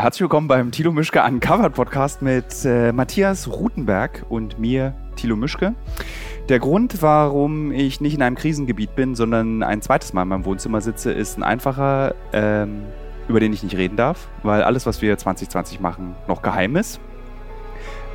[0.00, 5.74] Herzlich willkommen beim Thilo Mischke Uncovered Podcast mit äh, Matthias Rutenberg und mir, Thilo Mischke.
[6.48, 10.46] Der Grund, warum ich nicht in einem Krisengebiet bin, sondern ein zweites Mal in meinem
[10.46, 12.84] Wohnzimmer sitze, ist ein einfacher, ähm,
[13.28, 16.98] über den ich nicht reden darf, weil alles, was wir 2020 machen, noch geheim ist.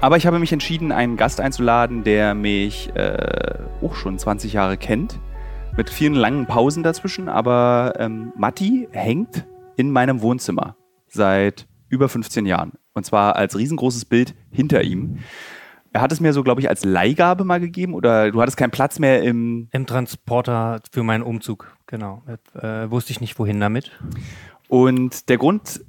[0.01, 4.77] Aber ich habe mich entschieden, einen Gast einzuladen, der mich äh, auch schon 20 Jahre
[4.77, 5.19] kennt,
[5.77, 7.29] mit vielen langen Pausen dazwischen.
[7.29, 9.45] Aber ähm, Matti hängt
[9.77, 10.75] in meinem Wohnzimmer
[11.07, 12.73] seit über 15 Jahren.
[12.93, 15.19] Und zwar als riesengroßes Bild hinter ihm.
[15.91, 18.71] Er hat es mir so, glaube ich, als Leihgabe mal gegeben oder du hattest keinen
[18.71, 19.69] Platz mehr im.
[19.71, 22.21] Im Transporter für meinen Umzug, genau.
[22.53, 23.91] Äh, wusste ich nicht, wohin damit.
[24.67, 25.85] Und der Grund.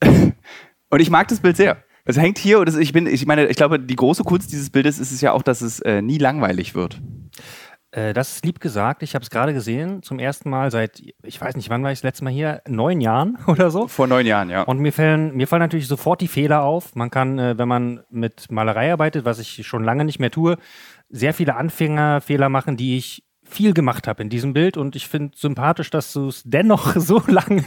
[0.04, 1.82] und ich mag das Bild sehr.
[2.04, 4.98] Es hängt hier und ich bin, ich meine, ich glaube, die große Kunst dieses Bildes
[4.98, 7.00] ist es ja auch, dass es äh, nie langweilig wird.
[7.92, 9.02] Äh, das ist lieb gesagt.
[9.02, 11.98] Ich habe es gerade gesehen, zum ersten Mal seit, ich weiß nicht, wann war ich
[11.98, 12.62] das letzte Mal hier?
[12.66, 13.86] Neun Jahren oder so?
[13.86, 14.62] Vor neun Jahren, ja.
[14.62, 16.94] Und mir fallen, mir fallen natürlich sofort die Fehler auf.
[16.96, 20.56] Man kann, äh, wenn man mit Malerei arbeitet, was ich schon lange nicht mehr tue,
[21.10, 25.36] sehr viele Anfängerfehler machen, die ich viel gemacht habe in diesem Bild und ich finde
[25.36, 27.62] sympathisch, dass du es dennoch so lange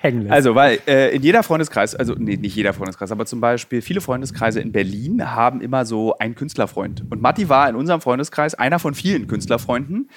[0.00, 0.32] hängen lässt.
[0.32, 4.00] Also, weil äh, in jeder Freundeskreis, also nee, nicht jeder Freundeskreis, aber zum Beispiel viele
[4.00, 7.04] Freundeskreise in Berlin haben immer so einen Künstlerfreund.
[7.10, 10.08] Und Matti war in unserem Freundeskreis einer von vielen Künstlerfreunden.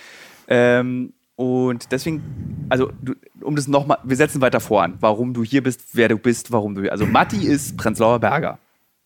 [0.47, 5.43] Ähm, und deswegen, also du, um das nochmal, wir setzen weiter vor an, warum du
[5.43, 6.91] hier bist, wer du bist, warum du hier.
[6.91, 8.57] Also Matti ist Prenzlauer Berger.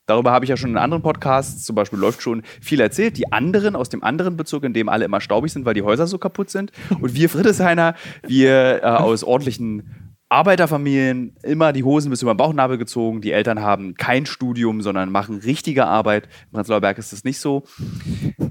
[0.10, 3.16] Darüber habe ich ja schon in anderen Podcasts, zum Beispiel läuft schon viel erzählt.
[3.18, 6.08] Die anderen aus dem anderen Bezirk, in dem alle immer staubig sind, weil die Häuser
[6.08, 6.72] so kaputt sind.
[7.00, 7.94] Und wir Friedrichshainer,
[8.26, 13.22] wir äh, aus ordentlichen Arbeiterfamilien, immer die Hosen bis über den Bauchnabel gezogen.
[13.22, 16.28] Die Eltern haben kein Studium, sondern machen richtige Arbeit.
[16.46, 17.66] In Prenzlauer Berg ist das nicht so,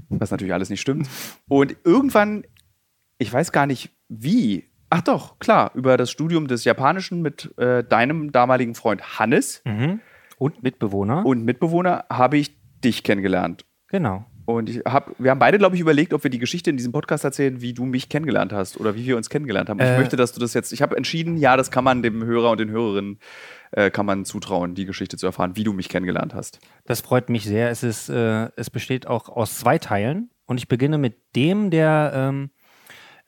[0.07, 1.09] was natürlich alles nicht stimmt.
[1.49, 2.45] Und irgendwann,
[3.17, 7.83] ich weiß gar nicht wie, ach doch, klar, über das Studium des Japanischen mit äh,
[7.83, 9.61] deinem damaligen Freund Hannes.
[9.65, 9.99] Mhm.
[10.39, 11.25] Und Mitbewohner.
[11.25, 13.65] Und Mitbewohner habe ich dich kennengelernt.
[13.89, 14.25] Genau.
[14.45, 16.91] Und ich hab, wir haben beide, glaube ich, überlegt, ob wir die Geschichte in diesem
[16.91, 19.79] Podcast erzählen, wie du mich kennengelernt hast oder wie wir uns kennengelernt haben.
[19.79, 20.73] Äh, ich möchte, dass du das jetzt.
[20.73, 23.19] Ich habe entschieden, ja, das kann man dem Hörer und den Hörerinnen
[23.71, 26.59] äh, kann man zutrauen, die Geschichte zu erfahren, wie du mich kennengelernt hast.
[26.85, 27.69] Das freut mich sehr.
[27.69, 32.11] Es ist, äh, es besteht auch aus zwei Teilen und ich beginne mit dem, der
[32.15, 32.49] ähm,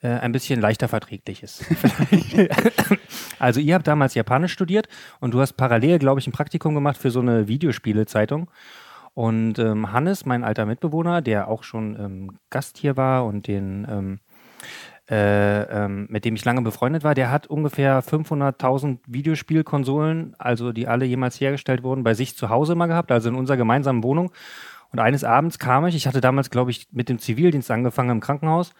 [0.02, 1.64] äh, ein bisschen leichter verträglich ist.
[3.38, 4.88] also ihr habt damals Japanisch studiert
[5.20, 8.50] und du hast parallel, glaube ich, ein Praktikum gemacht für so eine Videospielezeitung.
[9.14, 13.86] Und ähm, Hannes, mein alter Mitbewohner, der auch schon ähm, Gast hier war und den,
[13.88, 14.20] ähm,
[15.08, 20.88] äh, ähm, mit dem ich lange befreundet war, der hat ungefähr 500.000 Videospielkonsolen, also die
[20.88, 24.32] alle jemals hergestellt wurden, bei sich zu Hause mal gehabt, also in unserer gemeinsamen Wohnung.
[24.90, 28.20] Und eines Abends kam ich, ich hatte damals, glaube ich, mit dem Zivildienst angefangen im
[28.20, 28.72] Krankenhaus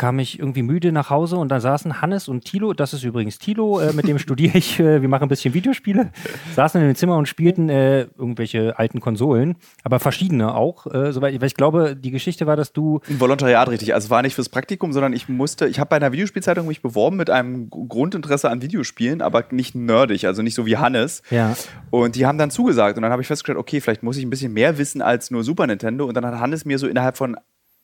[0.00, 3.38] kam ich irgendwie müde nach Hause und da saßen Hannes und Tilo, das ist übrigens
[3.38, 6.10] Tilo, äh, mit dem studiere ich, äh, wir machen ein bisschen Videospiele,
[6.56, 11.38] saßen in dem Zimmer und spielten äh, irgendwelche alten Konsolen, aber verschiedene auch, äh, soweit,
[11.38, 13.02] weil ich glaube, die Geschichte war, dass du...
[13.10, 15.96] Ein Volontariat, richtig, also es war nicht fürs Praktikum, sondern ich musste, ich habe bei
[15.96, 20.64] einer Videospielzeitung mich beworben mit einem Grundinteresse an Videospielen, aber nicht nerdig, also nicht so
[20.64, 21.20] wie Hannes.
[21.30, 21.54] Ja.
[21.90, 24.30] Und die haben dann zugesagt und dann habe ich festgestellt, okay, vielleicht muss ich ein
[24.30, 27.36] bisschen mehr wissen als nur Super Nintendo und dann hat Hannes mir so innerhalb von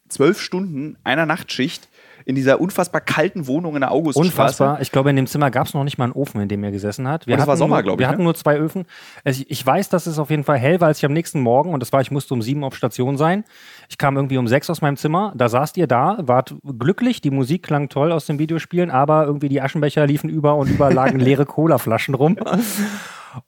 [0.08, 1.88] zwölf Stunden einer Nachtschicht
[2.26, 4.28] in dieser unfassbar kalten Wohnung in der Auguststraße.
[4.28, 4.80] Unfassbar.
[4.80, 6.72] Ich glaube, in dem Zimmer gab es noch nicht mal einen Ofen, in dem er
[6.72, 7.28] gesessen hat.
[7.28, 8.04] Wir und das war Sommer, glaube ich.
[8.04, 8.12] Wir ne?
[8.12, 8.84] hatten nur zwei Öfen.
[9.24, 11.72] Also ich weiß, dass es auf jeden Fall hell war, als ich am nächsten Morgen,
[11.72, 13.44] und das war, ich musste um sieben auf Station sein.
[13.88, 15.32] Ich kam irgendwie um sechs aus meinem Zimmer.
[15.36, 17.20] Da saßt ihr da, wart glücklich.
[17.20, 20.92] Die Musik klang toll aus den Videospielen, aber irgendwie die Aschenbecher liefen über und über
[20.92, 22.36] lagen leere Colaflaschen rum.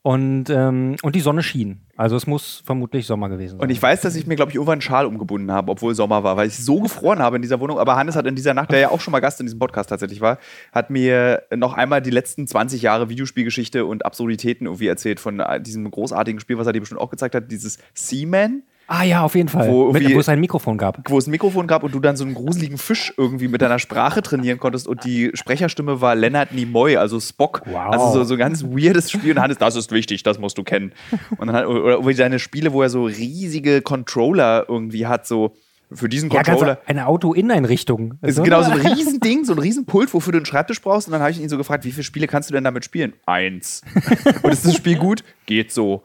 [0.02, 1.80] Und, ähm, und die Sonne schien.
[1.96, 3.60] Also es muss vermutlich Sommer gewesen sein.
[3.60, 6.22] Und ich weiß, dass ich mir, glaube ich, irgendwann einen Schal umgebunden habe, obwohl Sommer
[6.24, 7.78] war, weil ich so gefroren habe in dieser Wohnung.
[7.78, 9.90] Aber Hannes hat in dieser Nacht, der ja auch schon mal Gast in diesem Podcast
[9.90, 10.38] tatsächlich war,
[10.72, 15.60] hat mir noch einmal die letzten 20 Jahre Videospielgeschichte und Absurditäten irgendwie erzählt von äh,
[15.60, 18.62] diesem großartigen Spiel, was er dir bestimmt auch gezeigt hat, dieses Seaman.
[18.90, 19.68] Ah ja, auf jeden Fall.
[19.68, 20.98] Wo, mit, wo es ein Mikrofon gab.
[21.10, 23.78] Wo es ein Mikrofon gab und du dann so einen gruseligen Fisch irgendwie mit deiner
[23.78, 27.60] Sprache trainieren konntest und die Sprecherstimme war Leonard Nimoy, also Spock.
[27.66, 27.92] Wow.
[27.92, 30.64] Also so, so ein ganz weirdes Spiel und Hannes, das ist wichtig, das musst du
[30.64, 30.92] kennen.
[31.36, 35.54] Und dann hat, oder, oder seine Spiele, wo er so riesige Controller irgendwie hat, so
[35.92, 36.74] für diesen Controller.
[36.74, 38.18] Ja, eine Auto-Inneneinrichtung.
[38.22, 41.08] Ist genau so ein Riesending, so ein Riesenpult, wofür du einen Schreibtisch brauchst.
[41.08, 43.14] Und dann habe ich ihn so gefragt, wie viele Spiele kannst du denn damit spielen?
[43.26, 43.82] Eins.
[44.42, 45.24] und ist das Spiel gut?
[45.46, 46.02] Geht so.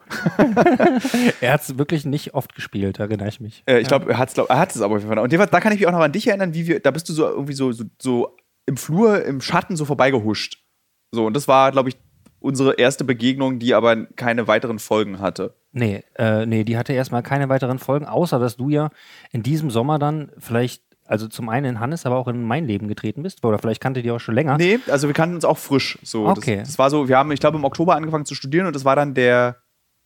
[1.41, 3.63] er hat es wirklich nicht oft gespielt, erinnere ich mich.
[3.65, 5.24] Äh, ich glaube, er hat es er hat's aber auf jeden Fall.
[5.24, 7.13] Und da kann ich mich auch noch an dich erinnern, wie wir, da bist du
[7.13, 10.63] so irgendwie so, so, so im Flur, im Schatten so vorbeigehuscht.
[11.12, 11.97] So, und das war, glaube ich,
[12.39, 15.56] unsere erste Begegnung, die aber keine weiteren Folgen hatte.
[15.73, 18.89] Nee, äh, nee, die hatte erstmal keine weiteren Folgen, außer dass du ja
[19.31, 22.87] in diesem Sommer dann vielleicht also zum einen in Hannes, aber auch in mein Leben
[22.87, 23.43] getreten bist?
[23.43, 24.57] Oder vielleicht kannte die auch schon länger?
[24.57, 25.99] Nee, also wir kannten uns auch frisch.
[26.01, 26.27] So.
[26.27, 26.59] Okay.
[26.59, 28.85] Das, das war so, wir haben, ich glaube, im Oktober angefangen zu studieren und das
[28.85, 29.57] war dann der,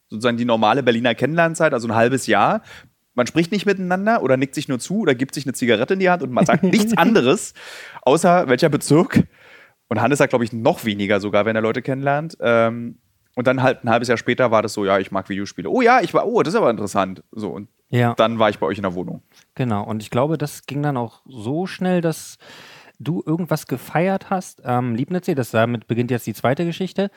[0.10, 2.62] sozusagen die normale Berliner Kennenlernzeit, also ein halbes Jahr.
[3.14, 6.00] Man spricht nicht miteinander oder nickt sich nur zu oder gibt sich eine Zigarette in
[6.00, 7.54] die Hand und man sagt nichts anderes,
[8.02, 9.28] außer welcher Bezirk.
[9.90, 12.38] Und Hannes sagt, glaube ich, noch weniger sogar, wenn er Leute kennenlernt.
[12.42, 13.00] Ähm,
[13.38, 15.70] und dann halt ein halbes Jahr später war das so, ja, ich mag Videospiele.
[15.70, 17.24] Oh ja, ich war, oh, das ist aber interessant.
[17.32, 18.16] So, und Ja.
[18.16, 19.22] dann war ich bei euch in der Wohnung.
[19.56, 22.38] Genau, und ich glaube, das ging dann auch so schnell, dass
[23.00, 25.36] du irgendwas gefeiert hast am Liebnitzsee.
[25.36, 27.12] Das damit beginnt jetzt die zweite Geschichte,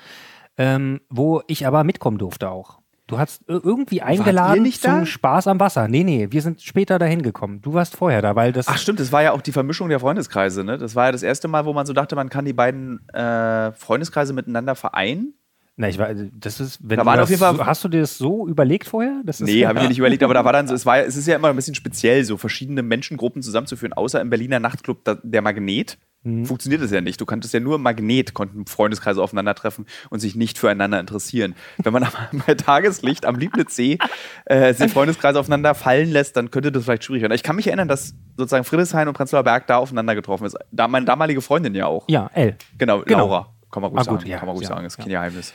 [0.58, 2.80] ähm, wo ich aber mitkommen durfte auch.
[3.06, 5.06] Du hast ir- irgendwie eingeladen nicht zum da?
[5.06, 5.88] Spaß am Wasser.
[5.88, 7.60] Nee, nee, wir sind später dahin gekommen.
[7.62, 8.68] Du warst vorher da, weil das.
[8.68, 10.78] Ach stimmt, das war ja auch die Vermischung der Freundeskreise, ne?
[10.78, 13.72] Das war ja das erste Mal, wo man so dachte, man kann die beiden äh,
[13.72, 15.34] Freundeskreise miteinander vereinen.
[15.80, 18.18] Na, ich war, das ist, wenn Da waren auf jeden Fall- Hast du dir das
[18.18, 19.22] so überlegt vorher?
[19.24, 21.16] Das Nee, habe ich mir nicht überlegt, aber da war dann so, es war es
[21.16, 25.16] ist ja immer ein bisschen speziell, so verschiedene Menschengruppen zusammenzuführen, außer im Berliner Nachtclub da,
[25.22, 25.96] der Magnet.
[26.22, 26.44] Mhm.
[26.44, 27.18] Funktioniert das ja nicht.
[27.18, 31.54] Du konntest ja nur im Magnet, konnten Freundeskreise aufeinandertreffen und sich nicht füreinander interessieren.
[31.78, 33.96] Wenn man aber bei Tageslicht am Lieblitzsee
[34.44, 37.32] äh, sich Freundeskreise aufeinander fallen lässt, dann könnte das vielleicht schwierig werden.
[37.32, 40.58] Ich kann mich erinnern, dass sozusagen Friedrichshain und Prenzlauer Berg da aufeinander getroffen ist.
[40.72, 42.04] Da meine damalige Freundin ja auch.
[42.10, 42.54] Ja, L.
[42.76, 43.18] Genau, Genau.
[43.20, 43.54] Laura.
[43.72, 44.18] Kann man ruhig Ah, sagen.
[44.18, 45.04] gut, ja, kann man ruhig ja, sagen, ist ja.
[45.04, 45.54] kein Geheimnis.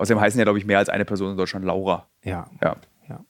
[0.00, 2.06] Außerdem heißen ja, glaube ich, mehr als eine Person in Deutschland Laura.
[2.24, 2.76] Ja, Ja.
[3.08, 3.20] Ja.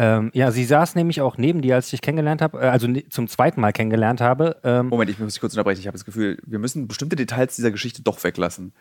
[0.00, 2.86] Ähm, ja, sie saß nämlich auch neben dir, als ich dich kennengelernt habe, äh, also
[2.86, 4.56] ne- zum zweiten Mal kennengelernt habe.
[4.62, 5.80] Ähm, Moment, ich muss dich kurz unterbrechen.
[5.80, 8.72] Ich habe das Gefühl, wir müssen bestimmte Details dieser Geschichte doch weglassen.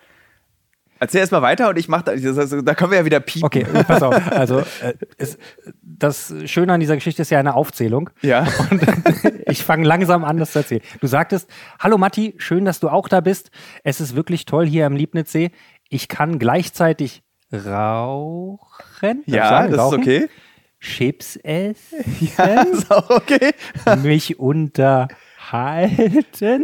[1.00, 3.45] Erzähl erst mal weiter und ich mache da, das- da können wir ja wieder piepen.
[3.45, 4.31] Okay, pass auf.
[4.31, 5.39] Also, äh, es,
[5.81, 8.09] das Schöne an dieser Geschichte ist ja eine Aufzählung.
[8.21, 8.47] Ja.
[8.71, 8.81] Und
[9.47, 10.81] ich fange langsam an, das zu erzählen.
[11.01, 11.50] Du sagtest,
[11.80, 13.50] hallo Matti, schön, dass du auch da bist.
[13.83, 15.50] Es ist wirklich toll hier am Liebnitzsee.
[15.89, 17.23] Ich kann gleichzeitig
[17.53, 19.23] rauchen.
[19.25, 20.01] Ja, sagen, das ist rauchen?
[20.01, 20.29] okay.
[20.79, 22.33] Chips essen.
[22.37, 23.53] Ja, ist auch okay.
[24.03, 25.15] mich unterhalten.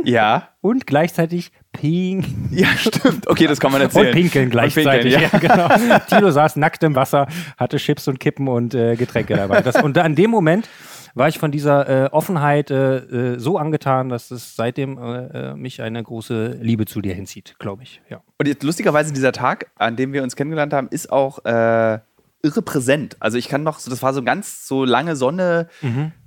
[0.03, 0.49] Ja.
[0.61, 2.49] Und gleichzeitig ping.
[2.51, 3.27] Ja, stimmt.
[3.27, 4.07] Okay, das kann man erzählen.
[4.07, 5.15] Und pinkeln gleichzeitig.
[5.15, 5.67] Und pinkeln, ja.
[5.67, 5.99] genau.
[6.07, 7.27] Tilo saß nackt im Wasser,
[7.57, 9.61] hatte Chips und Kippen und äh, Getränke dabei.
[9.61, 10.69] Das, und an dem Moment
[11.15, 12.97] war ich von dieser äh, Offenheit äh,
[13.33, 17.55] äh, so angetan, dass es seitdem äh, äh, mich eine große Liebe zu dir hinzieht,
[17.59, 18.01] glaube ich.
[18.09, 18.21] Ja.
[18.37, 21.99] Und jetzt lustigerweise dieser Tag, an dem wir uns kennengelernt haben, ist auch äh,
[22.41, 23.15] irre präsent.
[23.19, 25.67] Also ich kann noch, so, das war so ganz so lange Sonne.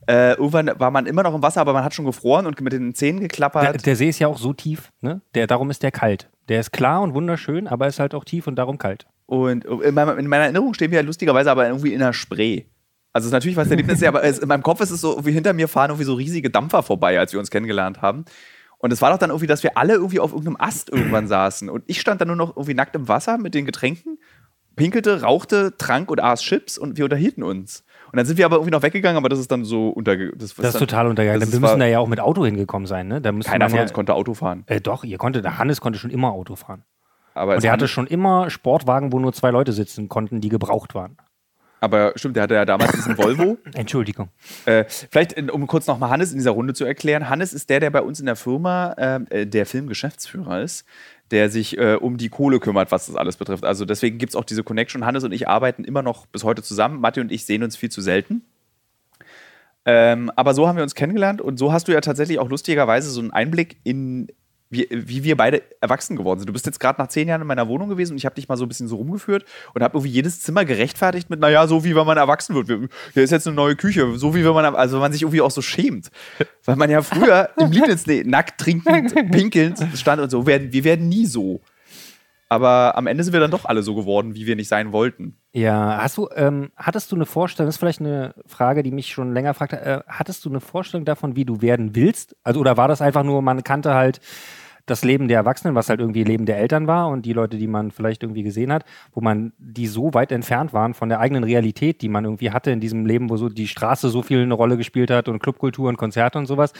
[0.09, 2.73] Äh, irgendwann war man immer noch im Wasser, aber man hat schon gefroren und mit
[2.73, 3.85] den Zähnen Der, geklappert.
[3.85, 5.21] der See ist ja auch so tief, ne?
[5.35, 6.31] Der, darum ist der kalt.
[6.49, 9.07] Der ist klar und wunderschön, aber ist halt auch tief und darum kalt.
[9.27, 12.63] Und in meiner, in meiner Erinnerung stehen wir ja lustigerweise aber irgendwie in einer Spree.
[13.17, 15.25] Also es ist natürlich was der Lieblings, aber es, in meinem Kopf ist es so,
[15.25, 18.27] wie hinter mir fahren irgendwie so riesige Dampfer vorbei, als wir uns kennengelernt haben.
[18.77, 21.71] Und es war doch dann irgendwie, dass wir alle irgendwie auf irgendeinem Ast irgendwann saßen.
[21.71, 24.19] Und ich stand dann nur noch irgendwie nackt im Wasser mit den Getränken,
[24.77, 27.85] pinkelte, rauchte, trank und aß Chips und wir unterhielten uns.
[28.13, 30.33] Und dann sind wir aber irgendwie noch weggegangen, aber das ist dann so unterge...
[30.37, 31.41] Das, Das ist total untergegangen.
[31.41, 33.23] das Wir müssen da ja auch mit Auto hingekommen sein, ne?
[33.23, 34.65] Keiner von ja, uns konnte Auto fahren.
[34.67, 36.85] Äh, doch, ihr konntet, der Hannes konnte schon immer Auto fahren.
[37.33, 40.95] Aber, Und er hatte schon immer Sportwagen, wo nur zwei Leute sitzen konnten, die gebraucht
[40.95, 41.17] waren.
[41.87, 43.57] Aber stimmt, der hatte ja damals diesen Volvo.
[43.73, 44.29] Entschuldigung.
[44.67, 47.29] Äh, vielleicht, in- um kurz nochmal Hannes in dieser Runde zu erklären.
[47.31, 50.85] Hannes ist der, der bei uns in der Firma ähm, äh, der Filmgeschäftsführer ist,
[51.31, 53.65] der sich äh, um die Kohle kümmert, was das alles betrifft.
[53.65, 55.05] Also deswegen gibt es auch diese Connection.
[55.07, 57.01] Hannes und ich arbeiten immer noch bis heute zusammen.
[57.01, 58.43] Matti und ich sehen uns viel zu selten.
[59.85, 63.09] Ähm, aber so haben wir uns kennengelernt und so hast du ja tatsächlich auch lustigerweise
[63.11, 64.27] so einen Einblick in,
[64.71, 66.49] wie, wie wir beide erwachsen geworden sind.
[66.49, 68.49] Du bist jetzt gerade nach zehn Jahren in meiner Wohnung gewesen und ich habe dich
[68.49, 69.45] mal so ein bisschen so rumgeführt
[69.75, 72.69] und habe irgendwie jedes Zimmer gerechtfertigt mit, naja, so wie wenn man erwachsen wird.
[72.69, 75.23] Wir- Hier ist jetzt eine neue Küche, so wie wenn man, also wenn man sich
[75.23, 76.11] irgendwie auch so schämt.
[76.65, 80.47] Weil man ja früher im Lieblingssee nackt trinkend, pinkelnd stand und so.
[80.47, 81.61] Werden, wir werden nie so.
[82.49, 85.37] Aber am Ende sind wir dann doch alle so geworden, wie wir nicht sein wollten.
[85.57, 89.09] Ja, hast du, ähm, hattest du eine Vorstellung, das ist vielleicht eine Frage, die mich
[89.09, 92.37] schon länger fragt, äh, hattest du eine Vorstellung davon, wie du werden willst?
[92.45, 94.21] Also, oder war das einfach nur, man kannte halt
[94.85, 97.69] das Leben der Erwachsenen, was halt irgendwie Leben der Eltern war und die Leute, die
[97.69, 98.85] man vielleicht irgendwie gesehen hat,
[99.15, 102.71] wo man die so weit entfernt waren von der eigenen Realität, die man irgendwie hatte
[102.71, 105.89] in diesem Leben, wo so die Straße so viel eine Rolle gespielt hat und Clubkultur
[105.89, 106.75] und Konzerte und sowas,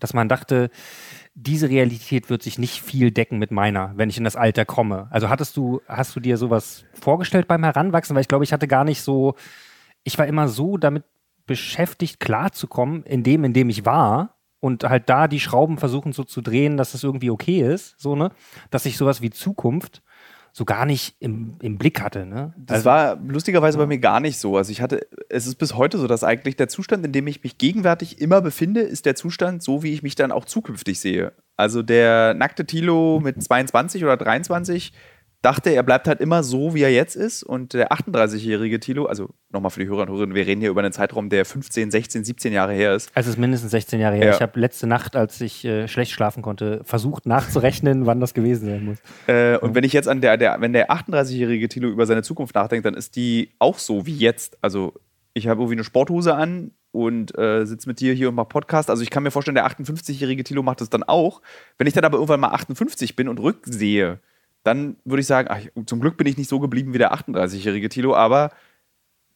[0.00, 0.70] dass man dachte,
[1.40, 5.06] diese Realität wird sich nicht viel decken mit meiner, wenn ich in das Alter komme.
[5.10, 8.16] Also hattest du, hast du dir sowas vorgestellt beim Heranwachsen?
[8.16, 9.36] Weil ich glaube, ich hatte gar nicht so,
[10.02, 11.04] ich war immer so damit
[11.46, 16.24] beschäftigt, klarzukommen in dem, in dem ich war und halt da die Schrauben versuchen so
[16.24, 18.32] zu drehen, dass es irgendwie okay ist, so, ne?
[18.70, 20.02] Dass ich sowas wie Zukunft
[20.52, 22.54] so gar nicht im, im Blick hatte, ne?
[22.56, 24.56] Das war lustigerweise bei mir gar nicht so.
[24.56, 27.42] Also ich hatte, es ist bis heute so, dass eigentlich der Zustand, in dem ich
[27.42, 31.32] mich gegenwärtig immer befinde, ist der Zustand, so wie ich mich dann auch zukünftig sehe.
[31.56, 34.92] Also der nackte Tilo mit 22 oder 23
[35.42, 37.42] dachte, er bleibt halt immer so, wie er jetzt ist.
[37.42, 40.80] Und der 38-jährige Tilo, also nochmal für die Hörer und Hörerinnen, wir reden hier über
[40.80, 43.10] einen Zeitraum, der 15, 16, 17 Jahre her ist.
[43.14, 44.26] Also es ist mindestens 16 Jahre her.
[44.26, 44.34] Ja.
[44.34, 48.66] Ich habe letzte Nacht, als ich äh, schlecht schlafen konnte, versucht nachzurechnen, wann das gewesen
[48.66, 48.98] sein muss.
[49.26, 52.54] Äh, und wenn ich jetzt an der, der wenn der 38-jährige Tilo über seine Zukunft
[52.54, 54.58] nachdenkt, dann ist die auch so wie jetzt.
[54.60, 54.94] Also
[55.34, 58.90] ich habe irgendwie eine Sporthose an und äh, sitze mit dir hier und mache Podcast.
[58.90, 61.42] Also ich kann mir vorstellen, der 58-jährige Tilo macht das dann auch.
[61.76, 64.20] Wenn ich dann aber irgendwann mal 58 bin und rücksehe,
[64.64, 67.88] dann würde ich sagen, ach, zum Glück bin ich nicht so geblieben wie der 38-jährige
[67.88, 68.50] Tilo, aber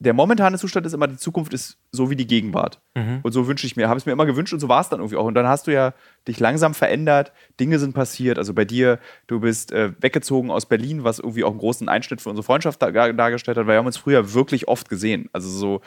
[0.02, 2.80] der momentane Zustand ist immer, die Zukunft ist so wie die Gegenwart.
[3.22, 4.98] Und so wünsche ich mir, habe es mir immer gewünscht und so war es dann
[4.98, 5.24] irgendwie auch.
[5.24, 5.94] Und dann hast du ja
[6.26, 8.36] dich langsam verändert, Dinge sind passiert.
[8.36, 8.98] Also bei dir,
[9.28, 12.82] du bist äh, weggezogen aus Berlin, was irgendwie auch einen großen Einschnitt für unsere Freundschaft
[12.82, 15.28] dar dargestellt hat, weil wir haben uns früher wirklich oft gesehen.
[15.32, 15.80] Also so,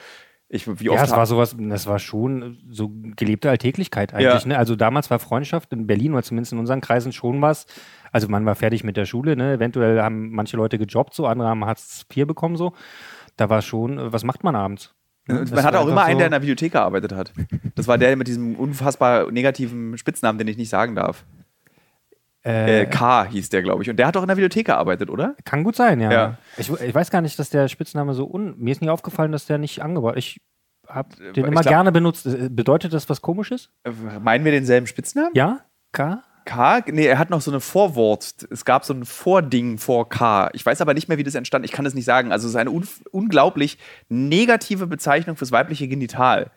[0.48, 4.42] ich, wie oft Ja, es war sowas, das war schon so gelebte Alltäglichkeit eigentlich.
[4.42, 4.48] Ja.
[4.48, 4.58] Ne?
[4.58, 7.66] Also damals war Freundschaft in Berlin oder zumindest in unseren Kreisen schon was.
[8.12, 9.54] Also man war fertig mit der Schule, ne?
[9.54, 12.72] eventuell haben manche Leute gejobbt, so andere haben Hartz IV bekommen, so.
[13.36, 14.94] Da war schon, äh, was macht man abends?
[15.28, 15.44] Ne?
[15.52, 17.32] Man hatte auch immer einen, so- der in der Videothek gearbeitet hat.
[17.74, 21.24] Das war der mit diesem unfassbar negativen Spitznamen, den ich nicht sagen darf.
[22.42, 23.90] Äh, K hieß der, glaube ich.
[23.90, 25.34] Und der hat auch in der Videothek gearbeitet, oder?
[25.44, 26.12] Kann gut sein, ja.
[26.12, 26.38] Ja.
[26.56, 28.54] Ich, ich weiß gar nicht, dass der Spitzname so un.
[28.56, 30.40] Mir ist nie aufgefallen, dass der nicht angebracht Ich
[30.88, 32.24] habe den ich immer glaub- gerne benutzt.
[32.26, 33.70] Äh, Bedeutet das was Komisches?
[33.82, 35.30] Äh, Meinen wir denselben Spitznamen?
[35.34, 35.58] Ja?
[35.90, 36.22] K?
[36.46, 36.82] K?
[36.86, 38.46] Nee, er hat noch so eine Vorwort.
[38.50, 40.48] Es gab so ein Vording vor K.
[40.54, 41.66] Ich weiß aber nicht mehr, wie das entstand.
[41.66, 42.32] Ich kann es nicht sagen.
[42.32, 43.76] Also es ist eine un unglaublich
[44.08, 46.50] negative Bezeichnung fürs weibliche Genital.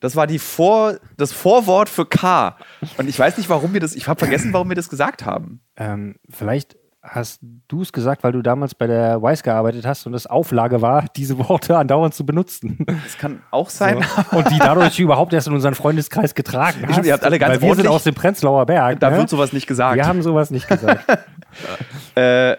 [0.00, 2.56] Das war die Vor das Vorwort für K.
[2.96, 3.94] Und ich weiß nicht, warum wir das.
[3.94, 5.60] Ich habe vergessen, warum wir das gesagt haben.
[5.76, 10.14] Ähm, vielleicht hast du es gesagt, weil du damals bei der Wise gearbeitet hast und
[10.14, 12.84] es Auflage war, diese Worte andauernd zu benutzen.
[13.04, 14.04] Das kann auch sein.
[14.30, 14.36] So.
[14.36, 17.06] Und die dadurch überhaupt erst in unseren Freundeskreis getragen Stimmt, hast.
[17.06, 19.00] ihr habt alle ganz weil wir sind aus dem Prenzlauer Berg.
[19.00, 19.18] Da ne?
[19.18, 19.96] wird sowas nicht gesagt.
[19.96, 21.04] Wir haben sowas nicht gesagt.
[22.14, 22.56] äh?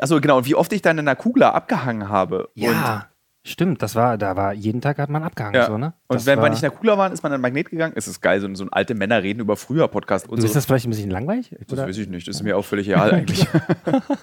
[0.00, 0.38] Achso, genau.
[0.38, 2.48] Und wie oft ich dann in der Kugler abgehangen habe.
[2.54, 3.06] ja,
[3.44, 3.82] stimmt.
[3.82, 5.54] Das war, da war, jeden Tag hat man abgehangen.
[5.54, 5.66] Ja.
[5.66, 5.92] So, ne?
[6.08, 7.92] Und Das wenn wir nicht der Kugler waren, ist man in den Magnet gegangen.
[7.96, 10.26] Es ist geil, so, so ein alte Männer reden über früher Podcast.
[10.28, 11.54] Du ist das vielleicht ein bisschen langweilig?
[11.60, 11.86] das Oder?
[11.86, 12.26] weiß ich nicht.
[12.26, 13.46] Das ist mir auch völlig egal eigentlich.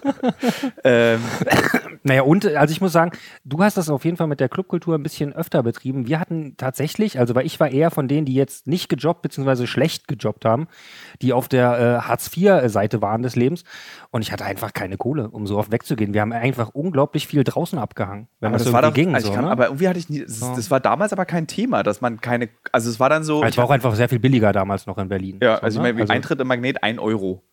[0.83, 1.19] ähm,
[2.03, 3.11] Naja, und also ich muss sagen,
[3.45, 6.07] du hast das auf jeden Fall mit der Clubkultur ein bisschen öfter betrieben.
[6.07, 9.67] Wir hatten tatsächlich, also weil ich war eher von denen, die jetzt nicht gejobbt bzw.
[9.67, 10.67] schlecht gejobbt haben,
[11.21, 13.63] die auf der äh, Hartz-IV-Seite waren des Lebens.
[14.11, 16.13] Und ich hatte einfach keine Kohle, um so oft wegzugehen.
[16.13, 19.15] Wir haben einfach unglaublich viel draußen abgehangen, wenn aber das, das war doch, ging.
[19.15, 19.51] also so, ich kann, ne?
[19.51, 22.49] aber irgendwie hatte ich nie, das, das war damals aber kein Thema, dass man keine,
[22.71, 25.07] also es war dann so, es war auch einfach sehr viel billiger damals noch in
[25.07, 25.39] Berlin.
[25.41, 25.93] ja, So, also ich ne?
[25.93, 27.43] meine, Eintritt im Magnet 1 Euro.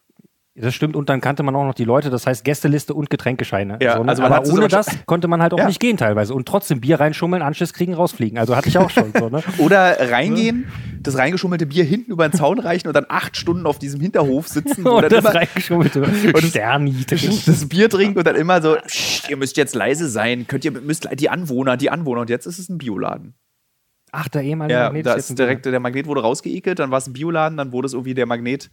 [0.61, 3.79] Das stimmt, und dann kannte man auch noch die Leute, das heißt Gästeliste und Getränkescheine.
[3.81, 4.11] Ja, so, ne?
[4.11, 5.67] also Aber ohne so- das konnte man halt auch Ja.
[5.67, 6.35] nicht gehen teilweise.
[6.35, 8.39] Und trotzdem Bier reinschummeln, Anschluss kriegen, rausfliegen.
[8.39, 9.13] Also hatte ich auch schon.
[9.17, 9.43] so, ne?
[9.59, 10.67] Oder reingehen,
[11.01, 14.49] das reingeschummelte Bier hinten über den Zaun reichen und dann acht Stunden auf diesem Hinterhof
[14.49, 16.05] sitzen und Und das immer reingeschummelte
[16.43, 16.95] Sterni.
[17.09, 20.73] das Bier trinken und dann immer so, "Psst, ihr müsst jetzt leise sein, könnt ihr
[20.73, 23.35] müsst die Anwohner, die Anwohner und jetzt ist es ein Bioladen.
[24.11, 27.07] Ach, der ehemalige Ja, Magnet da ist direkt der Magnet wurde rausgeekelt, dann war es
[27.07, 28.71] ein Bioladen, dann wurde es irgendwie der Magnet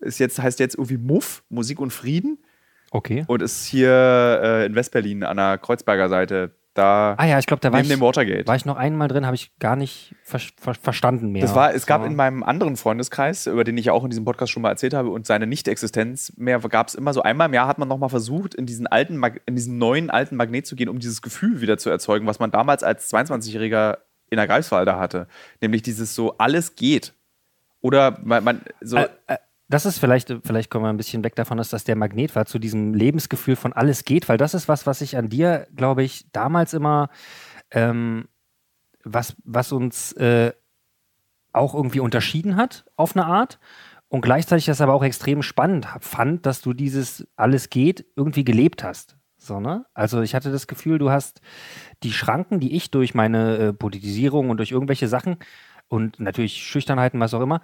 [0.00, 2.38] ist jetzt heißt jetzt irgendwie Muff, Musik und Frieden
[2.92, 3.24] Okay.
[3.26, 3.90] und ist hier
[4.42, 7.90] äh, in Westberlin an der Kreuzberger Seite, da Ah ja, ich glaube, da war neben
[7.90, 8.46] ich, dem Watergate.
[8.46, 11.40] war ich noch einmal drin, habe ich gar nicht ver ver verstanden mehr.
[11.42, 12.06] Das war, es gab So.
[12.06, 14.92] in meinem anderen Freundeskreis, über den ich ja auch in diesem Podcast schon mal erzählt
[14.92, 18.10] habe, und seine Nicht-Existenz mehr gab es immer so einmal im Jahr hat man nochmal
[18.10, 21.60] versucht, in diesen alten, Mag in diesen neuen alten Magnet zu gehen, um dieses Gefühl
[21.62, 23.98] wieder zu erzeugen, was man damals als 22-Jähriger
[24.28, 25.28] in der Greifswalder hatte.
[25.62, 27.14] Nämlich dieses so, alles geht.
[27.80, 29.36] Oder man, man so, Äh, äh,
[29.68, 32.46] das ist vielleicht, vielleicht kommen wir ein bisschen weg davon, dass das der Magnet war,
[32.46, 36.02] zu diesem Lebensgefühl von alles geht, weil das ist was, was ich an dir, glaube
[36.04, 37.08] ich, damals immer,
[37.70, 38.28] ähm,
[39.04, 40.52] was, was uns äh,
[41.52, 43.58] auch irgendwie unterschieden hat, auf eine Art.
[44.08, 48.84] Und gleichzeitig das aber auch extrem spannend fand, dass du dieses alles geht irgendwie gelebt
[48.84, 49.16] hast.
[49.36, 49.84] So, ne?
[49.94, 51.40] Also ich hatte das Gefühl, du hast
[52.04, 55.38] die Schranken, die ich durch meine äh, Politisierung und durch irgendwelche Sachen
[55.88, 57.62] und natürlich Schüchternheiten, was auch immer,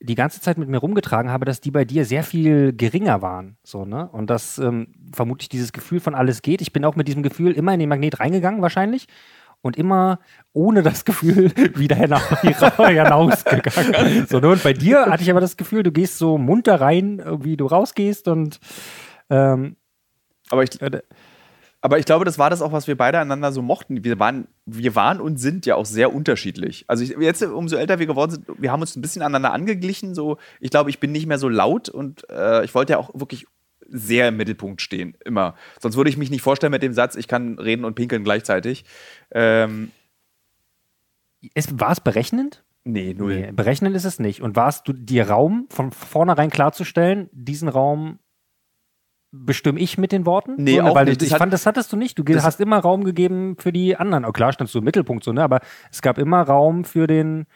[0.00, 3.56] die ganze Zeit mit mir rumgetragen habe, dass die bei dir sehr viel geringer waren.
[3.64, 4.08] So, ne?
[4.12, 6.60] Und das ähm, vermutlich dieses Gefühl von alles geht.
[6.60, 9.08] Ich bin auch mit diesem Gefühl immer in den Magnet reingegangen, wahrscheinlich.
[9.60, 10.20] Und immer
[10.52, 12.20] ohne das Gefühl wieder hina-
[12.86, 14.26] hinausgegangen.
[14.28, 14.50] So, ne?
[14.50, 17.66] Und bei dir hatte ich aber das Gefühl, du gehst so munter rein, wie du
[17.66, 18.60] rausgehst und
[19.30, 19.76] ähm,
[20.50, 21.02] aber ich, äh,
[21.80, 24.02] Aber ich glaube, das war das auch, was wir beide einander so mochten.
[24.02, 26.84] Wir waren, wir waren und sind ja auch sehr unterschiedlich.
[26.88, 30.14] Also ich, jetzt, umso älter wir geworden sind, wir haben uns ein bisschen aneinander angeglichen.
[30.14, 33.10] So, ich glaube, ich bin nicht mehr so laut und äh, ich wollte ja auch
[33.14, 33.46] wirklich
[33.90, 35.54] sehr im Mittelpunkt stehen, immer.
[35.80, 38.84] Sonst würde ich mich nicht vorstellen mit dem Satz, ich kann reden und pinkeln gleichzeitig.
[39.30, 39.92] Ähm,
[41.54, 42.64] ist, war es berechnend?
[42.88, 43.36] nee, null.
[43.36, 44.42] Nee, berechnend ist es nicht.
[44.42, 48.18] Und warst du dir Raum von vornherein klarzustellen, diesen Raum
[49.44, 50.54] bestimme ich mit den Worten.
[50.58, 50.90] Nee, so, ne?
[50.90, 51.22] auch weil nicht.
[51.22, 52.18] Ich hat- fand, das hattest du nicht.
[52.18, 54.24] Du hast immer Raum gegeben für die anderen.
[54.24, 55.42] Oh, klar standst du im Mittelpunkt so, ne?
[55.42, 57.46] Aber es gab immer Raum für den,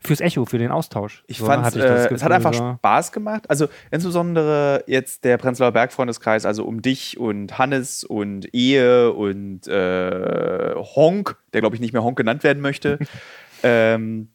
[0.00, 1.24] fürs Echo, für den Austausch.
[1.26, 2.74] Ich so, fand hatte äh, das es hat einfach so.
[2.78, 3.48] Spaß gemacht.
[3.48, 10.74] Also insbesondere jetzt der Prenzlauer Berg-Freundeskreis, also um dich und Hannes und Ehe und äh,
[10.76, 12.98] Honk, der glaube ich nicht mehr Honk genannt werden möchte.
[13.62, 14.28] ähm,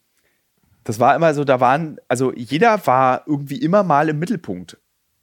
[0.84, 4.78] das war immer so, da waren, also jeder war irgendwie immer mal im Mittelpunkt.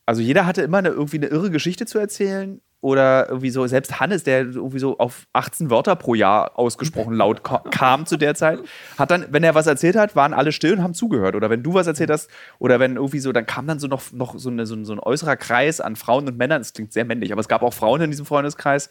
[0.07, 3.99] Also jeder hatte immer eine, irgendwie eine irre Geschichte zu erzählen oder irgendwie so, selbst
[3.99, 8.37] Hannes, der irgendwie so auf 18 Wörter pro Jahr ausgesprochen laut ka- kam zu der
[8.37, 8.61] Zeit,
[8.97, 11.35] hat dann, wenn er was erzählt hat, waren alle still und haben zugehört.
[11.35, 14.13] Oder wenn du was erzählt hast, oder wenn irgendwie so, dann kam dann so noch,
[14.13, 16.61] noch so, eine, so, ein, so ein äußerer Kreis an Frauen und Männern.
[16.61, 18.91] Das klingt sehr männlich, aber es gab auch Frauen in diesem Freundeskreis,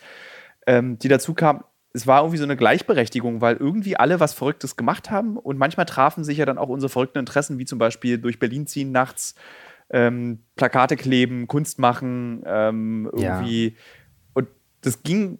[0.67, 1.61] ähm, die dazu kamen.
[1.93, 5.85] Es war irgendwie so eine Gleichberechtigung, weil irgendwie alle was Verrücktes gemacht haben und manchmal
[5.85, 9.35] trafen sich ja dann auch unsere verrückten Interessen, wie zum Beispiel durch Berlin ziehen nachts,
[9.91, 13.39] ähm, Plakate kleben, Kunst machen, ähm, Ja.
[13.39, 13.77] irgendwie.
[14.33, 14.47] Und
[14.81, 15.39] das ging,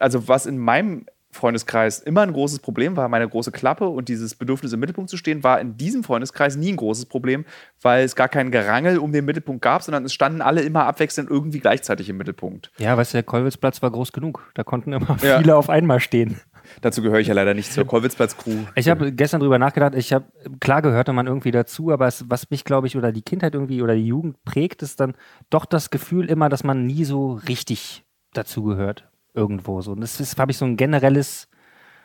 [0.00, 4.34] also was in meinem Freundeskreis immer ein großes Problem war, meine große Klappe und dieses
[4.34, 7.44] Bedürfnis im Mittelpunkt zu stehen, war in diesem Freundeskreis nie ein großes Problem,
[7.82, 11.30] weil es gar kein Gerangel um den Mittelpunkt gab, sondern es standen alle immer abwechselnd
[11.30, 12.72] irgendwie gleichzeitig im Mittelpunkt.
[12.78, 14.50] Ja, weißt du, der Kollwitzplatz war groß genug.
[14.54, 15.38] Da konnten immer Ja.
[15.38, 16.40] viele auf einmal stehen.
[16.80, 18.64] Dazu gehöre ich ja leider nicht zur Kollwitzplatz-Crew.
[18.74, 20.26] Ich habe gestern drüber nachgedacht, ich habe,
[20.60, 23.82] klar gehörte man irgendwie dazu, aber es, was mich, glaube ich, oder die Kindheit irgendwie
[23.82, 25.14] oder die Jugend prägt, ist dann
[25.50, 29.08] doch das Gefühl immer, dass man nie so richtig dazugehört.
[29.34, 29.92] Irgendwo so.
[29.92, 31.48] Und das ist, habe ich so ein generelles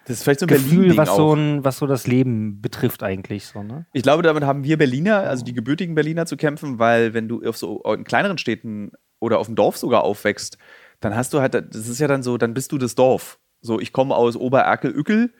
[0.05, 3.45] Das ist vielleicht so ein Gefühl, was so, ein, was so das Leben betrifft, eigentlich
[3.45, 3.85] so, ne?
[3.93, 7.41] Ich glaube, damit haben wir Berliner, also die gebürtigen Berliner, zu kämpfen, weil wenn du
[7.43, 10.57] auf so in kleineren Städten oder auf dem Dorf sogar aufwächst,
[10.99, 13.39] dann hast du halt, das ist ja dann so, dann bist du das Dorf.
[13.63, 15.31] So, ich komme aus Obererkel-Ückel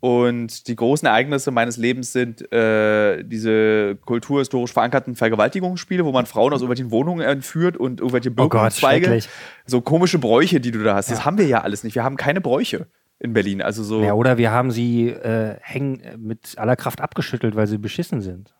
[0.00, 6.52] und die großen Ereignisse meines Lebens sind äh, diese kulturhistorisch verankerten Vergewaltigungsspiele, wo man Frauen
[6.52, 9.06] aus irgendwelchen Wohnungen entführt und irgendwelche Oh Gott, Birkenzweige.
[9.06, 9.28] schrecklich.
[9.66, 11.10] so komische Bräuche, die du da hast.
[11.10, 11.24] Das Ja.
[11.24, 11.94] haben wir ja alles nicht.
[11.94, 12.86] Wir haben keine Bräuche
[13.18, 13.60] in Berlin.
[13.60, 14.02] Also so.
[14.02, 18.20] Ja, oder wir haben sie äh, hängen, äh, mit aller Kraft abgeschüttelt, weil sie beschissen
[18.20, 18.54] sind.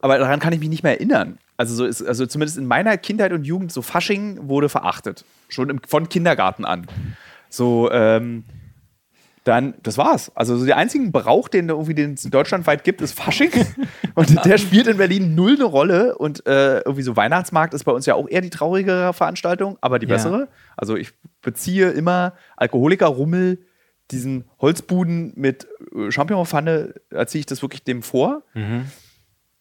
[0.00, 1.38] aber daran kann ich mich nicht mehr erinnern.
[1.56, 5.24] Also, so ist, also zumindest in meiner Kindheit und Jugend, so Fasching wurde verachtet.
[5.48, 6.86] Schon im, von Kindergarten an.
[7.56, 8.44] So, ähm,
[9.44, 10.32] dann, das war's.
[10.34, 13.50] Also, so der einzige Brauch, den, irgendwie, den es deutschlandweit gibt, ist Fasching.
[14.14, 16.18] und der spielt in Berlin null eine Rolle.
[16.18, 19.98] Und äh, irgendwie so Weihnachtsmarkt ist bei uns ja auch eher die traurigere Veranstaltung, aber
[20.00, 20.14] die Ja.
[20.16, 20.48] bessere.
[20.76, 23.60] Also, ich beziehe immer Alkoholiker-Rummel,
[24.10, 28.42] diesen Holzbuden mit äh, Champignonpfanne, da ziehe ich das wirklich dem vor.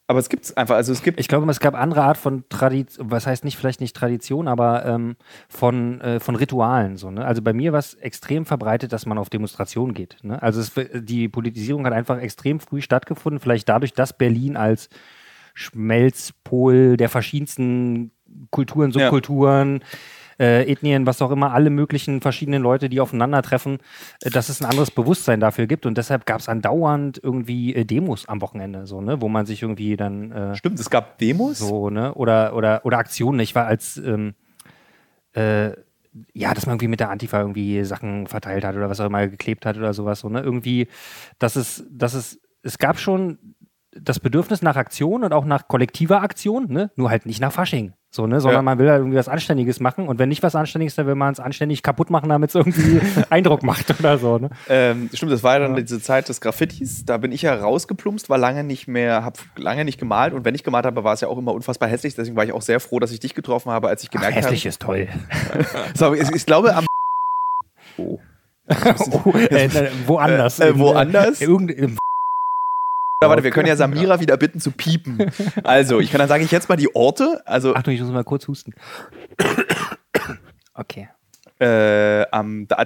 [0.08, 0.76] Aber es gibt es einfach.
[0.76, 3.82] Also es gibt Ich glaube, es gab andere Art von Tradition, was heißt nicht, vielleicht
[3.82, 5.15] nicht Tradition, aber ähm,
[5.50, 6.98] von, äh, von Ritualen.
[6.98, 7.26] So, ne?
[7.26, 10.18] Also bei mir war es extrem verbreitet, dass man auf Demonstrationen geht.
[10.22, 10.41] Ne?
[10.41, 14.89] Also es, die Politisierung hat einfach extrem früh stattgefunden, vielleicht dadurch, dass Berlin als
[15.56, 18.12] Schmelzpol der verschiedensten
[18.52, 18.91] Kulturen,
[19.82, 19.88] Ja.
[20.39, 23.80] Äh, Ethnien, was auch immer, alle möglichen verschiedenen Leute, die aufeinandertreffen,
[24.21, 25.86] äh, dass es ein anderes Bewusstsein dafür gibt.
[25.86, 29.21] Und deshalb gab es andauernd irgendwie äh, Demos am Wochenende, so, ne?
[29.21, 31.60] wo man sich irgendwie dann äh, Stimmt, es gab Demos.
[31.60, 32.13] so, ne?
[32.13, 33.39] Oder, oder, oder Aktionen.
[33.39, 34.34] Ich war als, ähm,
[35.34, 35.71] äh,
[36.34, 39.28] ja, dass man irgendwie mit der Antifa irgendwie Sachen verteilt hat oder was auch immer
[39.28, 40.41] geklebt hat oder sowas, so, ne?
[40.41, 40.88] Irgendwie,
[41.39, 43.56] dass es, dass es, es gab schon
[43.91, 46.91] das Bedürfnis nach Aktion und auch nach kollektiver Aktion, ne?
[46.95, 47.93] Nur halt nicht nach Fasching.
[48.15, 48.39] So, ne?
[48.39, 48.62] Sondern Ja.
[48.62, 51.34] man will halt irgendwie was Anständiges machen und wenn nicht was Anständiges, dann will man
[51.34, 54.49] es anständig kaputt machen, damit es irgendwie Eindruck macht oder so, ne?
[54.69, 57.04] Ähm, stimmt, das war ja dann diese Zeit des Graffitis.
[57.06, 60.34] Da bin ich ja rausgeplumpst, war lange nicht mehr, habe lange nicht gemalt.
[60.34, 62.15] Und wenn ich gemalt habe, war es ja auch immer unfassbar hässlich.
[62.15, 64.65] Deswegen war ich auch sehr froh, dass ich dich getroffen habe, als ich gemerkt Hässlich
[64.65, 65.10] ist toll.
[65.54, 65.65] habe.
[65.93, 66.86] So, ich, ich glaube, am.
[67.97, 68.19] Oh.
[69.25, 69.69] oh, äh,
[70.08, 70.60] woanders.
[70.60, 71.39] Äh, äh, woanders?
[71.39, 71.97] Äh, irgend,
[73.26, 75.32] Ja, warte, wir können ja Samira wieder bitten zu piepen.
[75.64, 77.42] Also, ich kann dann sage ich jetzt mal die Orte.
[77.46, 78.74] Also Achtung, ich muss mal kurz husten.
[80.74, 81.10] Okay.
[81.60, 82.84] äh, am da,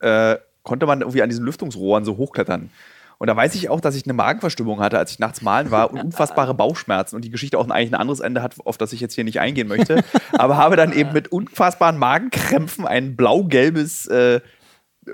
[0.00, 2.70] äh, konnte man irgendwie an diesen Lüftungsrohren so hochklettern.
[3.18, 5.90] Und da weiß ich auch, dass ich eine Magenverstimmung hatte, als ich nachts malen war
[5.90, 9.00] und unfassbare Bauchschmerzen und die Geschichte auch eigentlich ein anderes Ende hat, auf das ich
[9.00, 10.04] jetzt hier nicht eingehen möchte.
[10.32, 14.40] Aber habe dann eben mit unfassbaren Magenkrämpfen ein blau-gelbes äh,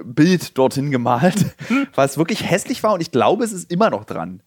[0.04, 1.56] Bild dorthin gemalt,
[1.94, 4.42] was wirklich hässlich war und ich glaube, es ist immer noch dran.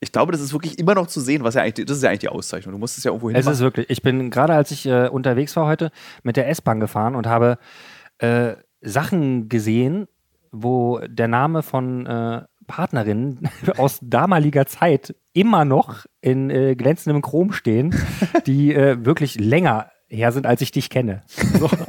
[0.00, 2.10] Ich glaube, das ist wirklich immer noch zu sehen, was ja eigentlich, das ist ja
[2.10, 2.72] eigentlich die Auszeichnung.
[2.72, 3.38] Du musst es ja irgendwo hin.
[3.38, 5.90] Es ist wirklich, ich bin gerade als ich äh, unterwegs war heute
[6.22, 7.58] mit der S-Bahn gefahren und habe
[8.18, 10.06] äh, Sachen gesehen,
[10.52, 17.52] wo der Name von äh, Partnerinnen aus damaliger Zeit immer noch in äh, glänzendem Chrom
[17.52, 17.94] stehen,
[18.46, 21.22] die äh, wirklich länger her sind, als ich dich kenne.
[21.58, 21.70] So.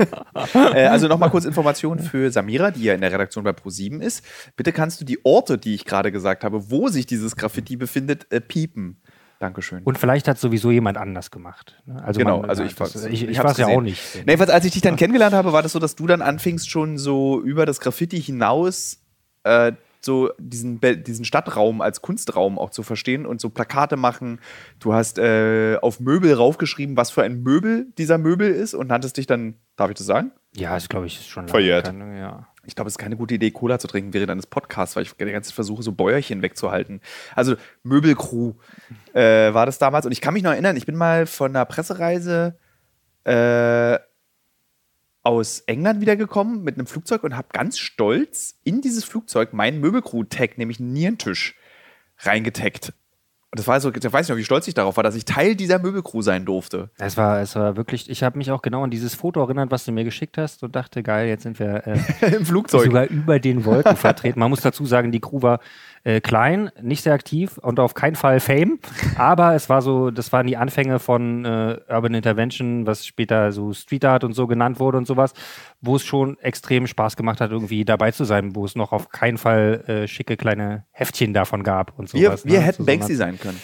[0.54, 4.24] Äh, also nochmal kurz Informationen für Samira, die ja in der Redaktion bei Pro7 ist.
[4.58, 8.32] Bitte kannst du die Orte, die ich gerade gesagt habe, wo sich dieses Graffiti befindet,
[8.32, 9.02] äh, piepen.
[9.40, 9.82] Dankeschön.
[9.84, 11.82] Und vielleicht hat sowieso jemand anders gemacht.
[11.86, 12.04] ne?
[12.04, 14.02] Also Genau, man, also ich das, ich, ich ich ja auch nicht.
[14.16, 16.70] Nee, jedenfalls, als ich dich dann kennengelernt habe, war das so, dass du dann anfingst,
[16.70, 19.00] schon so über das Graffiti hinaus
[19.44, 19.74] äh,
[20.06, 24.40] so diesen, diesen Stadtraum als Kunstraum auch zu verstehen und so Plakate machen.
[24.80, 29.18] Du hast äh, auf Möbel raufgeschrieben, was für ein Möbel dieser Möbel ist und nanntest
[29.18, 30.32] dich dann, darf ich das sagen?
[30.56, 31.86] Ja, ist glaube ich ist schon Verjährt.
[31.88, 32.48] kein- ja.
[32.68, 35.14] Ich glaube, es ist keine gute Idee, Cola zu trinken während eines Podcasts, weil ich
[35.14, 37.00] die ganze Zeit versuche, so Bäuerchen wegzuhalten.
[37.36, 38.54] Also Möbelcrew
[39.14, 40.08] äh, war das damals.
[40.08, 42.58] Und ich kann mich noch erinnern, ich bin mal von einer Pressereise
[43.24, 44.00] äh,
[45.26, 50.58] aus England wiedergekommen mit einem Flugzeug und habe ganz stolz in dieses Flugzeug meinen Möbelcrew-Tag,
[50.58, 51.56] nämlich einen Nierentisch,
[52.20, 52.94] reingetaggt.
[53.56, 55.26] Und das war so, ich weiß nicht noch, wie stolz ich darauf war, dass ich
[55.26, 56.90] Teil dieser Möbelcrew sein durfte.
[56.98, 59.86] Es war, es war wirklich, ich habe mich auch genau an dieses Foto erinnert, was
[59.86, 62.84] du mir geschickt hast und dachte, geil, jetzt sind wir äh, Im Flugzeug.
[62.86, 64.40] sogar über den Wolken vertreten.
[64.40, 65.60] Man muss dazu sagen, die Crew war
[66.06, 68.80] äh, klein, nicht sehr aktiv und auf keinen Fall Fame,
[69.18, 73.74] aber es war so, das waren die Anfänge von äh, Urban Intervention, was später so
[73.74, 75.34] Street Art und so genannt wurde und sowas,
[75.82, 79.10] wo es schon extrem Spaß gemacht hat, irgendwie dabei zu sein, wo es noch auf
[79.10, 82.46] keinen Fall äh, schicke kleine Heftchen davon gab und Wir, sowas.
[82.46, 82.66] wir ne?
[82.66, 83.60] hätten so Banksy sein können.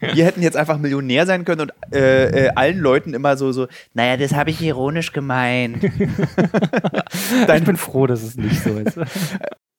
[0.00, 3.68] wir hätten jetzt einfach Millionär sein können und äh, äh, allen Leuten immer so, so,
[3.92, 5.84] naja, das habe ich ironisch gemeint.
[7.56, 8.98] Ich bin froh, dass es nicht so ist.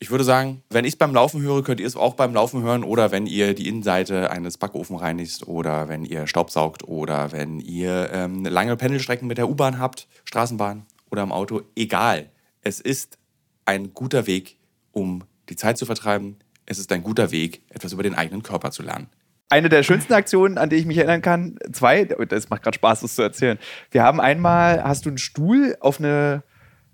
[0.00, 2.62] ich würde sagen, wenn ich es beim Laufen höre, könnt ihr es auch beim Laufen
[2.62, 7.58] hören oder wenn ihr die Innenseite eines Backofen reinigt oder wenn ihr Staubsaugt oder wenn
[7.58, 11.62] ihr ähm, lange Pendelstrecken mit der U-Bahn habt, Straßenbahn oder im Auto.
[11.74, 12.30] Egal.
[12.62, 13.18] Es ist
[13.64, 14.56] ein guter Weg,
[14.92, 16.36] um die Zeit zu vertreiben.
[16.64, 19.08] Es ist ein guter Weg, etwas über den eigenen Körper zu lernen.
[19.50, 23.00] Eine der schönsten Aktionen, an die ich mich erinnern kann, zwei, das macht gerade Spaß,
[23.00, 23.58] das zu erzählen.
[23.90, 26.42] Wir haben einmal, hast du einen Stuhl auf eine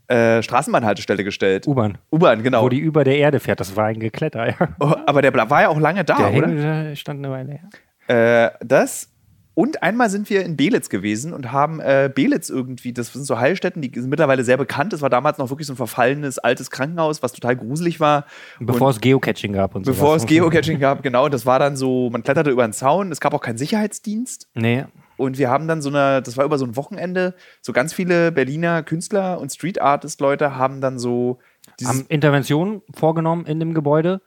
[0.08, 1.66] äh, Straßenbahnhaltestelle gestellt.
[1.66, 1.98] U-Bahn.
[2.12, 2.62] U-Bahn, genau.
[2.62, 4.68] Wo die über der Erde fährt, das war ein Gekletter, ja.
[4.80, 6.46] Oh, aber der war ja auch lange da, der oder?
[6.48, 7.60] hing, der stand eine Weile,
[8.08, 8.46] ja.
[8.46, 9.10] Äh, das.
[9.56, 13.38] Und einmal sind wir in Belitz gewesen und haben äh, Belitz irgendwie, das sind so
[13.38, 14.92] Heilstätten, die sind mittlerweile sehr bekannt.
[14.92, 18.26] Das war damals noch wirklich so ein verfallenes altes Krankenhaus, was total gruselig war.
[18.58, 19.92] Bevor und es Geocaching gab und so.
[19.92, 21.28] bevor es Geocaching gab, genau.
[21.28, 24.48] Das war dann so, man kletterte über einen Zaun, es gab auch keinen Sicherheitsdienst.
[24.54, 27.92] Nee, Und wir haben dann so eine, das war über so ein Wochenende, so ganz
[27.92, 31.38] viele Berliner Künstler und Street Artist Leute haben dann so
[31.84, 34.20] haben Interventionen vorgenommen in dem Gebäude.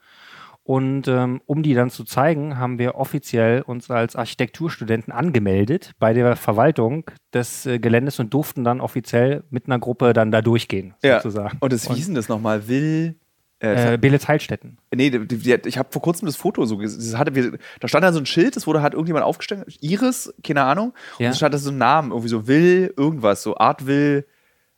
[0.64, 6.14] Und ähm, um die dann zu zeigen, haben wir offiziell uns als Architekturstudenten angemeldet bei
[6.14, 10.94] der Verwaltung des äh, Geländes und durften dann offiziell mit einer Gruppe dann da durchgehen,
[11.02, 11.22] Ja.
[11.22, 11.58] sozusagen.
[11.62, 12.68] Und das, wie hieß denn das nochmal?
[12.68, 13.16] Will.
[13.60, 14.78] Äh, Äh, Belitz Heilstätten.
[14.94, 17.00] Nee, die, die, ich habe vor kurzem das Foto so gesehen.
[17.12, 19.66] Das hatte, wir- Da stand da so ein Schild, das wurde hat irgendjemand aufgestellt.
[19.82, 20.94] Iris, keine Ahnung.
[21.18, 21.28] Ja.
[21.28, 24.26] Und es stand da so ein Namen, irgendwie so Will, irgendwas, so Art Will.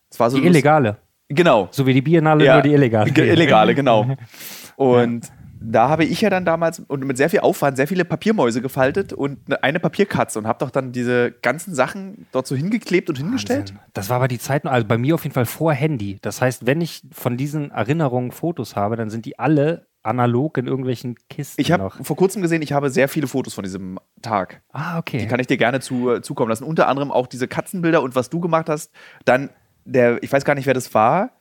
[0.10, 0.98] Das war so Die Illegale.
[1.28, 1.68] Genau.
[1.72, 3.10] So wie die Biennale, nur die Illegale.
[3.12, 4.15] Illegale, genau.
[4.78, 5.30] Und
[5.62, 9.12] da habe ich ja dann damals und mit sehr viel Aufwand sehr viele Papiermäuse gefaltet
[9.13, 13.17] und eine- eine Papierkatze und habe doch dann diese ganzen Sachen dort so hingeklebt und
[13.17, 13.60] hingestellt.
[13.72, 13.80] Wahnsinn.
[13.93, 16.17] Das war aber die Zeit, also bei mir auf jeden Fall vor Handy.
[16.22, 20.65] Das heißt, wenn ich von diesen Erinnerungen Fotos habe, dann sind die alle analog in
[20.65, 24.62] irgendwelchen Kisten Ich habe vor kurzem gesehen, ich habe sehr viele Fotos von diesem Tag.
[24.72, 25.17] Ah, okay.
[25.17, 26.63] Die kann ich dir gerne zu, äh, zukommen lassen.
[26.63, 28.91] Unter anderem auch diese Katzenbilder und was du gemacht hast.
[29.26, 29.50] Dann
[29.84, 31.32] der, ich weiß gar nicht, wer das war,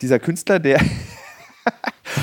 [0.00, 0.80] dieser Künstler, der,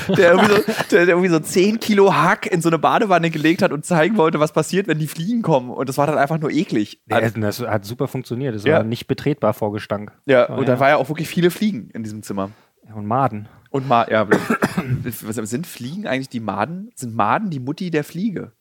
[0.08, 3.62] der, irgendwie so, der, der irgendwie so 10 Kilo Hack in so eine Badewanne gelegt
[3.62, 5.70] hat und zeigen wollte, was passiert, wenn die Fliegen kommen.
[5.70, 7.00] Und das war dann einfach nur eklig.
[7.08, 8.54] Ja, das hat super funktioniert.
[8.54, 8.76] Das Ja.
[8.76, 10.12] war nicht betretbar vor Gestank.
[10.26, 12.50] ja, und da war ja auch wirklich viele Fliegen in diesem Zimmer.
[12.94, 13.48] Und Maden.
[13.70, 14.26] Und Ma ja,
[15.04, 16.90] sind Fliegen eigentlich die Maden?
[16.96, 18.52] Sind Maden die Mutti der Fliege?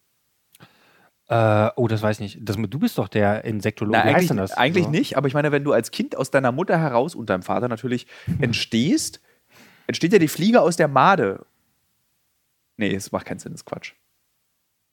[1.28, 2.40] Äh, oh, das weiß ich nicht.
[2.50, 3.98] Das, du bist doch der Insektologe.
[3.98, 4.54] Na, Wie heißt eigentlich denn das?
[4.54, 4.90] eigentlich So.
[4.92, 7.68] nicht, aber ich meine, wenn du als Kind aus deiner Mutter heraus und deinem Vater
[7.68, 8.08] natürlich
[8.40, 9.22] entstehst,
[9.90, 11.46] entsteht ja die Fliege aus der Made.
[12.78, 13.94] Nee, es macht keinen Sinn, das ist Quatsch.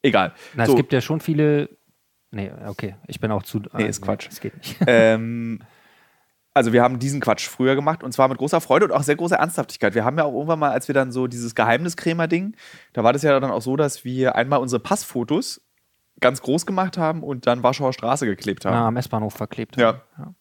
[0.03, 0.33] Egal.
[0.55, 1.69] Na, so, es gibt ja schon viele.
[2.31, 2.97] Nee, okay.
[3.07, 3.61] Ich bin auch zu.
[3.75, 4.27] Nee, ist Quatsch.
[4.29, 4.77] Das geht nicht.
[4.87, 5.61] ähm,
[6.55, 9.17] also wir haben diesen Quatsch früher gemacht und zwar mit großer Freude und auch sehr
[9.17, 9.95] großer Ernsthaftigkeit.
[9.95, 12.57] Wir haben ja auch irgendwann mal, als wir dann so dieses Geheimniskrämer-Ding,
[12.95, 15.61] da war das ja dann auch so, dass wir einmal unsere Passfotos
[16.21, 18.73] ganz groß gemacht haben und dann Warschauer Straße geklebt haben.
[18.73, 19.77] Na, am S-Bahnhof verklebt.
[19.77, 20.01] Ja.
[20.17, 20.35] ja.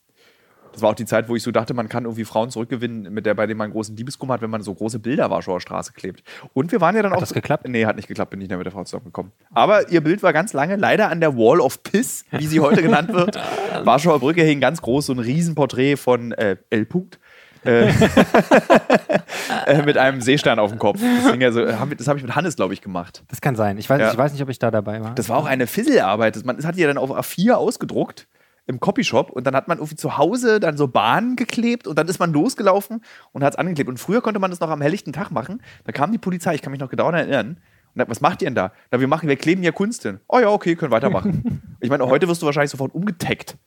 [0.75, 3.25] Das war auch die Zeit, wo ich so dachte, man kann irgendwie Frauen zurückgewinnen, mit
[3.25, 5.93] der, bei denen man einen großen Liebeskummer hat, wenn man so große Bilder Warschauer Straße
[5.93, 6.21] klebt.
[6.53, 7.19] Und wir waren ja dann auch.
[7.21, 7.65] das geklappt?
[7.67, 9.31] Nee, hat nicht geklappt, bin nicht mehr mit der Frau zusammengekommen.
[9.53, 12.81] Aber ihr Bild war ganz lange leider an der Wall of Piss, wie sie heute
[12.81, 13.39] genannt wird.
[13.85, 16.85] Warschauer Brücke hing ganz groß, so ein Riesenporträt von äh, L.
[16.85, 17.19] Punkt.
[17.63, 17.88] äh,
[19.65, 20.99] äh, mit einem Seestern auf dem Kopf.
[21.01, 23.23] Das, hing ja so, haben wir- das habe ich mit Hannes, glaube ich, gemacht.
[23.29, 23.77] Das kann sein.
[23.77, 24.11] Ich weiß, Ja.
[24.11, 25.15] ich weiß nicht, ob ich da dabei war.
[25.15, 26.35] Das war auch eine Fisselarbeit.
[26.35, 28.27] Das, man, hat die ja dann auf A4 ausgedruckt
[28.67, 32.08] im Copyshop und dann hat man irgendwie zu Hause dann so Bahnen geklebt und dann
[32.08, 33.01] ist man losgelaufen
[33.32, 33.89] und hat es angeklebt.
[33.89, 35.62] Und früher konnte man das noch am helllichten Tag machen.
[35.84, 37.60] Da kam die Polizei, ich kann mich noch genau erinnern.
[37.93, 38.73] Und sagt, was macht ihr denn da?
[38.91, 40.19] Na, wir machen, wir kleben ja Kunst hin.
[40.28, 41.62] Oh ja, okay, können weitermachen.
[41.80, 43.58] ich meine, heute wirst du wahrscheinlich sofort umgetaggt.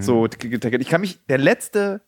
[0.00, 0.80] So, getaggt.
[0.80, 2.00] ich kann mich, der letzte,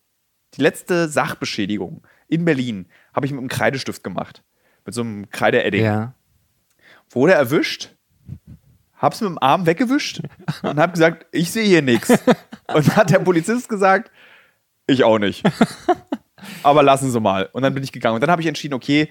[0.55, 4.43] die letzte Sachbeschädigung in Berlin habe ich mit einem Kreidestift gemacht.
[4.85, 6.15] Mit so einem Kreideedding ja.
[7.11, 7.95] wurde erwischt,
[9.01, 10.21] hab's mit dem Arm weggewischt
[10.63, 12.11] und hab gesagt, ich sehe hier nichts.
[12.11, 14.11] Und dann hat der Polizist gesagt,
[14.87, 15.43] ich auch nicht.
[16.63, 17.49] Aber lassen Sie mal.
[17.53, 18.15] Und dann bin ich gegangen.
[18.15, 19.11] Und dann habe ich entschieden, okay,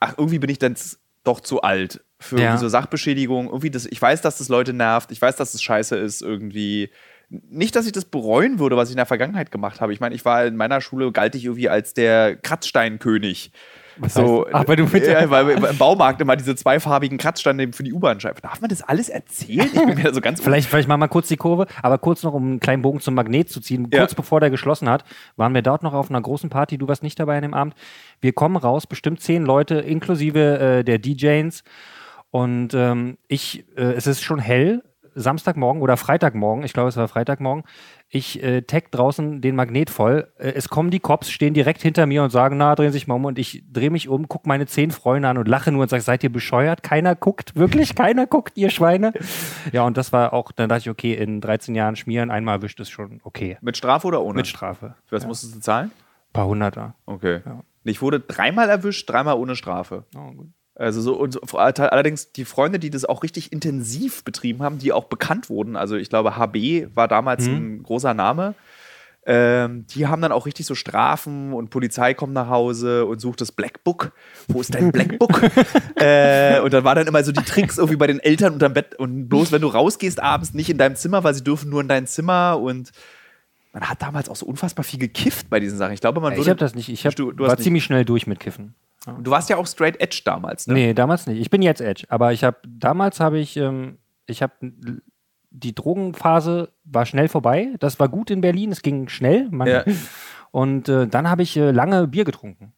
[0.00, 0.76] ach, irgendwie bin ich dann
[1.24, 2.56] doch zu alt für Ja.
[2.56, 3.46] so Sachbeschädigung.
[3.46, 5.10] Irgendwie das, ich weiß, dass das Leute nervt.
[5.10, 6.90] Ich weiß, dass das scheiße ist irgendwie.
[7.30, 9.92] Nicht, dass ich das bereuen würde, was ich in der Vergangenheit gemacht habe.
[9.92, 13.50] Ich meine, ich war in meiner Schule, galt ich irgendwie als der Kratzsteinkönig.
[13.98, 17.72] Was So, heißt- Ach, weil du mit ja, weil im Baumarkt immer diese zweifarbigen Kratzsteine
[17.72, 18.38] für die U-Bahn schreiben.
[18.42, 19.66] Darf man das alles erzählen?
[19.72, 22.34] Ich bin mir so ganz Vielleicht, vielleicht machen wir kurz die Kurve, aber kurz noch,
[22.34, 23.88] um einen kleinen Bogen zum Magnet zu ziehen.
[23.92, 24.00] Ja.
[24.00, 25.04] Kurz bevor der geschlossen hat,
[25.36, 26.78] waren wir dort noch auf einer großen Party.
[26.78, 27.74] Du warst nicht dabei an dem Abend.
[28.20, 31.62] Wir kommen raus, bestimmt zehn Leute, inklusive äh, der DJs.
[32.30, 34.82] Und ähm, ich, äh, es ist schon hell,
[35.14, 37.64] Samstagmorgen oder Freitagmorgen, ich glaube, es war Freitagmorgen.
[38.08, 40.32] Ich äh, tag draußen den Magnet voll.
[40.38, 43.06] Äh, es kommen die Cops, stehen direkt hinter mir und sagen, na, drehen Sie sich
[43.06, 43.24] mal um.
[43.24, 46.02] Und ich drehe mich um, gucke meine zehn Freunde an und lache nur und sage,
[46.02, 46.82] seid ihr bescheuert?
[46.82, 49.12] Keiner guckt, wirklich keiner guckt, ihr Schweine.
[49.72, 52.78] Ja, und das war auch, dann dachte ich, okay, in 13 Jahren schmieren, einmal wischt
[52.80, 53.56] es schon okay.
[53.60, 54.36] Mit Strafe oder ohne?
[54.36, 54.94] Mit Strafe.
[55.06, 55.90] Für was musstest du zahlen?
[56.34, 56.94] paar Hunderter.
[57.06, 57.40] Okay.
[57.46, 57.62] Ja.
[57.84, 60.04] Ich wurde dreimal erwischt, dreimal ohne Strafe.
[60.14, 60.48] Oh, gut.
[60.76, 64.92] Also so und so, allerdings die Freunde, die das auch richtig intensiv betrieben haben, die
[64.92, 65.76] auch bekannt wurden.
[65.76, 68.54] Also ich glaube, HB war damals ein großer Name.
[69.26, 73.40] Ähm, die haben dann auch richtig so Strafen und Polizei kommt nach Hause und sucht
[73.40, 74.12] das Blackbook.
[74.48, 75.42] Wo ist dein Blackbook?
[75.96, 78.96] äh, und dann war dann immer so die Tricks irgendwie bei den Eltern unterm Bett
[78.96, 81.88] und bloß wenn du rausgehst abends nicht in deinem Zimmer, weil sie dürfen nur in
[81.88, 82.90] dein Zimmer und
[83.72, 85.94] man hat damals auch so unfassbar viel gekifft bei diesen Sachen.
[85.94, 86.50] Ich glaube, man Ich würde.
[86.50, 86.90] habe das nicht.
[86.90, 87.64] Ich hab, Du- du hast war nicht.
[87.64, 88.74] ziemlich schnell durch mit Kiffen.
[89.06, 90.74] Du warst ja auch straight edge damals, ne?
[90.74, 91.40] Nee, damals nicht.
[91.40, 94.52] Ich bin jetzt Edge, aber ich habe damals habe ich ähm, ich habe
[95.50, 97.74] die Drogenphase war schnell vorbei.
[97.78, 99.48] Das war gut in Berlin, es ging schnell.
[99.50, 99.84] Man, Ja.
[100.50, 102.74] Und äh, dann habe ich äh, lange Bier getrunken.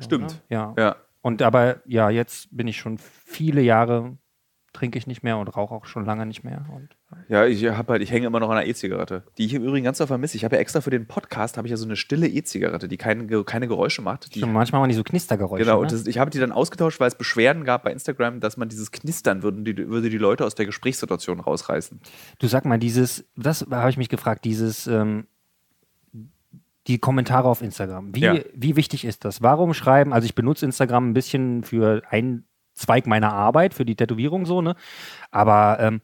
[0.00, 0.42] Stimmt.
[0.48, 0.74] Ja.
[0.76, 0.96] Ja.
[1.20, 4.18] Und aber ja, jetzt bin ich schon viele Jahre
[4.76, 6.66] trinke ich nicht mehr und rauche auch schon lange nicht mehr.
[6.74, 6.95] Und,
[7.28, 9.84] Ja, ich habe halt, ich hänge immer noch an einer E-Zigarette, die ich im Übrigen
[9.84, 10.36] ganz so vermisse.
[10.36, 12.96] Ich habe ja extra für den Podcast habe ich ja so eine stille E-Zigarette, die
[12.96, 14.34] keine, keine Geräusche macht.
[14.34, 15.64] Die, schon manchmal mal die so Knistergeräusche.
[15.64, 15.82] genau, ne?
[15.82, 18.68] und das, ich habe die dann ausgetauscht, weil es Beschwerden gab bei Instagram, dass man
[18.68, 22.00] dieses Knistern würde, die, würde die Leute aus der Gesprächssituation rausreißen.
[22.40, 25.26] Du sag mal, dieses, das habe ich mich gefragt, dieses, ähm,
[26.88, 28.14] die Kommentare auf Instagram.
[28.14, 28.34] Wie, Ja.
[28.54, 29.42] wie wichtig ist das?
[29.42, 33.96] Warum schreiben, also ich benutze Instagram ein bisschen für einen Zweig meiner Arbeit, für die
[33.96, 34.76] Tätowierung so, ne?
[35.30, 36.02] Aber ähm,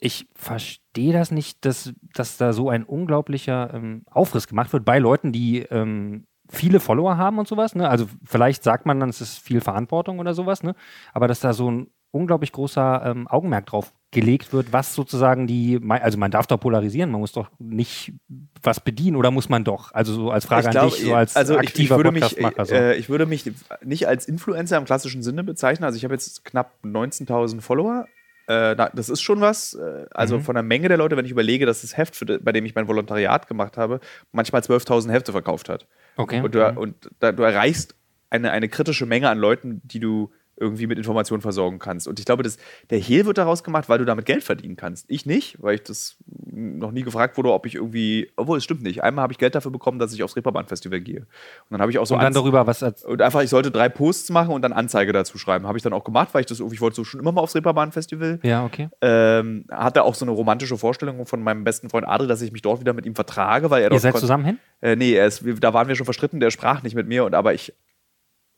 [0.00, 4.98] ich verstehe das nicht, dass, dass da so ein unglaublicher ähm, Aufriss gemacht wird bei
[4.98, 7.74] Leuten, die ähm, viele Follower haben und sowas.
[7.74, 7.88] Ne?
[7.88, 10.74] Also vielleicht sagt man dann, es ist viel Verantwortung oder sowas, ne?
[11.12, 15.78] aber dass da so ein unglaublich großer ähm, Augenmerk drauf gelegt wird, was sozusagen die,
[15.86, 18.14] also man darf doch polarisieren, man muss doch nicht
[18.62, 19.92] was bedienen oder muss man doch?
[19.92, 22.12] Also so als Frage Ich an glaub, dich, so als also ich, ich aktiver würde
[22.12, 22.64] mich, Podcastmacher.
[22.64, 22.74] So.
[22.74, 23.50] äh, ich würde mich
[23.84, 25.84] nicht als Influencer im klassischen Sinne bezeichnen.
[25.84, 28.06] Also ich habe jetzt knapp 19.000 Follower.
[28.48, 29.74] Äh, na, das ist schon was.
[29.74, 30.42] Äh, also Mhm.
[30.42, 32.74] von der Menge der Leute, wenn ich überlege, dass das Heft, für, bei dem ich
[32.74, 34.00] mein Volontariat gemacht habe,
[34.32, 35.86] manchmal 12.000 Hefte verkauft hat.
[36.16, 36.40] okay.
[36.40, 37.94] Und, du, und da, du erreichst
[38.30, 42.08] eine, eine kritische Menge an Leuten, die du irgendwie mit Informationen versorgen kannst.
[42.08, 42.58] Und ich glaube, das,
[42.90, 45.06] der Hehl wird daraus gemacht, weil du damit Geld verdienen kannst.
[45.08, 46.16] Ich nicht, weil ich das
[46.50, 49.02] noch nie gefragt wurde, ob ich irgendwie, obwohl es stimmt nicht.
[49.04, 51.20] Einmal habe ich Geld dafür bekommen, dass ich aufs Reeperbahn-Festival gehe.
[51.20, 51.26] Und
[51.70, 53.88] dann habe ich auch so und dann Anz- darüber was und einfach, ich sollte drei
[53.88, 55.66] Posts machen und dann Anzeige dazu schreiben.
[55.66, 57.40] Habe ich dann auch gemacht, weil ich das irgendwie, ich wollte so schon immer mal
[57.40, 58.40] aufs Reeperbahn-Festival.
[58.42, 58.88] ja, okay.
[59.00, 62.62] Ähm, hatte auch so eine romantische Vorstellung von meinem besten Freund Adri, dass ich mich
[62.62, 64.58] dort wieder mit ihm vertrage, weil er Ihr seid zusammen hin?
[64.80, 67.54] äh, nee, ist, da waren wir schon verstritten, der sprach nicht mit mir und aber
[67.54, 67.72] ich,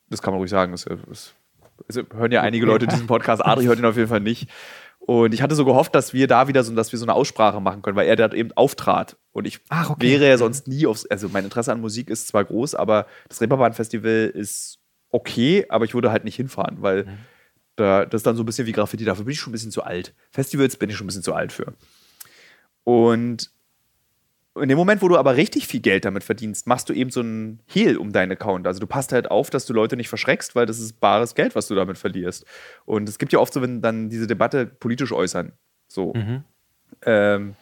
[0.08, 1.34] das kann man ruhig sagen, das, das,
[1.88, 4.48] es hören ja einige Leute diesen Podcast, Adri hört ihn auf jeden Fall nicht.
[4.98, 7.60] Und ich hatte so gehofft, dass wir da wieder so, dass wir so eine Aussprache
[7.60, 9.16] machen können, weil er dort eben auftrat.
[9.32, 10.02] Und ich Ach, okay.
[10.02, 13.40] wäre ja sonst nie aufs, also mein Interesse an Musik ist zwar groß, aber das
[13.40, 14.78] Reeperbahn-Festival ist
[15.10, 17.06] okay, aber ich würde halt nicht hinfahren, weil
[17.76, 19.70] da, das ist dann so ein bisschen wie Graffiti, dafür bin ich schon ein bisschen
[19.70, 20.14] zu alt.
[20.30, 21.72] Festivals bin ich schon ein bisschen zu alt für.
[22.84, 23.50] Und
[24.56, 27.20] in dem Moment, wo du aber richtig viel Geld damit verdienst, machst du eben so
[27.20, 28.66] einen Hehl um deinen Account.
[28.66, 31.54] Also du passt halt auf, dass du Leute nicht verschreckst, weil das ist bares Geld,
[31.54, 32.44] was du damit verlierst.
[32.84, 35.52] Und es gibt ja oft so, wenn dann diese Debatte politisch äußern.
[35.86, 36.12] So.
[36.14, 36.44] Mhm.
[37.06, 37.54] Ähm,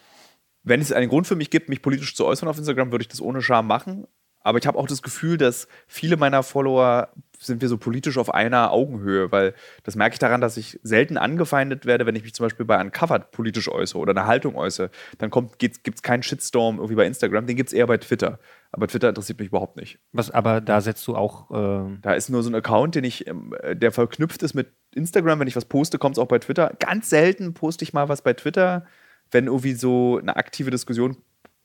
[0.63, 3.09] wenn es einen Grund für mich gibt, mich politisch zu äußern auf Instagram, würde ich
[3.09, 4.07] das ohne Scham machen.
[4.41, 8.35] Aber ich habe auch das Gefühl, dass viele meiner Follower sind wir so politisch auf
[8.35, 12.35] einer Augenhöhe, weil das merke ich daran, dass ich selten angefeindet werde, wenn ich mich
[12.35, 14.91] zum Beispiel bei Uncovered politisch äußere oder eine Haltung äußere.
[15.19, 18.39] Dann gibt es keinen Shitstorm irgendwie bei Instagram, den gibt es eher bei Twitter.
[18.71, 19.99] Aber Twitter interessiert mich überhaupt nicht.
[20.13, 23.27] Was, aber da setzt du auch, ähm, Da ist nur so ein Account, den ich,
[23.27, 25.41] ähm, äh, der verknüpft ist mit Instagram.
[25.41, 26.75] Wenn ich was poste, kommt es auch bei Twitter.
[26.79, 28.85] Ganz selten poste ich mal was bei Twitter,
[29.31, 31.17] wenn irgendwie so eine aktive Diskussion,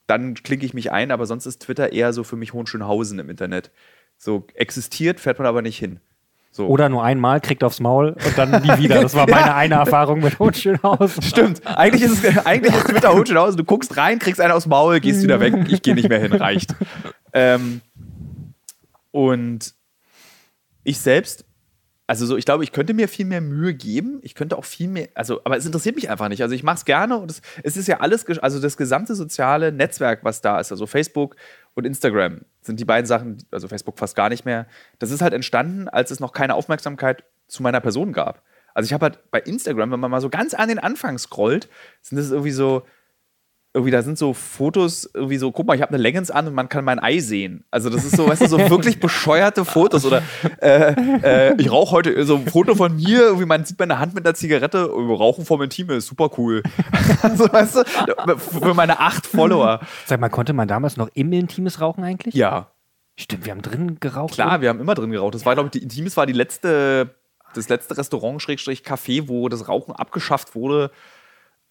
[0.07, 3.29] dann klicke ich mich ein, aber sonst ist Twitter eher so für mich Hohenschönhausen im
[3.29, 3.71] Internet.
[4.23, 5.99] So existiert, fährt man aber nicht hin.
[6.49, 6.67] So.
[6.67, 9.01] oder nur einmal, kriegt aufs Maul und dann nie wieder.
[9.01, 11.23] Das war meine eine Erfahrung mit Hohenschönhausen.
[11.23, 11.65] Stimmt.
[11.65, 13.57] Eigentlich ist, es, eigentlich ist Twitter Hohenschönhausen.
[13.57, 15.55] Du guckst rein, kriegst einen aufs Maul, gehst wieder weg.
[15.67, 16.75] Ich gehe nicht mehr hin, reicht.
[17.33, 17.81] Ähm,
[19.11, 19.73] und
[20.83, 21.43] ich selbst,
[22.05, 24.19] also so, ich glaube, ich könnte mir viel mehr Mühe geben.
[24.21, 26.43] Ich könnte auch viel mehr, also, aber es interessiert mich einfach nicht.
[26.43, 29.71] Also ich mache es gerne und es, es ist ja alles, also das gesamte soziale
[29.71, 31.35] Netzwerk, was da ist, also Facebook
[31.75, 34.67] und Instagram sind die beiden Sachen, also Facebook fast gar nicht mehr.
[34.99, 38.43] Das ist halt entstanden, als es noch keine Aufmerksamkeit zu meiner Person gab.
[38.73, 41.69] Also ich habe halt bei Instagram, wenn man mal so ganz an den Anfang scrollt,
[42.01, 42.83] sind das irgendwie so,
[43.73, 46.53] irgendwie da sind so Fotos, irgendwie so, guck mal, ich habe eine Leggings an und
[46.53, 47.63] man kann mein Ei sehen.
[47.71, 50.21] Also das ist so, weißt du, so wirklich bescheuerte Fotos oder
[50.61, 50.93] äh,
[51.49, 54.25] äh, ich rauche heute so ein Foto von mir, irgendwie man sieht meine Hand mit
[54.25, 56.61] einer Zigarette, oh, Rauchen vom Intime ist super cool.
[57.23, 59.79] also, weißt du, für meine acht Follower.
[60.05, 62.35] Sag mal, konnte man damals noch im Intimes rauchen eigentlich?
[62.35, 62.67] Ja,
[63.15, 64.33] Stimmt, wir haben drin geraucht.
[64.33, 65.35] klar, wir haben immer drin geraucht.
[65.35, 67.13] Das war, glaube ich, die Intimes war die letzte,
[67.53, 70.89] das letzte Restaurant, Schrägstrich Café, wo das Rauchen abgeschafft wurde.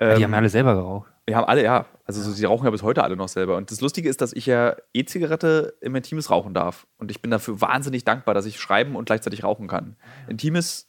[0.00, 1.11] Ja, die Ähm, haben ja alle selber geraucht.
[1.26, 1.86] Wir haben alle, ja.
[2.04, 3.56] Also so, die rauchen ja bis heute alle noch selber.
[3.56, 6.86] Und das Lustige ist, dass ich ja E-Zigarette im Intimes rauchen darf.
[6.98, 9.96] Und ich bin dafür wahnsinnig dankbar, dass ich schreiben und gleichzeitig rauchen kann.
[10.28, 10.88] Intimes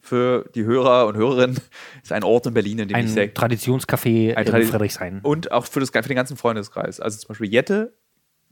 [0.00, 1.58] für die Hörer und Hörerinnen
[2.02, 3.32] ist ein Ort in Berlin, in dem Ein ich sehr.
[3.32, 5.20] Traditionscafé Ein in Tradi- Friedrichshain.
[5.22, 6.98] Und auch für, das, für den ganzen Freundeskreis.
[7.00, 7.96] Also zum Beispiel Jette.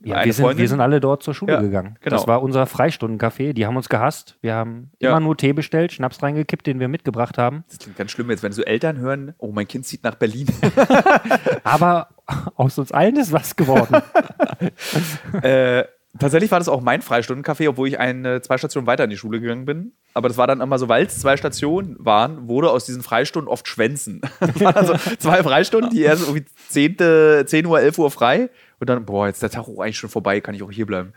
[0.01, 1.97] Ja, wir, sind, wir sind alle dort zur Schule Ja, gegangen.
[1.99, 2.15] genau.
[2.15, 3.51] Das war unser Freistundencafé.
[3.53, 4.37] Die haben uns gehasst.
[4.41, 5.09] Wir haben Ja.
[5.09, 7.65] immer nur Tee bestellt, Schnaps reingekippt, den wir mitgebracht haben.
[7.67, 10.47] Das klingt ganz schlimm jetzt, wenn so Eltern hören, oh, mein Kind zieht nach Berlin.
[11.63, 12.09] Aber
[12.55, 14.01] aus uns allen ist was geworden.
[15.41, 15.83] äh,
[16.17, 19.39] tatsächlich war das auch mein Freistundencafé, obwohl ich eine zwei Stationen weiter in die Schule
[19.39, 19.93] gegangen bin.
[20.13, 23.47] Aber das war dann immer so, weil es zwei Stationen waren, wurde aus diesen Freistunden
[23.47, 24.21] oft Schwänzen.
[24.39, 28.49] Das waren also zwei Freistunden, die erst irgendwie 10, 10 Uhr, 11 Uhr frei.
[28.79, 30.85] Und dann, boah, jetzt ist der Tag auch eigentlich schon vorbei, kann ich auch hier
[30.85, 31.13] bleiben.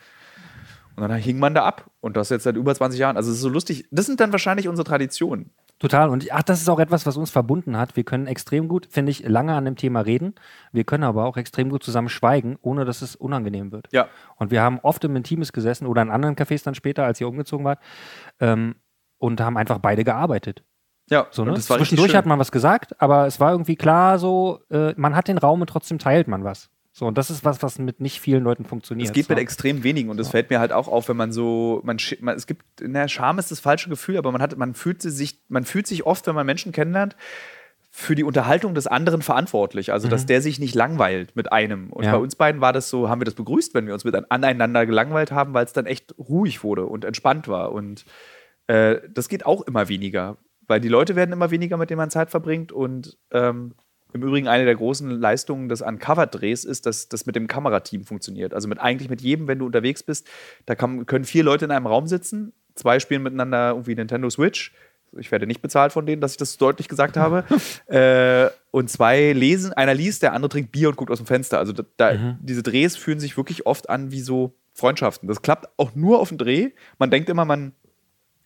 [0.97, 1.91] Und dann hing man da ab.
[2.01, 3.17] Und das jetzt seit über 20 Jahren.
[3.17, 3.87] Also es ist so lustig.
[3.91, 5.51] Das sind dann wahrscheinlich unsere Traditionen.
[5.83, 6.11] Total.
[6.11, 7.97] Und ach, das ist auch etwas, was uns verbunden hat.
[7.97, 10.37] Wir können extrem gut, finde ich, lange an dem Thema reden.
[10.71, 13.89] Wir können aber auch extrem gut zusammen schweigen, ohne dass es unangenehm wird.
[13.91, 14.07] Ja.
[14.37, 17.27] Und wir haben oft im Intimes gesessen oder in anderen Cafés dann später, als ihr
[17.27, 17.81] umgezogen wart,
[18.39, 18.77] ähm,
[19.19, 20.63] und haben einfach beide gearbeitet.
[21.11, 21.51] Ja, So, ne?
[21.51, 24.95] das war richtig Zwischendurch hat man was gesagt, aber es war irgendwie klar so, äh,
[24.97, 26.71] man hat den Raum und trotzdem teilt man was.
[26.95, 29.09] So, und das ist was, was mit nicht vielen Leuten funktioniert.
[29.09, 29.33] Es geht so.
[29.33, 32.37] mit extrem wenigen und das fällt mir halt auch auf, wenn man so, man, man
[32.37, 35.65] es gibt, na, Scham ist das falsche Gefühl, aber man hat, man fühlt sich, man
[35.65, 37.17] fühlt sich oft, wenn man Menschen kennenlernt,
[37.95, 39.93] für die Unterhaltung des anderen verantwortlich.
[39.93, 41.91] Also, dass der sich nicht langweilt mit einem.
[41.93, 42.05] Und Mhm.
[42.07, 42.13] Ja.
[42.13, 44.25] bei uns beiden war das so, haben wir das begrüßt, wenn wir uns mit an-
[44.31, 47.73] aneinander gelangweilt haben, weil es dann echt ruhig wurde und entspannt war.
[47.73, 48.07] Und
[48.67, 52.11] äh, das geht auch immer weniger, weil die Leute werden immer weniger, mit denen man
[52.11, 52.73] Zeit verbringt.
[52.73, 53.75] Und ähm,
[54.13, 58.55] im Übrigen eine der großen Leistungen des Uncovered-Drehs ist, dass das mit dem Kamerateam funktioniert.
[58.55, 60.29] Also mit eigentlich mit jedem, wenn du unterwegs bist,
[60.67, 64.73] da kann, können vier Leute in einem Raum sitzen, zwei spielen miteinander irgendwie Nintendo Switch.
[65.19, 67.45] Ich werde nicht bezahlt von denen, dass ich das deutlich gesagt habe.
[67.87, 71.59] äh, und zwei lesen, einer liest, der andere trinkt Bier und guckt aus dem Fenster.
[71.59, 75.29] Also da, da, diese Drehs fühlen sich wirklich oft an wie so Freundschaften.
[75.29, 76.71] Das klappt auch nur auf dem Dreh.
[76.99, 77.73] Man denkt immer, man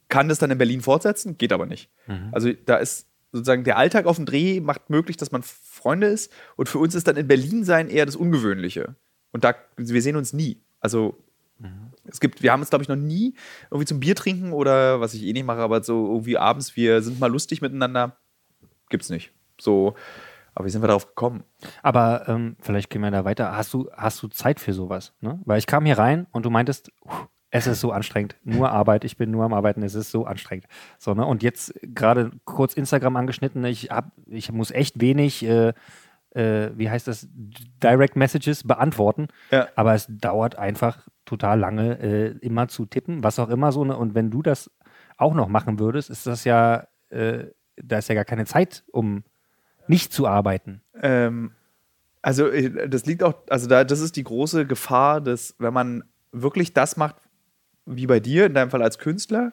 [0.08, 1.90] kann das dann in Berlin fortsetzen, geht aber nicht.
[2.32, 3.06] Also da ist
[3.36, 6.94] sozusagen der Alltag auf dem Dreh macht möglich, dass man Freunde ist und für uns
[6.94, 8.96] ist dann in Berlin sein eher das Ungewöhnliche.
[9.32, 10.62] Und da wir sehen uns nie.
[10.80, 11.16] Also
[12.04, 13.34] es gibt, wir haben uns glaube ich noch nie
[13.70, 17.02] irgendwie zum Bier trinken oder was ich eh nicht mache, aber so irgendwie abends wir
[17.02, 18.16] sind mal lustig miteinander,
[18.88, 19.32] gibt's nicht.
[19.60, 19.94] So,
[20.54, 21.44] aber wie sind wir darauf gekommen?
[21.82, 23.56] Aber ähm, vielleicht gehen wir da weiter.
[23.56, 25.12] Hast du, hast du Zeit für sowas?
[25.20, 25.40] Ne?
[25.44, 28.36] Weil ich kam hier rein und du meintest, "Uff, es ist so anstrengend.
[28.44, 30.66] Nur Arbeit, ich bin nur am Arbeiten, es ist so anstrengend.
[30.98, 31.24] So, ne?
[31.24, 35.72] Und jetzt gerade kurz Instagram angeschnitten, ich, hab, ich muss echt wenig, äh,
[36.30, 39.28] äh, wie heißt das, Direct Messages beantworten.
[39.50, 39.68] Ja.
[39.76, 43.84] Aber es dauert einfach total lange, äh, immer zu tippen, was auch immer so.
[43.84, 43.96] Ne?
[43.96, 44.70] Und wenn du das
[45.16, 47.44] auch noch machen würdest, ist das ja, äh,
[47.76, 49.24] da ist ja gar keine Zeit, um
[49.88, 50.82] nicht zu arbeiten.
[51.00, 51.52] Ähm,
[52.22, 56.04] also äh, das liegt auch, also da, das ist die große Gefahr, dass wenn man
[56.32, 57.16] wirklich das macht,
[57.86, 59.52] wie bei dir, in deinem Fall als Künstler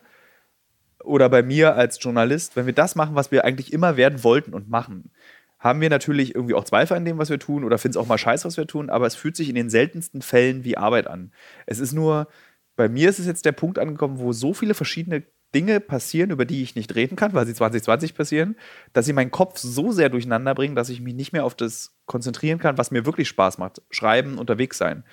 [1.03, 4.53] oder bei mir als Journalist, wenn wir das machen, was wir eigentlich immer werden wollten
[4.53, 5.11] und machen,
[5.59, 8.07] haben wir natürlich irgendwie auch Zweifel an dem, was wir tun oder finden es auch
[8.07, 11.07] mal scheiße, was wir tun, aber es fühlt sich in den seltensten Fällen wie Arbeit
[11.07, 11.31] an.
[11.65, 12.27] Es ist nur,
[12.75, 15.23] bei mir ist es jetzt der Punkt angekommen, wo so viele verschiedene
[15.53, 18.55] Dinge passieren, über die ich nicht reden kann, weil sie 2020 passieren,
[18.91, 21.95] dass sie meinen Kopf so sehr durcheinander bringen, dass ich mich nicht mehr auf das
[22.05, 23.81] konzentrieren kann, was mir wirklich Spaß macht.
[23.89, 25.03] Schreiben, unterwegs sein.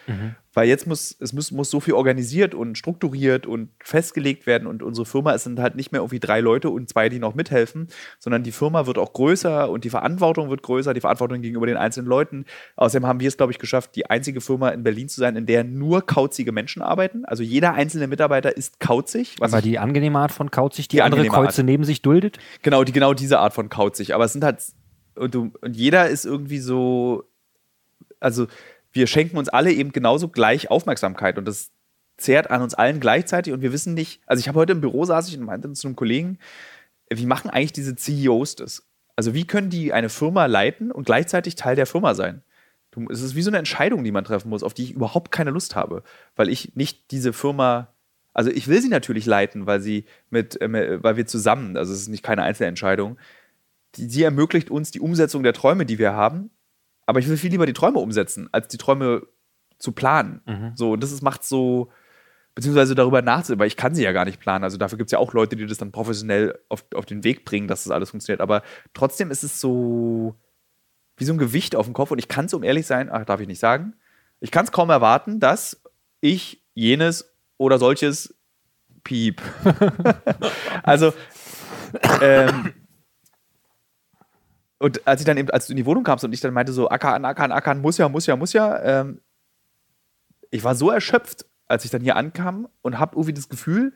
[0.52, 4.82] Weil jetzt muss, es muss, muss so viel organisiert und strukturiert und festgelegt werden und
[4.82, 7.86] unsere Firma, es sind halt nicht mehr irgendwie drei Leute und zwei, die noch mithelfen,
[8.18, 11.76] sondern die Firma wird auch größer und die Verantwortung wird größer, die Verantwortung gegenüber den
[11.76, 12.46] einzelnen Leuten.
[12.74, 15.46] Außerdem haben wir es, glaube ich, geschafft, die einzige Firma in Berlin zu sein, in
[15.46, 17.24] der nur kauzige Menschen arbeiten.
[17.24, 19.36] Also jeder einzelne Mitarbeiter ist kauzig.
[19.38, 22.38] Was Aber die angenehme Art von kauzig, die, Die andere Kreuze neben sich duldet?
[22.62, 24.16] Genau, die, genau diese Art von kauzig.
[24.16, 24.64] Aber es sind halt,
[25.20, 27.24] und, du, und jeder ist irgendwie so,
[28.18, 28.46] also
[28.92, 31.70] wir schenken uns alle eben genauso gleich Aufmerksamkeit und das
[32.16, 35.04] zehrt an uns allen gleichzeitig und wir wissen nicht, also ich habe heute im Büro
[35.04, 36.38] saß ich und meinte zu einem Kollegen,
[37.12, 38.86] wie machen eigentlich diese CEOs das?
[39.16, 42.42] Also wie können die eine Firma leiten und gleichzeitig Teil der Firma sein?
[42.90, 45.30] Du, es ist wie so eine Entscheidung, die man treffen muss, auf die ich überhaupt
[45.30, 46.02] keine Lust habe,
[46.36, 47.92] weil ich nicht diese Firma,
[48.32, 52.00] also ich will sie natürlich leiten, weil sie mit, äh, weil wir zusammen, also es
[52.00, 53.18] ist nicht keine einzelne Entscheidung,
[53.96, 56.50] die, sie ermöglicht uns die Umsetzung der Träume, die wir haben,
[57.06, 59.26] aber ich will viel lieber die Träume umsetzen, als die Träume
[59.78, 60.42] zu planen.
[60.76, 61.90] So, und das ist, macht so,
[62.54, 64.64] beziehungsweise darüber nachzudenken, weil ich kann sie ja gar nicht planen.
[64.64, 67.44] Also dafür gibt es ja auch Leute, die das dann professionell auf, auf den Weg
[67.44, 68.40] bringen, dass das alles funktioniert.
[68.40, 68.62] Aber
[68.92, 70.36] trotzdem ist es so
[71.16, 73.24] wie so ein Gewicht auf dem Kopf und ich kann es, um ehrlich sein, ach,
[73.24, 73.94] darf ich nicht sagen,
[74.40, 75.82] ich kann es kaum erwarten, dass
[76.20, 78.34] ich jenes oder solches
[79.04, 79.42] piep.
[80.82, 81.12] also,
[82.22, 82.72] ähm,
[84.80, 86.72] und als ich dann eben, als du in die Wohnung kamst und ich dann meinte
[86.72, 89.20] so, ackern, ackern, ackern, muss ja, muss ja, muss ja, ähm,
[90.50, 93.92] ich war so erschöpft, als ich dann hier ankam und habe irgendwie das Gefühl,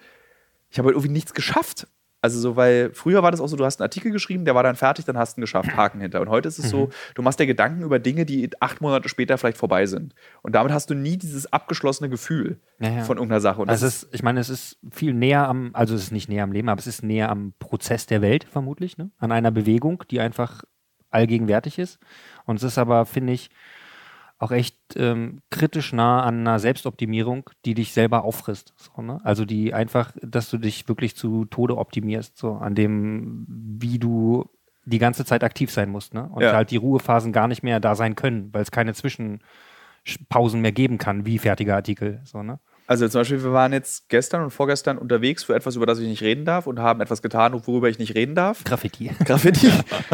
[0.70, 1.88] ich habe halt irgendwie nichts geschafft.
[2.20, 4.62] Also so, weil früher war das auch so, du hast einen Artikel geschrieben, der war
[4.62, 6.22] dann fertig, dann hast du ihn geschafft, Haken hinter.
[6.22, 9.36] Und heute ist es so, du machst dir Gedanken über Dinge, die acht Monate später
[9.36, 10.14] vielleicht vorbei sind.
[10.40, 13.04] Und damit hast du nie dieses abgeschlossene Gefühl Ja, ja.
[13.04, 13.60] von irgendeiner Sache.
[13.60, 16.44] Und Also ist, ich meine, es ist viel näher am, also es ist nicht näher
[16.44, 19.10] am Leben, aber es ist näher am Prozess der Welt, vermutlich, ne?
[19.18, 20.62] an einer Bewegung, die einfach
[21.14, 21.98] allgegenwärtig ist.
[22.44, 23.50] Und es ist aber, finde ich,
[24.38, 28.74] auch echt ähm, kritisch nah an einer Selbstoptimierung, die dich selber auffrisst.
[28.76, 29.20] So, ne?
[29.24, 34.44] Also die einfach, dass du dich wirklich zu Tode optimierst, so an dem, wie du
[34.84, 36.28] die ganze Zeit aktiv sein musst, ne?
[36.30, 36.52] Und Ja.
[36.52, 40.98] halt die Ruhephasen gar nicht mehr da sein können, weil es keine Zwischenpausen mehr geben
[40.98, 42.20] kann, wie fertige Artikel.
[42.24, 42.58] So, ne?
[42.86, 46.06] Also zum Beispiel, wir waren jetzt gestern und vorgestern unterwegs für etwas, über das ich
[46.06, 48.62] nicht reden darf und haben etwas getan, worüber ich nicht reden darf.
[48.64, 49.10] Graffiti.
[49.24, 49.70] Graffiti.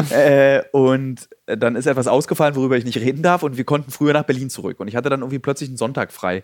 [0.09, 4.13] äh, und dann ist etwas ausgefallen, worüber ich nicht reden darf und wir konnten früher
[4.13, 4.79] nach Berlin zurück.
[4.79, 6.43] Und ich hatte dann irgendwie plötzlich einen Sonntag frei.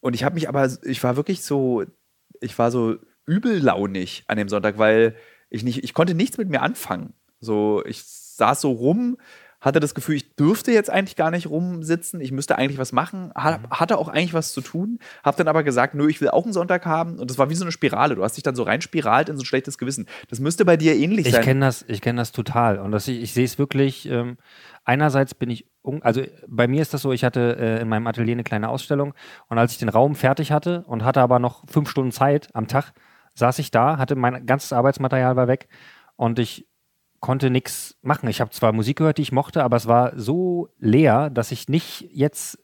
[0.00, 1.84] Und ich habe mich aber, ich war wirklich so,
[2.40, 2.96] ich war so
[3.26, 5.16] übellaunig an dem Sonntag, weil
[5.48, 7.14] ich nicht, ich konnte nichts mit mir anfangen.
[7.40, 9.16] So, ich saß so rum,
[9.64, 13.32] hatte das Gefühl, ich dürfte jetzt eigentlich gar nicht rumsitzen, ich müsste eigentlich was machen,
[13.34, 13.70] Mhm.
[13.70, 16.52] hatte auch eigentlich was zu tun, habe dann aber gesagt, nö, ich will auch einen
[16.52, 18.14] Sonntag haben und das war wie so eine Spirale.
[18.14, 20.06] Du hast dich dann so reinspiralt in so ein schlechtes Gewissen.
[20.28, 21.42] Das müsste bei dir ähnlich Ich sein.
[21.42, 22.78] kenne das, ich kenne das total.
[22.78, 24.36] Und das, ich, ich sehe es wirklich, ähm,
[24.84, 25.66] einerseits bin ich,
[26.02, 29.14] also bei mir ist das so, ich hatte äh, in meinem Atelier eine kleine Ausstellung
[29.48, 32.68] und als ich den Raum fertig hatte und hatte aber noch fünf Stunden Zeit am
[32.68, 32.92] Tag,
[33.34, 35.68] saß ich da, hatte mein ganzes Arbeitsmaterial war weg
[36.16, 36.66] und ich
[37.24, 38.28] konnte nichts machen.
[38.28, 41.70] Ich habe zwar Musik gehört, die ich mochte, aber es war so leer, dass ich
[41.70, 42.58] nicht jetzt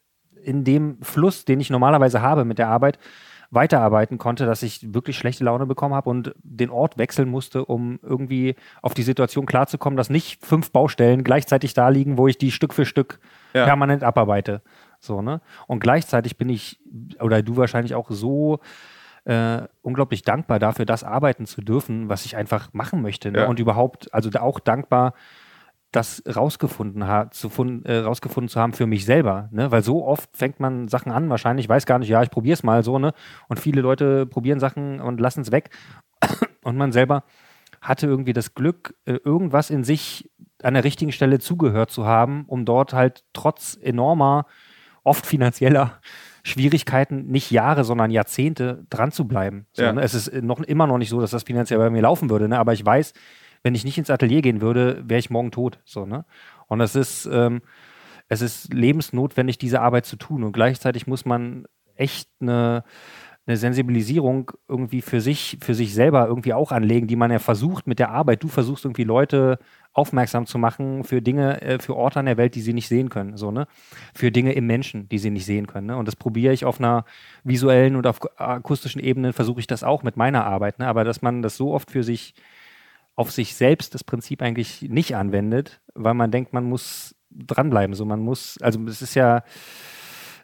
[0.44, 2.98] in dem Fluss, den ich normalerweise habe mit der Arbeit,
[3.50, 8.00] weiterarbeiten konnte, dass ich wirklich schlechte Laune bekommen habe und den Ort wechseln musste, um
[8.02, 12.50] irgendwie auf die Situation klarzukommen, dass nicht fünf Baustellen gleichzeitig da liegen, wo ich die
[12.50, 13.18] Stück für Stück
[13.54, 13.64] Ja.
[13.64, 14.60] permanent abarbeite.
[14.98, 15.40] So, ne?
[15.68, 16.80] Und gleichzeitig bin ich,
[17.18, 18.60] oder du wahrscheinlich auch so
[19.24, 23.30] äh, unglaublich dankbar dafür, das arbeiten zu dürfen, was ich einfach machen möchte.
[23.30, 23.40] Ne?
[23.40, 23.46] Ja.
[23.46, 25.14] Und überhaupt, also auch dankbar,
[25.92, 27.50] das rausgefunden, ha zu
[27.84, 29.48] äh, rausgefunden zu haben für mich selber.
[29.50, 29.70] Ne?
[29.72, 32.62] Weil so oft fängt man Sachen an, wahrscheinlich, weiß gar nicht, ja, ich probiere es
[32.62, 33.12] mal so, ne?
[33.48, 35.70] Und viele Leute probieren Sachen und lassen es weg.
[36.62, 37.24] Und man selber
[37.80, 40.30] hatte irgendwie das Glück, äh, irgendwas in sich
[40.62, 44.44] an der richtigen Stelle zugehört zu haben, um dort halt trotz enormer,
[45.02, 45.98] oft finanzieller
[46.42, 49.66] Schwierigkeiten nicht Jahre, sondern Jahrzehnte dran zu bleiben.
[49.72, 49.92] So, Ja.
[49.92, 50.02] ne?
[50.02, 52.48] Es ist äh, noch immer noch nicht so, dass das finanziell bei mir laufen würde,
[52.48, 52.58] ne?
[52.58, 53.12] aber ich weiß,
[53.62, 55.80] wenn ich nicht ins Atelier gehen würde, wäre ich morgen tot.
[55.84, 56.24] So, ne?
[56.66, 57.60] Und es ist, ähm,
[58.28, 60.44] es ist lebensnotwendig, diese Arbeit zu tun.
[60.44, 62.84] Und gleichzeitig muss man echt eine,
[63.46, 67.86] eine Sensibilisierung irgendwie für sich, für sich selber irgendwie auch anlegen, die man ja versucht
[67.86, 68.42] mit der Arbeit.
[68.42, 69.58] Du versuchst irgendwie Leute
[69.92, 73.08] aufmerksam zu machen für Dinge, äh, für Orte an der Welt, die sie nicht sehen
[73.08, 73.66] können, so, ne?
[74.14, 75.88] Für Dinge im Menschen, die sie nicht sehen können.
[75.88, 75.96] Ne?
[75.96, 77.04] Und das probiere ich auf einer
[77.42, 80.86] visuellen und auf akustischen Ebene, versuche ich das auch mit meiner Arbeit, ne?
[80.86, 82.34] Aber dass man das so oft für sich
[83.16, 87.94] auf sich selbst das Prinzip eigentlich nicht anwendet, weil man denkt, man muss dranbleiben.
[87.94, 89.42] So, man muss, also es ist ja,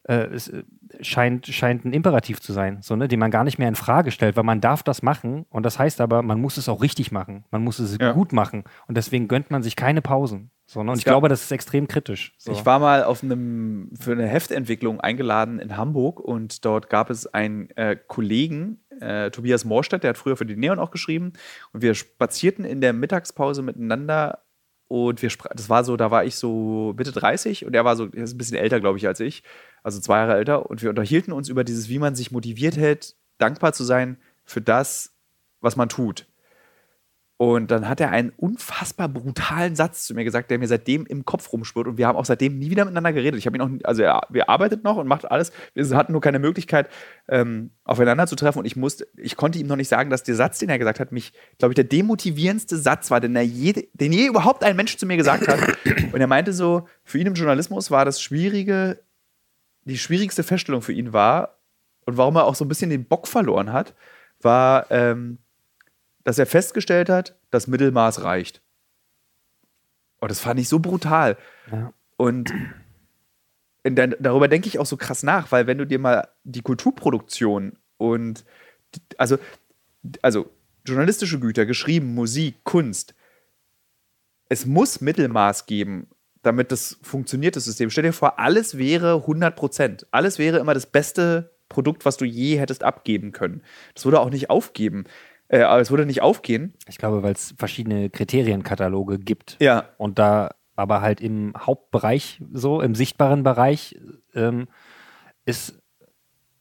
[0.05, 0.63] äh, es äh,
[1.01, 4.11] scheint, scheint ein Imperativ zu sein, so, ne, den man gar nicht mehr in Frage
[4.11, 7.13] stellt, weil man darf das machen und das heißt aber, man muss es auch richtig
[7.13, 7.45] machen.
[7.51, 8.13] Man muss es Ja.
[8.13, 10.51] gut machen und deswegen gönnt man sich keine Pausen.
[10.69, 10.91] So, ne?
[10.91, 12.35] Und Es ich glaube, das ist extrem kritisch.
[12.39, 12.51] So.
[12.51, 17.27] Ich war mal auf einem, für eine Heftentwicklung eingeladen in Hamburg und dort gab es
[17.33, 21.35] einen äh, Kollegen, äh, Tobias Morstedt, der hat früher für die Neon auch geschrieben
[21.73, 24.41] und wir spazierten in der Mittagspause miteinander
[24.89, 28.07] und wir das war so, da war ich so Mitte 30 und er war so,
[28.07, 29.43] er ist ein bisschen älter, glaube ich, als ich,
[29.87, 33.15] also zwei Jahre älter und wir unterhielten uns über dieses, wie man sich motiviert hält,
[33.39, 35.15] dankbar zu sein für das,
[35.61, 36.27] was man tut.
[37.37, 41.25] Und dann hat er einen unfassbar brutalen Satz zu mir gesagt, der mir seitdem im
[41.25, 41.87] Kopf rumschwirrt.
[41.87, 43.39] Und wir haben auch seitdem nie wieder miteinander geredet.
[43.39, 45.53] Ich habe ihn auch, also er, wir arbeitet noch und macht alles.
[45.75, 46.89] Wir hatten nur keine Möglichkeit,
[47.29, 48.61] ähm, aufeinander zu treffen.
[48.61, 50.99] Und ich musste, ich konnte ihm noch nicht sagen, dass der Satz, den er gesagt
[50.99, 54.75] hat, mich, glaube ich, der demotivierendste Satz war, den er je, den je überhaupt ein
[54.75, 55.61] Mensch zu mir gesagt hat.
[56.13, 58.99] Und er meinte so, für ihn im Journalismus war das Schwierige,
[59.91, 61.59] die schwierigste Feststellung für ihn war,
[62.05, 63.95] und warum er auch so ein bisschen den Bock verloren hat,
[64.41, 65.39] war, ähm,
[66.25, 68.63] dass er festgestellt hat, das Mittelmaß reicht.
[70.21, 71.37] Und das fand ich so brutal.
[71.71, 71.93] Ja.
[72.17, 72.53] Und
[73.85, 77.79] der, darüber denke ich auch so krass nach, weil wenn du dir mal die Kulturproduktion
[77.99, 78.45] und
[78.95, 79.39] die, also,
[80.23, 80.51] also
[80.85, 83.15] journalistische Güter, geschrieben, Musik, Kunst,
[84.49, 86.09] es muss Mittelmaß geben,
[86.47, 87.91] damit das funktioniert, das System.
[87.91, 90.07] Stell dir vor, alles wäre 100 Prozent.
[90.11, 93.63] Alles wäre immer das beste Produkt, was du je hättest abgeben können.
[93.95, 95.05] Das würde auch nicht aufgeben.
[95.49, 96.75] Äh, aber es würde nicht aufgehen.
[96.89, 99.57] Ich glaube, weil es verschiedene Kriterienkataloge gibt.
[99.61, 99.89] Ja.
[99.99, 103.99] Und da aber halt im Hauptbereich, so im sichtbaren Bereich,
[104.35, 104.69] ähm,
[105.47, 105.81] ist,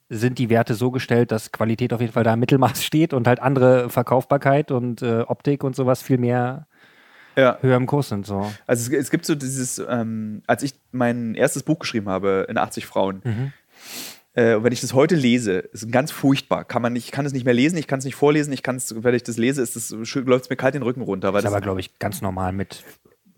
[0.08, 3.28] sind die Werte so gestellt, dass Qualität auf jeden Fall da im Mittelmaß steht und
[3.28, 6.66] halt andere Verkaufbarkeit und äh, Optik und sowas viel mehr
[7.36, 7.58] Ja.
[7.60, 8.26] höher im Kurs sind.
[8.26, 8.50] So.
[8.66, 12.56] Also es, es gibt so dieses, ähm, als ich mein erstes Buch geschrieben habe, in
[12.58, 13.22] 80 Frauen,
[14.36, 16.64] äh, und wenn ich das heute lese, ist ganz furchtbar.
[16.64, 18.62] Kann man nicht, ich kann es nicht mehr lesen, ich kann es nicht vorlesen, ich
[18.62, 21.28] kann es, wenn ich das lese, ist läuft es mir kalt den Rücken runter.
[21.32, 22.84] Weil Das ist das, aber, glaube ich, ganz normal mit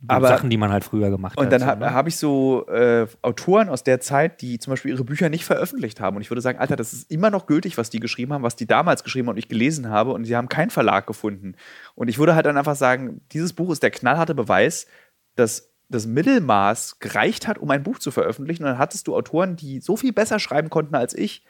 [0.07, 1.53] Aber- Sachen, die man halt früher gemacht und hat.
[1.53, 1.93] dann so, habe ne?
[1.93, 6.01] hab ich so äh, Autoren aus der Zeit, die zum Beispiel ihre Bücher nicht veröffentlicht
[6.01, 6.17] haben.
[6.17, 8.55] Und ich würde sagen, Alter, das ist immer noch gültig, was die geschrieben haben, was
[8.57, 10.13] die damals geschrieben haben und ich gelesen habe.
[10.13, 11.55] Und sie haben keinen Verlag gefunden.
[11.97, 14.87] Und ich würde halt dann einfach sagen, dieses Buch ist der knallharte Beweis,
[15.35, 18.63] dass das Mittelmaß gereicht hat, um ein Buch zu veröffentlichen.
[18.65, 21.45] Und dann hattest du Autoren, die so viel besser schreiben konnten als ich,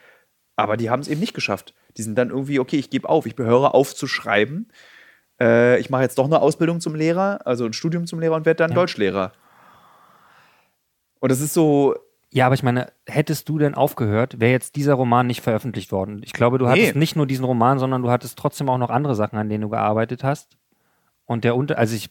[0.55, 1.73] Aber die haben es eben nicht geschafft.
[1.97, 4.67] Die sind dann irgendwie, okay, ich gebe auf, ich höre auf zu schreiben.
[5.39, 8.45] Äh, ich mache jetzt doch eine Ausbildung zum Lehrer, also ein Studium zum Lehrer und
[8.45, 8.75] werde dann Ja.
[8.75, 9.31] Deutschlehrer.
[11.19, 11.95] Und das ist so,
[12.31, 16.21] Ja, aber ich meine, hättest du denn aufgehört, wäre jetzt dieser Roman nicht veröffentlicht worden.
[16.23, 16.99] Ich glaube, du hattest Nee.
[16.99, 19.69] nicht nur diesen Roman, sondern du hattest trotzdem auch noch andere Sachen, an denen du
[19.69, 20.55] gearbeitet hast.
[21.25, 22.09] Und der Unter, also ich,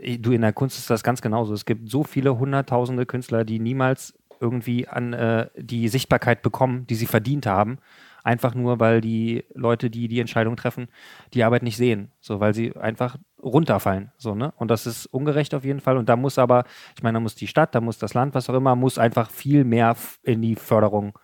[0.00, 1.52] äh, du in der Kunst ist das ganz genauso.
[1.52, 6.94] Es gibt so viele hunderttausende Künstler, die niemals irgendwie an äh, die Sichtbarkeit bekommen, die
[6.94, 7.78] sie verdient haben.
[8.24, 10.88] Einfach nur, weil die Leute, die die Entscheidung treffen,
[11.34, 12.10] die Arbeit nicht sehen.
[12.20, 14.10] So, weil sie einfach runterfallen.
[14.16, 14.52] So, ne?
[14.56, 15.98] Und das ist ungerecht auf jeden Fall.
[15.98, 16.64] Und da muss aber,
[16.96, 19.30] ich meine, da muss die Stadt, da muss das Land, was auch immer, muss einfach
[19.30, 21.18] viel mehr in die Förderung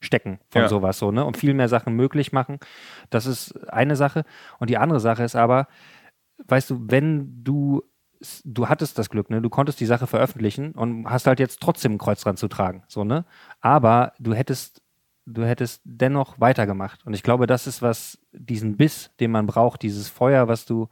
[0.00, 0.68] stecken von Ja.
[0.68, 1.24] sowas so, ne?
[1.26, 2.58] Und viel mehr Sachen möglich machen.
[3.10, 4.24] Das ist eine Sache.
[4.58, 5.68] Und die andere Sache ist aber,
[6.48, 7.82] weißt du, wenn du
[8.44, 9.42] du hattest das Glück, ne?
[9.42, 12.82] Du konntest die Sache veröffentlichen und hast halt jetzt trotzdem ein Kreuz dran zu tragen,
[12.88, 13.26] so, ne?
[13.60, 14.82] Aber du hättest
[15.26, 19.82] du hättest dennoch weitergemacht und ich glaube, das ist was diesen Biss, den man braucht,
[19.82, 20.88] dieses Feuer, was du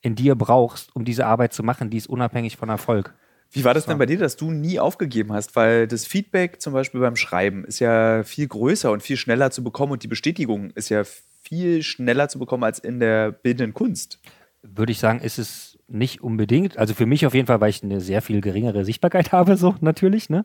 [0.00, 3.14] in dir brauchst, um diese Arbeit zu machen, die ist unabhängig von Erfolg.
[3.50, 5.56] Wie war das denn bei dir, dass du nie aufgegeben hast?
[5.56, 9.64] Weil das Feedback zum Beispiel beim Schreiben ist ja viel größer und viel schneller zu
[9.64, 11.02] bekommen und die Bestätigung ist ja
[11.42, 14.20] viel schneller zu bekommen als in der bildenden Kunst.
[14.62, 16.76] würde ich sagen, ist es nicht unbedingt.
[16.76, 19.74] Also für mich auf jeden Fall, weil ich eine sehr viel geringere Sichtbarkeit habe, so
[19.80, 20.44] natürlich, ne?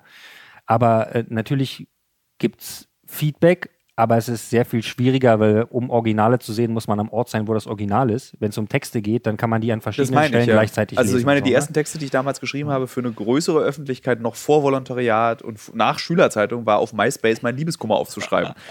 [0.65, 1.89] Aber äh, natürlich
[2.37, 6.87] gibt es Feedback, aber es ist sehr viel schwieriger, weil um Originale zu sehen, muss
[6.87, 8.33] man am Ort sein, wo das Original ist.
[8.39, 10.55] Wenn es um Texte geht, dann kann man die an verschiedenen Stellen ich ja.
[10.55, 11.19] gleichzeitig Also lesen.
[11.19, 11.57] ich meine, so, die ne?
[11.57, 15.75] ersten Texte, die ich damals geschrieben habe für eine größere Öffentlichkeit, noch vor Volontariat und
[15.75, 18.53] nach Schülerzeitung, war auf MySpace mein Liebeskummer aufzuschreiben.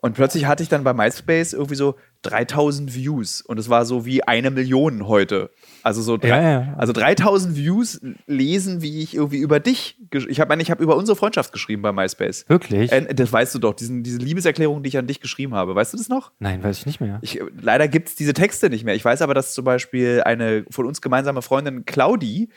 [0.00, 4.06] Und plötzlich hatte ich dann bei MySpace irgendwie so 3000 Views und es war so
[4.06, 5.50] wie eine Million heute.
[5.82, 6.74] Also so drei, Ja, ja.
[6.76, 11.16] also 3000 Views lesen, wie ich irgendwie über dich, ich habe ich habe über unsere
[11.16, 12.44] Freundschaft geschrieben bei MySpace.
[12.48, 12.92] Wirklich?
[12.92, 15.74] Äh, das weißt du doch, diesen, diese Liebeserklärung, die ich an dich geschrieben habe.
[15.74, 16.30] Weißt du das noch?
[16.38, 17.18] Nein, weiß ich nicht mehr.
[17.22, 18.94] Ich, leider gibt es diese Texte nicht mehr.
[18.94, 22.50] Ich weiß aber, dass zum Beispiel eine von uns gemeinsame Freundin, Claudi,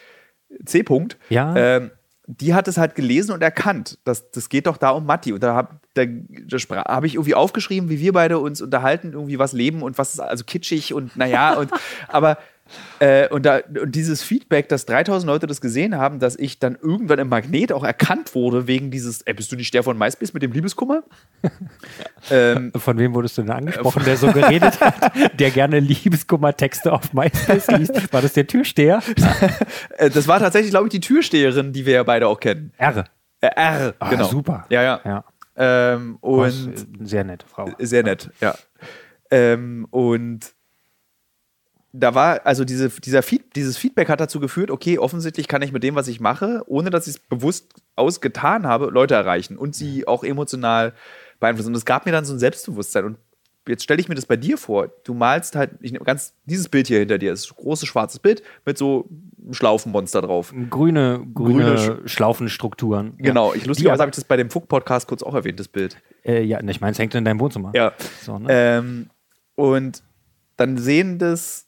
[0.66, 0.82] C.
[0.82, 1.56] -Punkt, Ja.
[1.56, 1.92] ähm,
[2.28, 3.98] die hat es halt gelesen und erkannt.
[4.06, 5.34] Das, das geht doch da um Matti.
[5.34, 9.14] Und da habe da, da spra- hab ich irgendwie aufgeschrieben, wie wir beide uns unterhalten,
[9.14, 11.54] irgendwie was leben und was ist also kitschig und naja.
[11.56, 11.72] und,
[12.08, 12.38] aber
[13.00, 16.78] äh, und, da, und dieses Feedback, dass 3000 Leute das gesehen haben, dass ich dann
[16.82, 20.34] irgendwann im Magnet auch erkannt wurde wegen dieses, ey, bist du nicht der von MySpace
[20.34, 21.04] mit dem Liebeskummer?
[22.32, 27.12] ähm, Von wem wurdest du denn angesprochen, der so geredet hat, der gerne Liebeskummer-Texte auf
[27.14, 28.14] MySpace liest?
[28.14, 29.02] War das der Türsteher?
[29.98, 32.72] äh, das war tatsächlich, glaube ich, die Türsteherin, die wir ja beide auch kennen.
[32.78, 33.04] R.
[33.42, 34.26] Äh, R, Ah, genau.
[34.28, 34.66] super.
[34.70, 35.02] Ja, ja.
[35.04, 35.24] Ja.
[35.64, 37.70] Ähm, und äh, sehr nette Frau.
[37.78, 38.56] sehr nett, ja.
[39.30, 40.56] Ähm, und
[41.94, 45.72] da war, also diese, dieser Feed, dieses Feedback hat dazu geführt, okay, offensichtlich kann ich
[45.72, 49.76] mit dem, was ich mache, ohne dass ich es bewusst ausgetan habe, Leute erreichen und
[49.76, 50.94] sie auch emotional
[51.40, 51.70] beeinflussen.
[51.70, 53.06] Und es gab mir dann so ein Selbstbewusstsein.
[53.06, 53.18] Und
[53.68, 54.90] jetzt stelle ich mir das bei dir vor.
[55.04, 57.88] Du malst halt, ich nehme ganz dieses Bild hier hinter dir, das ist ein großes
[57.88, 59.08] schwarzes Bild mit so
[59.42, 60.54] einem Schlaufenmonster drauf.
[60.70, 63.16] Grüne, grüne, Grüne Schlaufenstrukturen.
[63.18, 65.98] Genau, ich lustigerweise habe ich das bei dem Fuck-Podcast kurz auch erwähnt, das Bild.
[66.24, 67.72] Äh, ja, ich meine, es hängt in deinem Wohnzimmer.
[67.76, 67.94] Ja.
[68.22, 68.48] So, ne?
[68.50, 69.10] Ähm,
[69.56, 70.04] und
[70.58, 71.68] dann sehen das,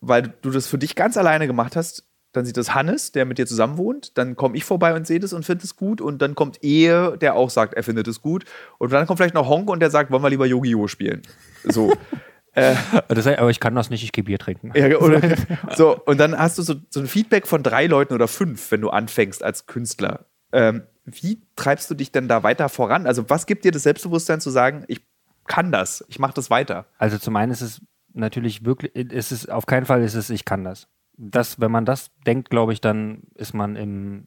[0.00, 3.38] weil du das für dich ganz alleine gemacht hast, dann sieht das Hannes, der mit
[3.38, 6.22] dir zusammen wohnt, dann komme ich vorbei und sehe das und finde es gut und
[6.22, 8.44] dann kommt Ehe, der auch sagt, er findet es gut
[8.78, 10.86] und dann kommt vielleicht noch Honk und der sagt, wollen wir lieber Yu-Gi-Oh!
[10.86, 11.22] spielen.
[11.64, 11.92] So.
[12.54, 14.72] das heißt, aber ich kann das nicht, ich gehe Bier trinken.
[14.74, 15.20] ja, oder,
[15.76, 18.80] so, und dann hast du so, so ein Feedback von drei Leuten oder fünf, wenn
[18.80, 20.26] du anfängst als Künstler.
[20.52, 23.06] Ähm, wie treibst du dich denn da weiter voran?
[23.06, 25.00] Also, was gibt dir das Selbstbewusstsein zu sagen, ich
[25.46, 26.86] kann das, ich mache das weiter?
[26.98, 27.80] Also zum einen ist es
[28.12, 30.88] natürlich wirklich, ist es auf keinen Fall ist es, ich kann das.
[31.22, 34.26] Das, wenn man das denkt, glaube ich, dann ist man im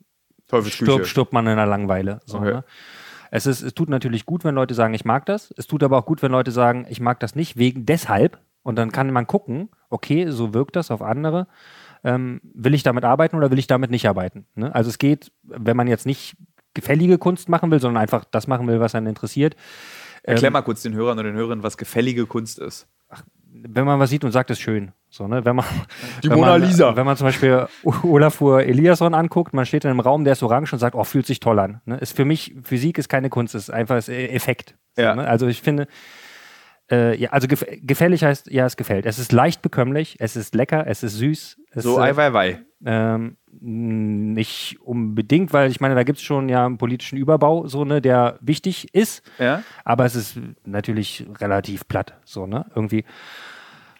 [0.65, 2.19] stirbt, stirbt man in einer Langeweile.
[2.25, 2.53] So, Okay.
[2.53, 2.63] ne?
[3.31, 5.51] es, ist, es tut natürlich gut, wenn Leute sagen, ich mag das.
[5.57, 8.39] Es tut aber auch gut, wenn Leute sagen, ich mag das nicht, wegen deshalb.
[8.61, 11.47] Und dann kann man gucken, okay, so wirkt das auf andere.
[12.03, 14.45] Ähm, will ich damit arbeiten oder will ich damit nicht arbeiten?
[14.55, 14.73] Ne?
[14.75, 16.35] Also es geht, wenn man jetzt nicht
[16.73, 19.55] gefällige Kunst machen will, sondern einfach das machen will, was einen interessiert.
[20.21, 22.87] Erklär Ähm, mal kurz den Hörern und den Hörerinnen, was gefällige Kunst ist.
[23.51, 24.91] wenn man was sieht und sagt, ist schön.
[25.15, 25.45] So, ne?
[25.45, 25.65] wenn man,
[26.23, 26.95] Die wenn Mona man, Lisa.
[26.95, 27.67] Wenn man zum Beispiel
[28.01, 31.27] Olafur Eliasson anguckt, man steht in einem Raum, der ist orange und sagt, oh, fühlt
[31.27, 31.81] sich toll an.
[31.85, 31.97] Ne?
[31.97, 34.75] Ist für mich, Physik ist keine Kunst, ist einfach ist E- Effekt.
[34.95, 35.15] So, Ja.
[35.15, 35.27] ne?
[35.27, 35.85] Also ich finde,
[36.91, 39.05] äh, ja, also gef gefällig heißt, ja, es gefällt.
[39.05, 41.57] Es ist leicht bekömmlich, es ist lecker, es ist süß.
[41.69, 42.59] Es, So, äh, ei, wei, wei.
[42.83, 47.85] ähm, nicht unbedingt, weil ich meine, da gibt es schon ja einen politischen Überbau, so,
[47.85, 49.21] ne, der wichtig ist.
[49.37, 49.61] Ja?
[49.85, 52.65] Aber es ist natürlich relativ platt, so, ne?
[52.75, 53.05] Irgendwie.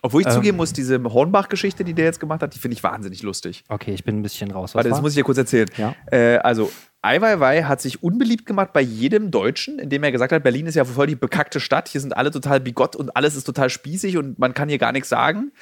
[0.05, 0.33] Obwohl ich Ähm.
[0.33, 3.63] zugeben muss, diese Hornbach-Geschichte, die der jetzt gemacht hat, die finde ich wahnsinnig lustig.
[3.69, 4.75] Okay, ich bin ein bisschen raus.
[4.75, 5.69] Warte, das muss ich dir kurz erzählen.
[5.77, 5.95] Ja.
[6.11, 6.69] Äh, also,
[7.01, 10.75] Ai Weiwei hat sich unbeliebt gemacht bei jedem Deutschen, indem er gesagt hat, Berlin ist
[10.75, 14.17] ja voll die bekackte Stadt, hier sind alle total bigott und alles ist total spießig
[14.17, 15.53] und man kann hier gar nichts sagen.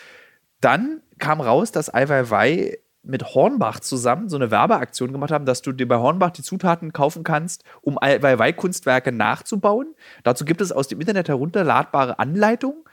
[0.59, 5.61] Dann kam raus, dass Ai Weiwei mit Hornbach zusammen so eine Werbeaktion gemacht haben, dass
[5.61, 9.95] du dir bei Hornbach die Zutaten kaufen kannst, um Ai Weiwei Kunstwerke nachzubauen.
[10.23, 12.83] Dazu gibt es aus dem Internet herunterladbare Anleitungen,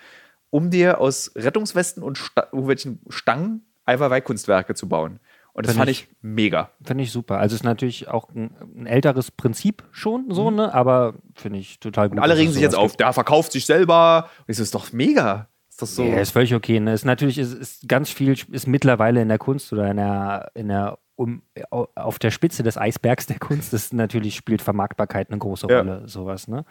[0.51, 5.21] um dir aus Rettungswesten und Sta irgendwelchen Stangen Ai Weiwei Kunstwerke zu bauen.
[5.55, 6.71] Und das fand ich- ich mega.
[6.85, 7.39] Finde ich super.
[7.39, 10.33] Also ist natürlich auch ein, ein älteres Prinzip schon Mhm.
[10.33, 10.73] so, ne?
[10.73, 12.19] Aber finde ich total gut.
[12.19, 14.29] Und alle regen es sich jetzt auf, der verkauft sich selber.
[14.41, 15.49] Und ich so, ist doch mega.
[15.69, 16.05] Ist doch so.
[16.05, 16.79] Ja, ist völlig okay.
[16.81, 16.93] Ne?
[16.93, 20.69] Ist natürlich ist, ist ganz viel ist mittlerweile in der Kunst oder in der in
[20.69, 25.39] der um, au- auf der Spitze des Eisbergs der Kunst ist natürlich spielt Vermarktbarkeit eine
[25.39, 25.79] große Ja.
[25.79, 26.47] Rolle sowas.
[26.47, 26.65] Ne?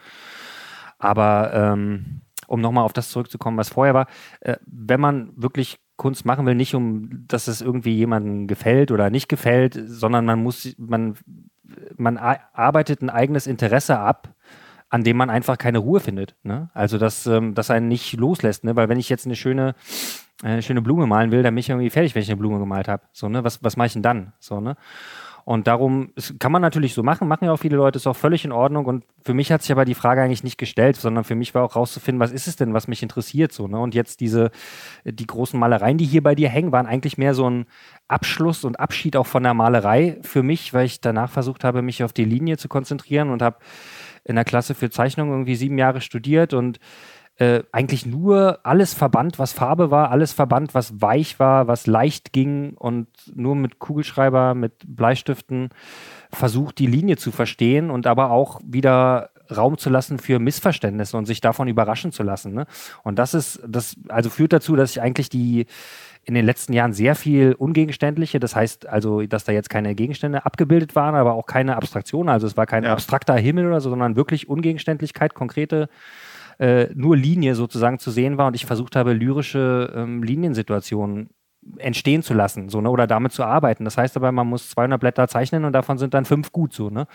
[0.98, 4.06] Aber ähm, um nochmal auf das zurückzukommen, was vorher war,
[4.40, 9.10] äh, wenn man wirklich Kunst machen will, nicht um, dass es irgendwie jemandem gefällt oder
[9.10, 11.16] nicht gefällt, sondern man muss, man,
[11.96, 14.34] man arbeitet ein eigenes Interesse ab,
[14.90, 16.36] an dem man einfach keine Ruhe findet.
[16.42, 16.70] Ne?
[16.72, 18.64] Also, dass ähm, das einen nicht loslässt.
[18.64, 18.76] Ne?
[18.76, 19.74] Weil wenn ich jetzt eine schöne,
[20.42, 22.88] äh, schöne Blume malen will, dann bin ich irgendwie fertig, wenn ich eine Blume gemalt
[22.88, 23.02] habe.
[23.12, 23.44] So, ne?
[23.44, 24.32] Was, was mache ich denn dann?
[24.38, 24.76] So, ne?
[25.48, 28.14] Und darum es kann man natürlich so machen, machen ja auch viele Leute, ist auch
[28.14, 28.84] völlig in Ordnung.
[28.84, 31.64] Und für mich hat sich aber die Frage eigentlich nicht gestellt, sondern für mich war
[31.64, 33.66] auch rauszufinden, was ist es denn, was mich interessiert so.
[33.66, 33.78] Ne?
[33.78, 34.50] Und jetzt diese,
[35.06, 37.64] die großen Malereien, die hier bei dir hängen, waren eigentlich mehr so ein
[38.08, 42.04] Abschluss und Abschied auch von der Malerei für mich, weil ich danach versucht habe, mich
[42.04, 43.56] auf die Linie zu konzentrieren und habe
[44.24, 46.78] in der Klasse für Zeichnung irgendwie sieben Jahre studiert und
[47.38, 52.32] äh, eigentlich nur alles verbannt, was Farbe war, alles verbannt, was weich war, was leicht
[52.32, 55.70] ging und nur mit Kugelschreiber, mit Bleistiften
[56.32, 61.26] versucht, die Linie zu verstehen und aber auch wieder Raum zu lassen für Missverständnisse und
[61.26, 62.52] sich davon überraschen zu lassen.
[62.54, 62.66] Ne?
[63.02, 65.66] Und das ist, das also führt dazu, dass ich eigentlich die
[66.24, 70.44] in den letzten Jahren sehr viel ungegenständliche, das heißt also, dass da jetzt keine Gegenstände
[70.44, 72.92] abgebildet waren, aber auch keine Abstraktion, also es war kein Ja.
[72.92, 75.88] abstrakter Himmel oder so, sondern wirklich Ungegenständlichkeit, konkrete
[76.58, 81.30] äh, nur Linie sozusagen zu sehen war und ich versucht habe, lyrische ähm, Liniensituationen
[81.76, 83.84] entstehen zu lassen, so, ne, oder damit zu arbeiten.
[83.84, 86.90] Das heißt aber, man muss 200 Blätter zeichnen und davon sind dann fünf gut, so,
[86.90, 87.06] ne.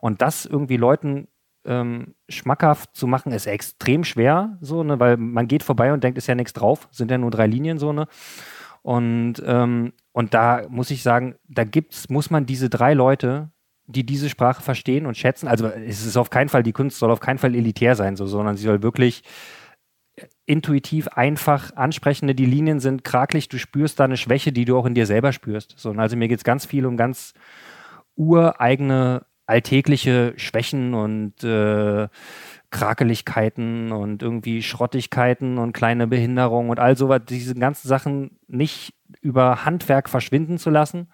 [0.00, 1.28] Und das irgendwie Leuten
[1.64, 6.18] ähm, schmackhaft zu machen, ist extrem schwer, so, ne, weil man geht vorbei und denkt,
[6.18, 8.06] ist ja nichts drauf, sind ja nur drei Linien, so, ne.
[8.82, 13.50] Und, ähm, und da muss ich sagen, da gibt's, muss man diese drei Leute,
[13.86, 17.10] die diese Sprache verstehen und schätzen, also es ist auf keinen Fall, die Kunst soll
[17.10, 19.22] auf keinen Fall elitär sein, so, sondern sie soll wirklich
[20.46, 24.86] intuitiv einfach ansprechende, die Linien sind krakelig, du spürst da eine Schwäche, die du auch
[24.86, 25.74] in dir selber spürst.
[25.76, 27.34] So, also mir geht es ganz viel um ganz
[28.14, 32.08] ureigene, alltägliche Schwächen und äh,
[32.70, 39.64] Krakeligkeiten und irgendwie Schrottigkeiten und kleine Behinderungen und all sowas, diese ganzen Sachen nicht über
[39.64, 41.08] Handwerk verschwinden zu lassen,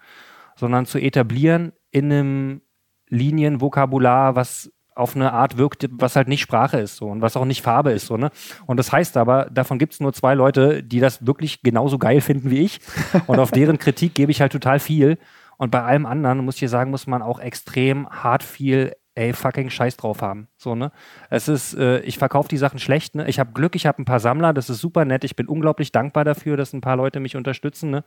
[0.55, 2.61] sondern zu etablieren in einem
[3.09, 7.45] Linienvokabular, was auf eine Art wirkt, was halt nicht Sprache ist so und was auch
[7.45, 8.29] nicht Farbe ist so, ne?
[8.65, 12.21] Und das heißt aber, davon gibt es nur zwei Leute, die das wirklich genauso geil
[12.21, 12.79] finden wie ich.
[13.27, 15.17] Und auf deren Kritik gebe ich halt total viel.
[15.57, 19.69] Und bei allem anderen, muss ich sagen, muss man auch extrem hart viel ey, fucking
[19.69, 20.47] Scheiß drauf haben.
[20.57, 20.91] So, ne?
[21.29, 23.27] Es ist, äh, ich verkaufe die Sachen schlecht, ne?
[23.27, 25.23] Ich habe Glück, ich habe ein paar Sammler, das ist super nett.
[25.23, 28.03] Ich bin unglaublich dankbar dafür, dass ein paar Leute mich unterstützen, ne?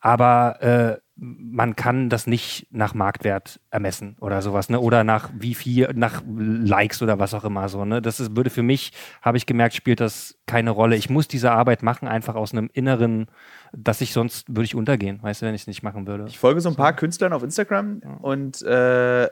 [0.00, 4.78] Aber äh, man kann das nicht nach Marktwert ermessen oder sowas, ne?
[4.78, 8.02] Oder nach wie viel, nach Likes oder was auch immer so, ne?
[8.02, 8.92] Das ist, würde für mich,
[9.22, 10.96] habe ich gemerkt, spielt das keine Rolle.
[10.96, 13.28] Ich muss diese Arbeit machen, einfach aus einem inneren,
[13.72, 16.26] dass ich sonst würde ich untergehen, weißt du, wenn ich es nicht machen würde.
[16.28, 19.28] Ich folge so ein paar Künstlern auf Instagram und äh,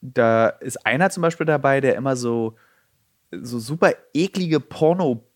[0.00, 2.56] da ist einer zum Beispiel dabei, der immer so,
[3.30, 5.35] so super eklige Porno-Bilder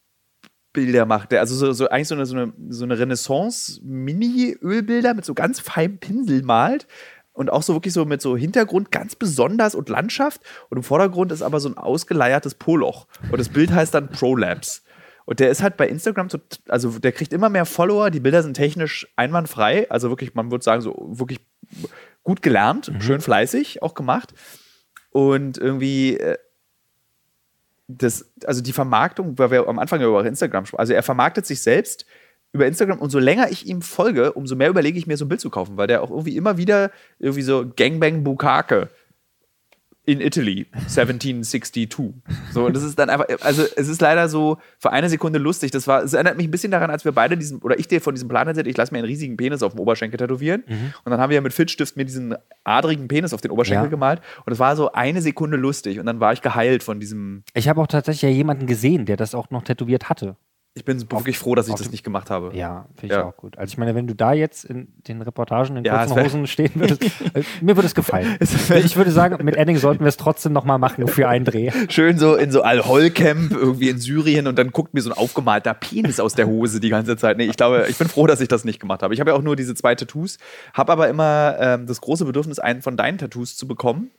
[1.06, 1.32] macht.
[1.32, 5.60] Der, also so, so eigentlich so eine, so eine, so eine Renaissance-Mini-Ölbilder mit so ganz
[5.60, 6.86] feinem Pinsel malt.
[7.32, 10.42] Und auch so wirklich so mit so Hintergrund ganz besonders und Landschaft.
[10.68, 13.06] Und im Vordergrund ist aber so ein ausgeleiertes Poloch.
[13.30, 14.82] Und das Bild heißt dann Prolapse.
[15.24, 18.10] Und der ist halt bei Instagram, so, also der kriegt immer mehr Follower.
[18.10, 19.88] Die Bilder sind technisch einwandfrei.
[19.90, 21.40] Also wirklich, man würde sagen, so wirklich
[22.22, 24.34] gut gelernt, schön fleißig auch gemacht.
[25.10, 26.36] Und irgendwie, äh,
[27.98, 31.46] das, also die Vermarktung, weil wir am Anfang ja über Instagram sprachen, also er vermarktet
[31.46, 32.06] sich selbst
[32.52, 35.28] über Instagram und so länger ich ihm folge, umso mehr überlege ich mir so ein
[35.28, 38.88] Bild zu kaufen, weil der auch irgendwie immer wieder irgendwie so Gangbang Bukake
[40.10, 41.88] in Italy 1762.
[42.52, 45.70] So, und das ist dann einfach, also es ist leider so für eine Sekunde lustig.
[45.70, 48.00] Das war, es erinnert mich ein bisschen daran, als wir beide diesen, oder ich dir
[48.00, 50.64] von diesem Plan erzählt, ich lasse mir einen riesigen Penis auf dem Oberschenkel tätowieren.
[51.04, 52.34] Und dann haben wir ja mit Filzstift mir diesen
[52.64, 53.90] adrigen Penis auf den Oberschenkel Ja.
[53.90, 54.20] gemalt.
[54.46, 55.98] Und es war so eine Sekunde lustig.
[56.00, 57.42] Und dann war ich geheilt von diesem.
[57.54, 60.36] Ich habe auch tatsächlich ja jemanden gesehen, der das auch noch tätowiert hatte.
[60.74, 62.56] Ich bin wirklich froh, dass ich das nicht gemacht habe.
[62.56, 63.24] Ja, finde ich Ja.
[63.24, 63.58] auch gut.
[63.58, 66.46] Also ich meine, wenn du da jetzt in den Reportagen in Ja, kurzen wär- Hosen
[66.46, 67.02] stehen würdest,
[67.34, 68.36] äh, mir würde es gefallen.
[68.40, 71.72] ich würde sagen, mit Edding sollten wir es trotzdem nochmal machen für einen Dreh.
[71.88, 75.74] Schön so in so Al-Hol-Camp irgendwie in Syrien und dann guckt mir so ein aufgemalter
[75.74, 77.36] Penis aus der Hose die ganze Zeit.
[77.36, 79.12] Nee, ich glaube, ich bin froh, dass ich das nicht gemacht habe.
[79.12, 80.38] Ich habe ja auch nur diese zwei Tattoos,
[80.72, 84.12] habe aber immer ähm, das große Bedürfnis, einen von deinen Tattoos zu bekommen.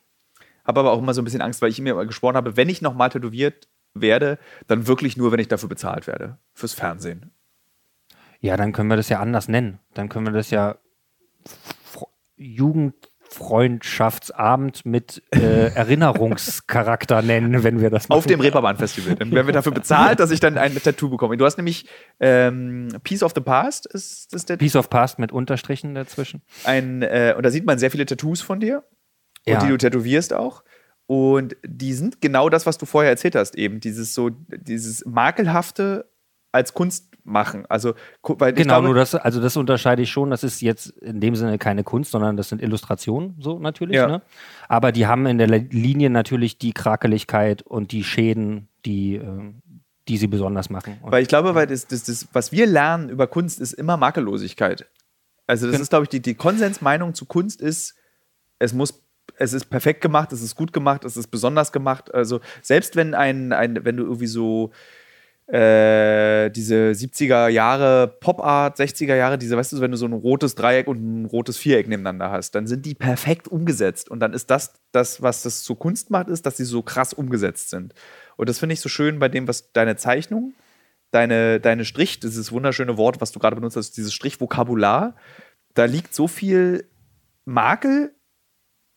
[0.66, 2.68] Habe aber auch immer so ein bisschen Angst, weil ich mir immer geschworen habe, wenn
[2.68, 6.38] ich nochmal tätowiert werde, dann wirklich nur, wenn ich dafür bezahlt werde.
[6.54, 7.32] Fürs Fernsehen.
[8.40, 9.80] Ja, dann können wir das ja anders nennen.
[9.94, 10.78] Dann können wir das ja
[11.46, 18.18] Fr- Jugendfreundschaftsabend mit äh, Erinnerungscharakter nennen, wenn wir das machen.
[18.18, 19.16] Auf dem Reeperbahn-Festival.
[19.16, 21.38] Dann werden wir dafür bezahlt, dass ich dann ein Tattoo bekomme.
[21.38, 21.88] Du hast nämlich
[22.20, 26.42] ähm, Piece of the Past, ist das der Piece of Past mit Unterstrichen dazwischen.
[26.64, 28.84] ein, äh, und da sieht man sehr viele Tattoos von dir.
[29.46, 29.56] Ja.
[29.56, 30.64] Und die du tätowierst auch.
[31.12, 33.82] Und die sind genau das, was du vorher erzählt hast, eben.
[33.82, 36.10] Dieses so, dieses Makelhafte
[36.54, 37.66] als Kunst machen.
[37.68, 40.30] Also, weil Genau, glaube, nur das, also das unterscheide ich schon.
[40.30, 43.98] Das ist jetzt in dem Sinne keine Kunst, sondern das sind Illustrationen, so natürlich.
[43.98, 44.08] Ja.
[44.08, 44.22] Ne?
[44.70, 49.54] Aber die haben in der Linie natürlich die Krakeligkeit und die Schäden, die, äh,
[50.08, 50.98] die sie besonders machen.
[51.02, 53.98] Und Weil ich glaube, weil das, das, das, was wir lernen über Kunst, ist immer
[53.98, 54.88] Makellosigkeit.
[55.46, 57.96] Also, das ist, glaube ich, die, die Konsensmeinung zu Kunst ist,
[58.60, 59.04] es muss,
[59.38, 62.14] es ist perfekt gemacht, es ist gut gemacht, es ist besonders gemacht.
[62.14, 64.72] Also, selbst wenn ein, ein wenn du irgendwie so
[65.48, 70.56] äh, diese 70er Jahre Pop-Art, 60er Jahre, diese, weißt du, wenn du so ein rotes
[70.56, 74.10] Dreieck und ein rotes Viereck nebeneinander hast, dann sind die perfekt umgesetzt.
[74.10, 77.12] Und dann ist das, das, was das zur Kunst macht, ist, dass sie so krass
[77.12, 77.94] umgesetzt sind.
[78.38, 80.54] Und das finde ich so schön bei dem, was deine Zeichnung,
[81.12, 85.16] deine, deine Strich, dieses wunderschöne Wort, was du gerade benutzt hast, dieses Strichvokabular,
[85.74, 86.88] da liegt so viel
[87.44, 88.14] Makel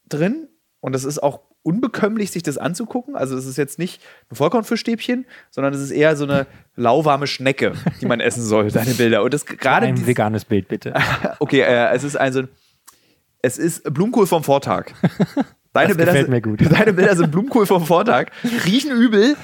[0.08, 0.48] drin
[0.80, 3.16] und das ist auch unbekömmlich, sich das anzugucken.
[3.16, 6.46] Also es ist jetzt nicht ein Vollkornfischstäbchen, sondern es ist eher so eine
[6.76, 9.22] lauwarme Schnecke, die man essen soll, deine Bilder.
[9.22, 10.94] Und das gerade ein veganes Bild, bitte.
[11.38, 12.42] Okay, äh, es ist also
[13.40, 14.92] es ist Blumenkohl vom Vortag.
[15.72, 16.60] Deine Das Bilder, gefällt sind, mir gut.
[16.70, 18.26] deine Bilder sind Blumenkohl vom Vortag,
[18.64, 19.36] riechen übel.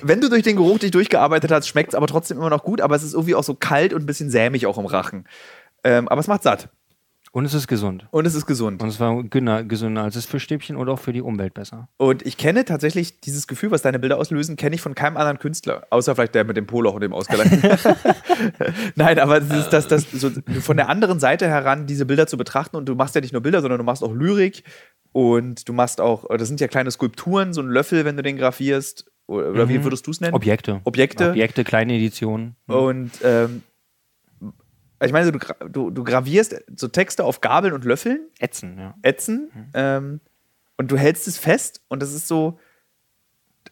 [0.00, 2.80] Wenn du durch den Geruch dich durchgearbeitet hast, schmeckt es aber trotzdem immer noch gut,
[2.80, 5.26] aber es ist irgendwie auch so kalt und ein bisschen sämig auch im Rachen.
[5.82, 6.68] Ähm, aber es macht satt
[7.34, 8.06] Und es ist gesund.
[8.12, 8.80] und es ist gesund.
[8.80, 11.88] Und es war günner- gesünder als das Fischstäbchen und auch für die Umwelt besser.
[11.96, 15.40] Und ich kenne tatsächlich dieses Gefühl, was deine Bilder auslösen, kenne ich von keinem anderen
[15.40, 15.84] Künstler.
[15.90, 17.50] Außer vielleicht der mit dem Poloch und dem Ausgleich.
[18.94, 20.30] Nein, aber das ist das, das so
[20.60, 22.76] von der anderen Seite heran, diese Bilder zu betrachten.
[22.76, 24.62] Und du machst ja nicht nur Bilder, sondern du machst auch Lyrik.
[25.12, 28.36] Und du machst auch, das sind ja kleine Skulpturen, so ein Löffel, wenn du den
[28.36, 29.06] grafierst.
[29.26, 29.84] Oder, oder wie Mhm.
[29.84, 30.34] würdest du es nennen?
[30.34, 30.80] Objekte.
[30.84, 31.30] Objekte.
[31.30, 32.56] Objekte, kleine Editionen.
[32.66, 33.62] Und ähm,
[35.06, 35.38] ich meine, du,
[35.68, 38.28] du, du gravierst so Texte auf Gabeln und Löffeln.
[38.38, 38.94] Ätzen, ja.
[39.02, 40.20] ätzen ähm,
[40.76, 42.58] und du hältst es fest und es ist so,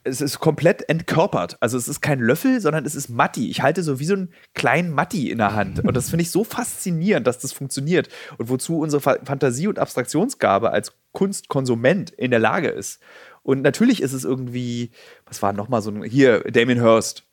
[0.05, 1.57] es ist komplett entkörpert.
[1.61, 3.51] Also es ist kein Löffel, sondern es ist Matti.
[3.51, 5.81] Ich halte so wie so einen kleinen Matti in der Hand.
[5.85, 8.09] Und das finde ich so faszinierend, dass das funktioniert
[8.39, 13.01] und wozu unsere Fa Fantasie und Abstraktionsgabe als Kunstkonsument in der Lage ist.
[13.43, 14.91] Und natürlich ist es irgendwie,
[15.27, 17.25] was war nochmal so ein, hier, Damien Hirst.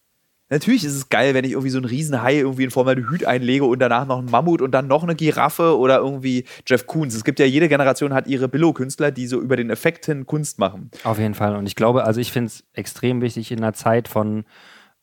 [0.49, 3.79] Natürlich ist es geil, wenn ich irgendwie so einen Riesenhai irgendwie in Formaldehyd einlege und
[3.79, 7.13] danach noch einen Mammut und dann noch eine Giraffe oder irgendwie Jeff Koons.
[7.13, 10.57] Es gibt ja jede Generation hat ihre Billo-Künstler, die so über den Effekt hin Kunst
[10.57, 10.89] machen.
[11.03, 11.55] Auf jeden Fall.
[11.55, 14.43] Und ich glaube, also ich finde es extrem wichtig in einer Zeit von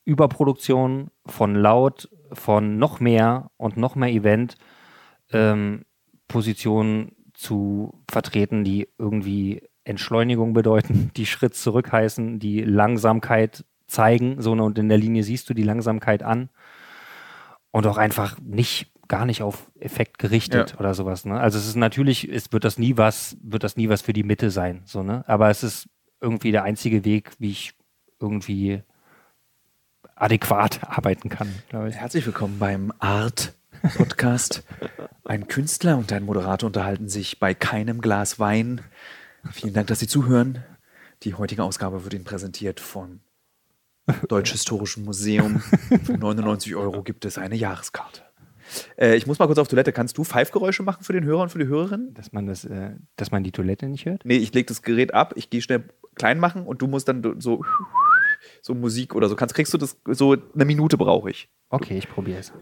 [0.04, 4.56] Überproduktion, von laut, von noch mehr und noch mehr Event,
[5.32, 5.84] ähm,
[6.26, 14.40] Positionen zu vertreten, die irgendwie Entschleunigung bedeuten, die Schritt zurück heißen, die Langsamkeit zeigen.
[14.42, 16.48] So, ne, und in der Linie siehst du die Langsamkeit an.
[17.70, 20.78] Und auch einfach nicht, gar nicht auf Effekt gerichtet Ja.
[20.78, 21.24] oder sowas.
[21.24, 21.38] Ne?
[21.38, 24.22] Also es ist natürlich, es wird das nie was, wird das nie was für die
[24.22, 24.82] Mitte sein.
[24.84, 25.24] So, ne?
[25.28, 25.88] Aber es ist
[26.20, 27.74] irgendwie der einzige Weg, wie ich
[28.18, 28.82] irgendwie
[30.14, 31.96] adäquat arbeiten kann, glaube ich.
[31.96, 33.52] Herzlich willkommen beim Art
[33.96, 34.64] Podcast.
[35.24, 38.80] Ein Künstler und ein Moderator unterhalten sich bei keinem Glas Wein.
[39.52, 40.64] Vielen Dank, dass Sie zuhören.
[41.24, 42.80] Die heutige Ausgabe wird Ihnen präsentiert
[44.06, 45.60] vom Deutsch-Historischen Museum.
[46.04, 48.22] Für 99 Euro gibt es eine Jahreskarte.
[48.96, 49.92] Äh, ich muss mal kurz auf Toilette.
[49.92, 52.14] Kannst du Pfeifgeräusche machen für den Hörer und für die Hörerin?
[52.14, 54.24] Dass man das, äh, dass man die Toilette nicht hört?
[54.24, 55.84] Nee, ich lege das Gerät ab, ich gehe schnell
[56.14, 57.62] klein machen und du musst dann so,
[58.62, 59.36] so Musik oder so.
[59.36, 61.48] Kannst, kriegst du das so eine Minute brauche ich.
[61.68, 62.52] Okay, ich probiere es.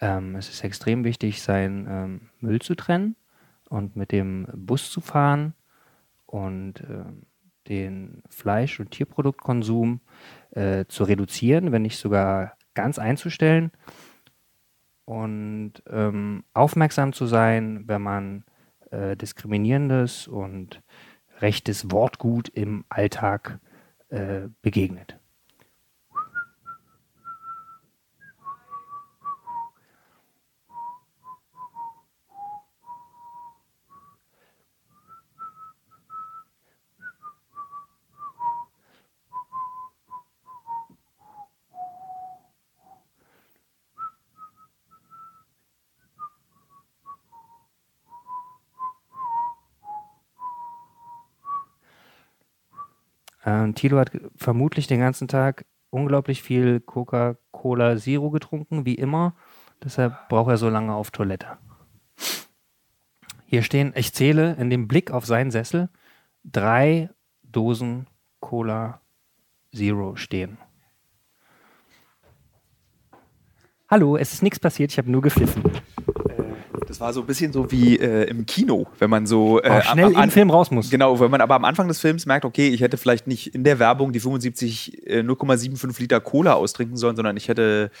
[0.00, 3.16] Ähm, es ist extrem wichtig, seinen ähm, Müll zu trennen
[3.68, 5.54] und mit dem Bus zu fahren
[6.26, 7.04] und äh,
[7.68, 10.00] den Fleisch- und Tierproduktkonsum
[10.52, 13.72] äh, zu reduzieren, wenn nicht sogar ganz einzustellen
[15.04, 18.44] und ähm, aufmerksam zu sein, wenn man
[18.90, 20.82] äh, diskriminierendes und
[21.40, 23.58] rechtes Wortgut im Alltag
[24.10, 25.17] äh, begegnet.
[53.78, 59.34] Thilo hat vermutlich den ganzen Tag unglaublich viel Coca-Cola Zero getrunken, wie immer.
[59.82, 61.58] Deshalb braucht er so lange auf Toilette.
[63.46, 65.88] Hier stehen, ich zähle in dem Blick auf seinen Sessel,
[66.44, 67.10] drei
[67.42, 68.08] Dosen
[68.40, 69.00] Cola
[69.74, 70.58] Zero stehen.
[73.88, 75.62] Hallo, es ist nichts passiert, ich habe nur gepfiffen.
[76.98, 79.82] Das war so ein bisschen so wie äh, im Kino, wenn man so äh, Auch
[79.84, 80.90] schnell am, am, im Film raus muss.
[80.90, 83.62] Genau, wenn man aber am Anfang des Films merkt, okay, ich hätte vielleicht nicht in
[83.62, 87.92] der Werbung die 75 äh, 0,75 Liter Cola austrinken sollen, sondern ich hätte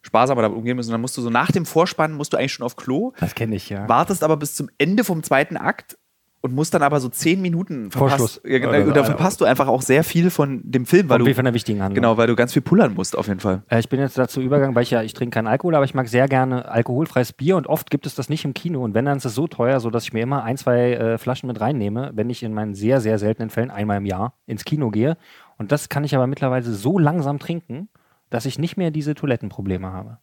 [0.00, 0.90] sparsamer damit umgehen müssen.
[0.90, 3.56] Dann musst du so nach dem Vorspann musst du eigentlich schon auf Klo, Das kenne
[3.56, 3.86] ich, ja.
[3.90, 5.98] wartest aber bis zum Ende vom zweiten Akt
[6.46, 8.34] und musst dann aber so zehn Minuten Vorschluss.
[8.40, 8.40] verpasst.
[8.50, 11.18] Ja, genau, Oder- und da verpasst du einfach auch sehr viel von dem Film, weil
[11.18, 11.94] Von, du von der wichtigen Handlung.
[12.02, 13.62] genau, weil du ganz viel pullern musst auf jeden Fall.
[13.68, 15.94] Äh, Ich bin jetzt dazu übergegangen, weil ich ja, ich trinke keinen Alkohol, aber ich
[15.94, 18.82] mag sehr gerne alkoholfreies Bier und oft gibt es das nicht im Kino.
[18.82, 21.46] Und wenn, dann ist es so teuer, sodass ich mir immer ein, zwei äh, Flaschen
[21.48, 24.90] mit reinnehme, wenn ich in meinen sehr, sehr seltenen Fällen einmal im Jahr ins Kino
[24.90, 25.16] gehe.
[25.58, 27.88] Und das kann ich aber mittlerweile so langsam trinken,
[28.30, 30.18] dass ich nicht mehr diese Toilettenprobleme habe.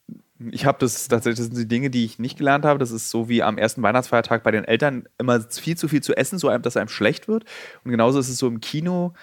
[0.52, 2.80] Ich habe das tatsächlich, das sind die Dinge, die ich nicht gelernt habe.
[2.80, 6.16] Das ist so wie am ersten Weihnachtsfeiertag bei den Eltern immer viel zu viel zu
[6.16, 7.46] essen, so dass einem schlecht wird.
[7.84, 9.14] Und genauso ist es so im Kino.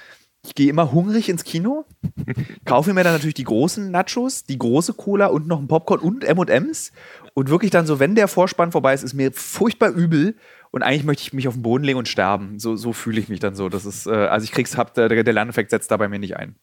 [0.42, 1.84] Ich gehe immer hungrig ins Kino,
[2.64, 6.24] kaufe mir dann natürlich die großen Nachos, die große Cola und noch ein Popcorn und
[6.24, 6.92] M&M's
[7.34, 10.36] und wirklich dann so, wenn der Vorspann vorbei ist, ist mir furchtbar übel
[10.70, 12.58] und eigentlich möchte ich mich auf den Boden legen und sterben.
[12.58, 13.68] So, so fühle ich mich dann so.
[13.68, 16.36] Das ist, äh, also ich krieg's, hab, der, der Lerneffekt setzt da bei mir nicht
[16.36, 16.56] ein.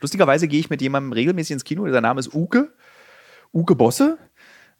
[0.00, 1.86] Lustigerweise gehe ich mit jemandem regelmäßig ins Kino.
[1.86, 2.72] Der Name ist Uke.
[3.52, 4.18] Uke Bosse.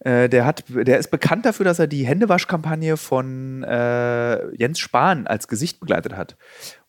[0.00, 5.26] Äh, der, hat, der ist bekannt dafür, dass er die Händewaschkampagne von äh, Jens Spahn
[5.26, 6.36] als Gesicht begleitet hat.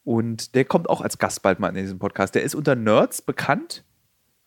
[0.04, 2.36] Und der kommt auch als Gast bald mal in diesem Podcast.
[2.36, 3.84] Der ist unter Nerds bekannt,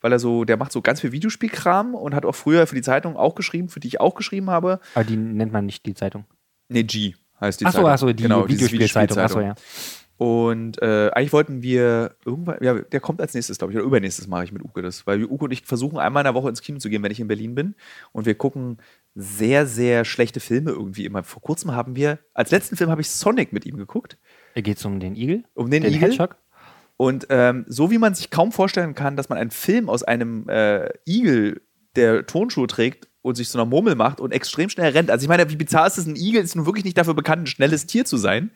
[0.01, 2.83] weil er so, der macht so ganz viel Videospielkram und hat auch früher für die
[2.83, 4.81] Zeitung auch geschrieben, für die ich auch geschrieben habe.
[4.95, 6.25] Aber die nennt man nicht die Zeitung.
[6.69, 7.91] Nee, G heißt die Achso, Zeitung.
[7.91, 9.19] achso, die Genau, diese Videospielzeitung.
[9.19, 9.55] Achso, ja.
[10.17, 14.29] Und äh, eigentlich wollten wir irgendwann, ja, der kommt als nächstes, glaube ich, oder übernächstes
[14.29, 16.63] mache ich mit Uke das, weil Uke und ich versuchen einmal in der Woche ins
[16.63, 17.75] Kino zu gehen, wenn ich in Berlin bin.
[18.13, 18.79] Und wir gucken
[19.17, 21.25] sehr, sehr schlechte Filme irgendwie immer.
[21.25, 24.17] Vor kurzem haben wir, als letzten Film habe ich Sonic mit ihm geguckt,
[24.55, 25.43] Geht es um den Igel?
[25.55, 26.11] um den, Den Igel.
[26.11, 26.37] Hedgehog?
[26.97, 30.49] Und ähm, so wie man sich kaum vorstellen kann, dass man einen Film aus einem
[30.49, 31.63] äh, Igel,
[31.97, 35.11] der Tonschuhe trägt und sich so einer Murmel macht und extrem schnell rennt.
[35.11, 37.43] Also ich meine, wie bizarr ist es, ein Igel ist nun wirklich nicht dafür bekannt,
[37.43, 38.53] ein schnelles Tier zu sein.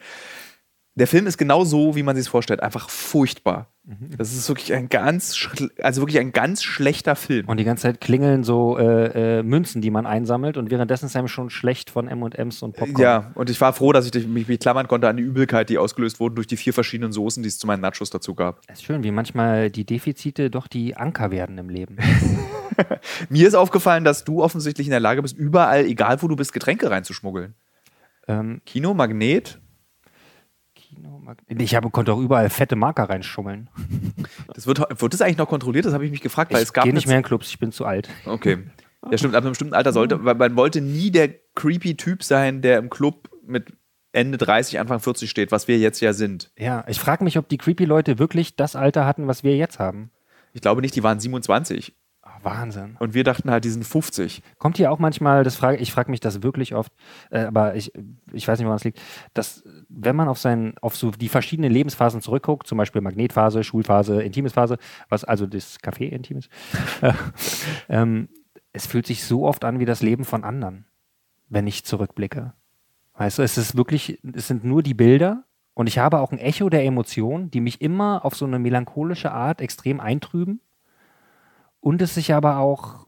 [0.99, 2.61] Der Film ist genau so, wie man sich es vorstellt.
[2.61, 3.68] Einfach furchtbar.
[4.18, 5.49] Das ist wirklich ein ganz,
[5.80, 7.49] also wirklich ein ganz schlechter Film.
[7.49, 11.16] Und die ganze Zeit klingeln so äh, äh, Münzen, die man einsammelt und währenddessen ist
[11.16, 13.01] einem schon schlecht von M&M's und Popcorn.
[13.01, 15.78] Ja, und ich war froh, dass ich mich, mich klammern konnte an die Übelkeit, die
[15.78, 18.61] ausgelöst wurden durch die vier verschiedenen Soßen, die es zu meinen Nachos dazu gab.
[18.66, 21.96] Es ist schön, wie manchmal die Defizite doch die Anker werden im Leben.
[23.30, 26.53] Mir ist aufgefallen, dass du offensichtlich in der Lage bist, überall, egal wo du bist,
[26.53, 27.55] Getränke reinzuschmuggeln.
[28.26, 29.61] ähm, Kino, Magnet,
[31.48, 33.70] ich habe, konnte auch überall fette Marker reinschummeln.
[34.54, 35.84] das wird, wird das eigentlich noch kontrolliert?
[35.84, 37.58] Das habe ich mich gefragt, weil Ich es gab gehe nicht mehr in Clubs, ich
[37.58, 38.08] bin zu alt.
[38.24, 38.58] Okay.
[39.10, 42.62] Ja, stimmt, ab einem bestimmten Alter sollte, weil man wollte nie der creepy Typ sein,
[42.62, 43.72] der im Club mit
[44.12, 46.50] Ende 30, Anfang 40 steht, was wir jetzt ja sind.
[46.58, 49.78] Ja, ich frage mich, ob die creepy Leute wirklich das Alter hatten, was wir jetzt
[49.78, 50.10] haben.
[50.52, 51.94] Ich glaube nicht, die waren 27.
[52.43, 52.97] Wahnsinn.
[52.99, 54.43] Und wir dachten halt, die sind 50.
[54.59, 56.93] Kommt hier auch manchmal, das frage, ich frage mich das wirklich oft,
[57.30, 57.93] äh, aber ich,
[58.32, 59.01] ich weiß nicht, woran es liegt,
[59.34, 64.22] dass wenn man auf, sein, auf so die verschiedenen Lebensphasen zurückguckt, zum Beispiel Magnetphase, Schulphase,
[64.22, 64.78] Intimes-Phase,
[65.09, 66.49] was also das Café Intimes,
[67.01, 67.12] äh,
[67.89, 68.28] ähm,
[68.72, 70.86] es fühlt sich so oft an wie das Leben von anderen,
[71.49, 72.53] wenn ich zurückblicke.
[73.14, 76.39] Weißt du, es ist wirklich, es sind nur die Bilder und ich habe auch ein
[76.39, 80.61] Echo der Emotionen, die mich immer auf so eine melancholische Art extrem eintrüben
[81.80, 83.06] und es sich aber auch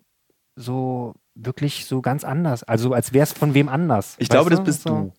[0.56, 4.16] so wirklich so ganz anders, also als wäre es von wem anders.
[4.18, 4.64] Ich glaube, das du?
[4.64, 4.88] bist So.
[4.88, 5.12] du.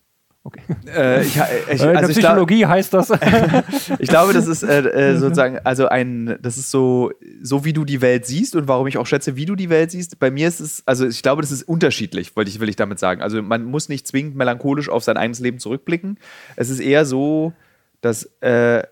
[0.44, 0.60] Okay.
[0.86, 3.10] Äh, ich, ich, Äh, in der also ich, glaub, Psychologie heißt das.
[3.98, 7.84] ich glaube, das ist äh, äh, sozusagen, also ein, das ist so, so wie du
[7.84, 10.18] die Welt siehst und warum ich auch schätze, wie du die Welt siehst.
[10.18, 12.98] Bei mir ist es, also ich glaube, das ist unterschiedlich, wollte ich, will ich damit
[12.98, 13.22] sagen.
[13.22, 16.18] Also man muss nicht zwingend melancholisch auf sein eigenes Leben zurückblicken.
[16.56, 17.52] Es ist eher so,
[18.00, 18.82] dass, äh,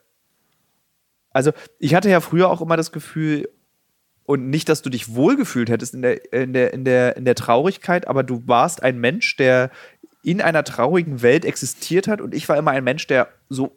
[1.32, 3.48] also ich hatte ja früher auch immer das Gefühl,
[4.24, 7.34] und nicht, dass du dich wohlgefühlt hättest in der, in der, in der, in der
[7.34, 9.70] Traurigkeit, aber du warst ein Mensch, der
[10.22, 13.76] in einer traurigen Welt existiert hat und ich war immer ein Mensch, der so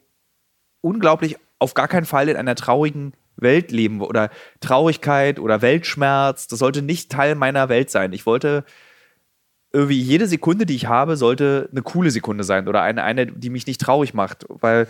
[0.81, 4.29] unglaublich auf gar keinen Fall in einer traurigen Welt leben oder
[4.59, 6.47] Traurigkeit oder Weltschmerz.
[6.47, 8.13] Das sollte nicht Teil meiner Welt sein.
[8.13, 8.63] Ich wollte
[9.71, 13.49] irgendwie jede Sekunde, die ich habe, sollte eine coole Sekunde sein oder eine, eine, die
[13.49, 14.87] mich nicht traurig macht, weil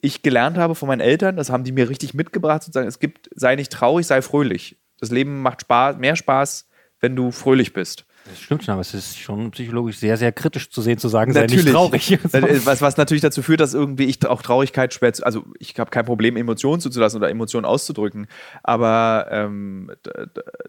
[0.00, 3.30] ich gelernt habe von meinen Eltern, das haben die mir richtig mitgebracht, sozusagen, es gibt,
[3.34, 4.76] sei nicht traurig, sei fröhlich.
[4.98, 6.68] Das Leben macht Spaß, mehr Spaß,
[7.00, 8.04] wenn du fröhlich bist.
[8.26, 11.32] Das stimmt schon, aber es ist schon psychologisch sehr, sehr kritisch zu sehen, zu sagen,
[11.32, 12.18] sei nicht traurig.
[12.64, 16.04] was, was natürlich dazu führt, dass irgendwie ich auch Traurigkeit schwer, also ich habe kein
[16.04, 18.26] Problem, Emotionen zuzulassen oder Emotionen auszudrücken,
[18.62, 19.90] aber ähm,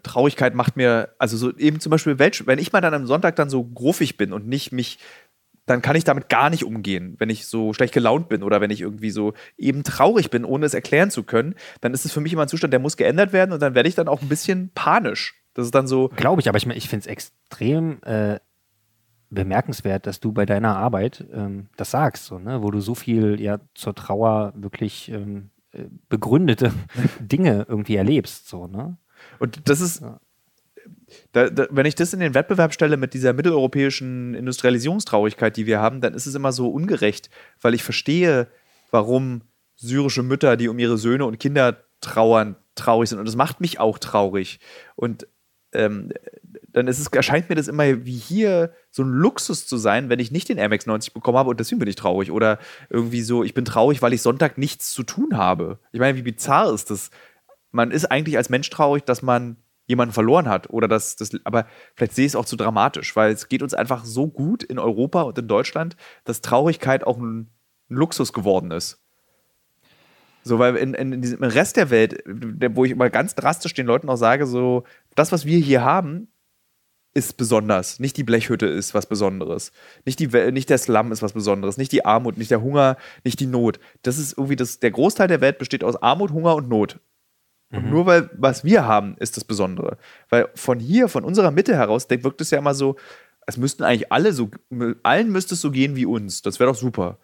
[0.01, 3.49] Traurigkeit macht mir, also so eben zum Beispiel, wenn ich mal dann am Sonntag dann
[3.49, 4.97] so gruffig bin und nicht mich
[5.65, 7.15] dann kann ich damit gar nicht umgehen.
[7.19, 10.65] Wenn ich so schlecht gelaunt bin oder wenn ich irgendwie so eben traurig bin, ohne
[10.65, 13.33] es erklären zu können, dann ist es für mich immer ein Zustand, der muss geändert
[13.33, 15.41] werden und dann werde ich dann auch ein bisschen panisch.
[15.53, 16.09] Das ist dann so.
[16.15, 18.39] Glaube ich, aber ich, ich finde es extrem äh,
[19.29, 22.61] bemerkenswert, dass du bei deiner Arbeit ähm, das sagst, so, ne?
[22.61, 26.71] wo du so viel ja zur Trauer wirklich ähm, äh, begründete
[27.19, 28.47] Dinge irgendwie erlebst.
[28.47, 28.97] So, ne?
[29.39, 30.01] Und das ist.
[30.01, 30.19] Ja.
[31.31, 35.79] Da, da, wenn ich das in den Wettbewerb stelle mit dieser mitteleuropäischen Industrialisierungstraurigkeit, die wir
[35.79, 37.29] haben, dann ist es immer so ungerecht,
[37.61, 38.47] weil ich verstehe,
[38.91, 39.41] warum
[39.75, 43.19] syrische Mütter, die um ihre Söhne und Kinder trauern, traurig sind.
[43.19, 44.59] Und das macht mich auch traurig.
[44.95, 45.27] Und
[45.73, 46.11] ähm,
[46.69, 50.19] dann ist es, erscheint mir das immer wie hier so ein Luxus zu sein, wenn
[50.19, 52.31] ich nicht den Air 90 bekommen habe und deswegen bin ich traurig.
[52.31, 55.79] Oder irgendwie so, ich bin traurig, weil ich Sonntag nichts zu tun habe.
[55.91, 57.09] Ich meine, wie bizarr ist das?
[57.71, 59.57] Man ist eigentlich als Mensch traurig, dass man
[59.87, 61.65] jemanden verloren hat oder dass das, aber
[61.95, 64.79] vielleicht sehe ich es auch zu dramatisch, weil es geht uns einfach so gut in
[64.79, 67.49] Europa und in Deutschland, dass Traurigkeit auch ein,
[67.89, 69.01] ein Luxus geworden ist.
[70.43, 73.85] So, weil in, in, in diesem Rest der Welt, wo ich immer ganz drastisch den
[73.85, 74.83] Leuten auch sage, so,
[75.15, 76.29] das, was wir hier haben,
[77.13, 77.99] ist besonders.
[77.99, 79.71] Nicht die Blechhütte ist was Besonderes.
[80.05, 81.77] Nicht, die, nicht der Slum ist was Besonderes.
[81.77, 83.79] Nicht die Armut, nicht der Hunger, nicht die Not.
[84.01, 86.99] Das ist irgendwie das, der Großteil der Welt besteht aus Armut, Hunger und Not.
[87.71, 87.89] Und mhm.
[87.89, 89.97] nur weil was wir haben, ist das Besondere.
[90.29, 92.97] Weil von hier, von unserer Mitte heraus, wirkt es ja immer so,
[93.47, 94.51] es müssten eigentlich alle so,
[95.03, 96.41] allen müsste es so gehen wie uns.
[96.41, 97.17] Das wäre doch super.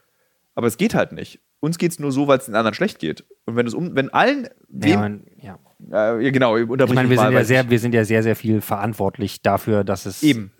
[0.56, 1.39] Aber es geht halt nicht.
[1.60, 3.26] Uns geht es nur so, weil es den anderen schlecht geht.
[3.45, 5.58] Und wenn es um, wenn allen dem, ja, man, ja.
[5.91, 9.41] Äh, genau, ich meine, wir, sind ja sehr, wir sind ja sehr, sehr viel verantwortlich
[9.41, 10.51] dafür, dass es Eben.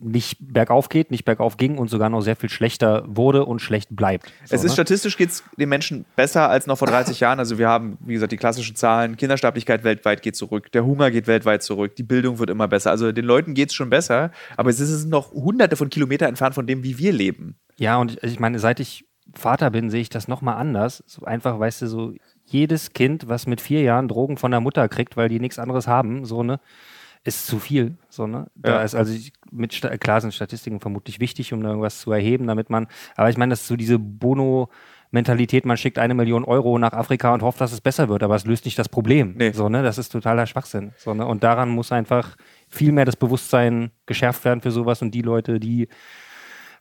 [0.00, 3.94] nicht bergauf geht, nicht bergauf ging und sogar noch sehr viel schlechter wurde und schlecht
[3.94, 4.26] bleibt.
[4.44, 4.74] So, es ist ne?
[4.74, 7.38] statistisch geht es den Menschen besser als noch vor 30 Jahren.
[7.38, 11.26] Also wir haben, wie gesagt, die klassischen Zahlen, Kindersterblichkeit weltweit geht zurück, der Hunger geht
[11.26, 12.90] weltweit zurück, die Bildung wird immer besser.
[12.90, 16.54] Also den Leuten geht es schon besser, aber es ist noch hunderte von Kilometern entfernt
[16.54, 17.56] von dem, wie wir leben.
[17.76, 21.02] Ja, und ich meine, seit ich Vater bin, sehe ich das nochmal anders.
[21.06, 22.12] So einfach, weißt du, so
[22.44, 25.86] jedes Kind, was mit vier Jahren Drogen von der Mutter kriegt, weil die nichts anderes
[25.86, 26.60] haben, so ne,
[27.24, 27.96] ist zu viel.
[28.08, 28.46] So, ne?
[28.54, 28.82] Da ja.
[28.82, 29.16] ist also
[29.50, 33.36] mit klar sind Statistiken vermutlich wichtig, um da irgendwas zu erheben, damit man, aber ich
[33.36, 34.68] meine, das ist so diese Bono-
[35.12, 38.34] Mentalität, man schickt eine Million Euro nach Afrika und hofft, dass es besser wird, aber
[38.34, 39.34] es löst nicht das Problem.
[39.36, 39.52] Nee.
[39.52, 39.82] So, ne?
[39.82, 40.92] Das ist totaler Schwachsinn.
[40.96, 41.26] So, ne?
[41.26, 42.36] Und daran muss einfach
[42.68, 45.88] viel mehr das Bewusstsein geschärft werden für sowas und die Leute, die,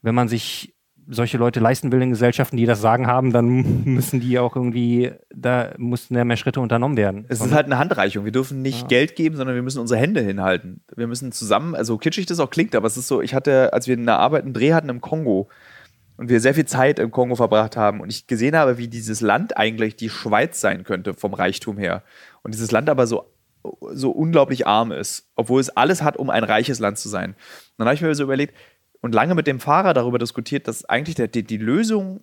[0.02, 0.74] wenn man sich
[1.08, 5.12] solche Leute leisten will in Gesellschaften, die das Sagen haben, dann müssen die auch irgendwie,
[5.34, 7.26] da mussten ja mehr Schritte unternommen werden.
[7.28, 8.26] Es ist halt eine Handreichung.
[8.26, 8.88] Wir dürfen nicht ja.
[8.88, 10.82] Geld geben, sondern wir müssen unsere Hände hinhalten.
[10.96, 13.88] Wir müssen zusammen, also kitschig das auch klingt, aber es ist so, ich hatte, als
[13.88, 15.50] wir in der Arbeit einen Dreh hatten im Kongo
[16.18, 19.22] und wir sehr viel Zeit im Kongo verbracht haben und ich gesehen habe, wie dieses
[19.22, 22.04] Land eigentlich die Schweiz sein könnte vom Reichtum her.
[22.44, 23.26] Und dieses Land aber so
[23.94, 27.36] so unglaublich arm ist, obwohl es alles hat, um ein reiches Land zu sein.
[27.78, 28.56] dann habe ich mir so überlegt,
[29.02, 32.22] und lange mit dem Fahrer darüber diskutiert, dass eigentlich der, die, die Lösung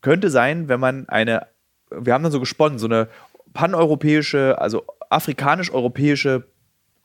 [0.00, 1.46] könnte sein, wenn man eine,
[1.90, 3.08] wir haben dann so gesponnen, so eine
[3.52, 6.44] paneuropäische, also afrikanisch-europäische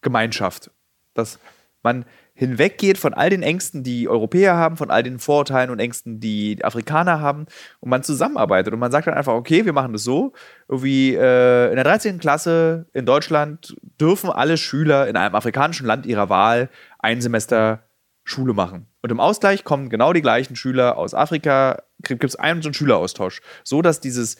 [0.01, 0.71] Gemeinschaft.
[1.13, 1.39] Dass
[1.83, 6.19] man hinweggeht von all den Ängsten, die Europäer haben, von all den Vorurteilen und Ängsten,
[6.19, 7.47] die Afrikaner haben
[7.79, 10.33] und man zusammenarbeitet und man sagt dann einfach, okay, wir machen das so,
[10.67, 12.19] irgendwie äh, in der 13.
[12.19, 16.69] Klasse in Deutschland dürfen alle Schüler in einem afrikanischen Land ihrer Wahl
[16.99, 17.87] ein Semester
[18.28, 18.87] Schule machen.
[19.01, 22.74] Und im Ausgleich kommen genau die gleichen Schüler aus Afrika, gibt es einen so einen
[22.74, 24.37] Schüleraustausch, so dass dieses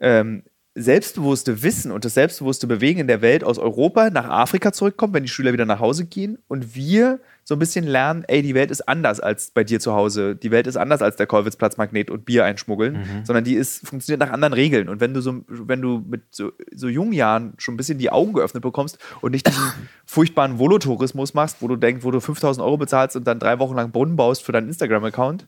[0.00, 0.44] ähm,
[0.80, 5.22] selbstbewusste Wissen und das selbstbewusste Bewegen in der Welt aus Europa nach Afrika zurückkommt, wenn
[5.22, 8.70] die Schüler wieder nach Hause gehen und wir so ein bisschen lernen, ey, die Welt
[8.70, 10.36] ist anders als bei dir zu Hause.
[10.36, 13.24] Die Welt ist anders als der Kollwitzplatzmagnet und Bier einschmuggeln, mhm.
[13.24, 14.90] sondern die ist, funktioniert nach anderen Regeln.
[14.90, 18.10] Und wenn du so, wenn du mit so, so jungen Jahren schon ein bisschen die
[18.10, 19.62] Augen geöffnet bekommst und nicht diesen
[20.04, 23.76] furchtbaren Volotourismus machst, wo du denkst, wo du 5000 Euro bezahlst und dann drei Wochen
[23.76, 25.46] lang Brunnen baust für deinen Instagram-Account,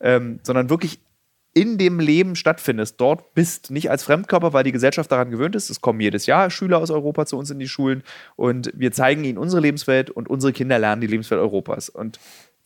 [0.00, 1.00] ähm, sondern wirklich
[1.54, 5.70] in dem Leben stattfindest, dort bist, nicht als Fremdkörper, weil die Gesellschaft daran gewöhnt ist.
[5.70, 8.02] Es kommen jedes Jahr Schüler aus Europa zu uns in die Schulen
[8.36, 11.88] und wir zeigen ihnen unsere Lebenswelt und unsere Kinder lernen die Lebenswelt Europas.
[11.88, 12.20] Und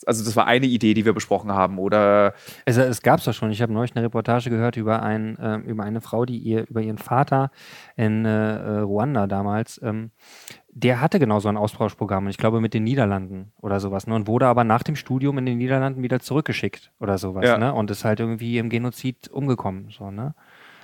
[0.06, 1.78] also das war eine Idee, die wir besprochen haben.
[1.78, 2.34] Oder
[2.64, 3.50] es, es gab es doch schon.
[3.50, 6.80] Ich habe neulich eine Reportage gehört über, ein, äh, über eine Frau, die ihr über
[6.80, 7.50] ihren Vater
[7.96, 10.10] in äh, äh, Ruanda damals, ähm,
[10.74, 14.06] der hatte genau so ein Austauschprogramm, ich glaube mit den Niederlanden oder sowas.
[14.06, 14.14] Ne?
[14.14, 17.44] Und wurde aber nach dem Studium in den Niederlanden wieder zurückgeschickt oder sowas.
[17.44, 17.58] Ja.
[17.58, 17.74] Ne?
[17.74, 19.88] Und ist halt irgendwie im Genozid umgekommen.
[19.90, 20.34] So, ne?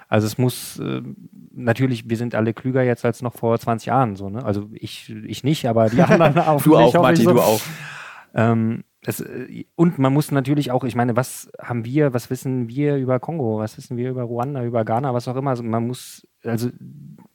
[0.09, 1.03] Also es muss äh,
[1.53, 4.17] natürlich, wir sind alle klüger jetzt als noch vor 20 Jahren.
[4.17, 4.45] So, ne?
[4.45, 6.63] Also ich, ich nicht, aber die anderen auch.
[6.63, 7.33] du auch, Matti, so.
[7.35, 7.61] du auch.
[8.35, 12.69] Ähm, es, äh, und man muss natürlich auch, ich meine, was haben wir, was wissen
[12.69, 15.51] wir über Kongo, was wissen wir über Ruanda, über Ghana, was auch immer.
[15.51, 16.69] Also man muss also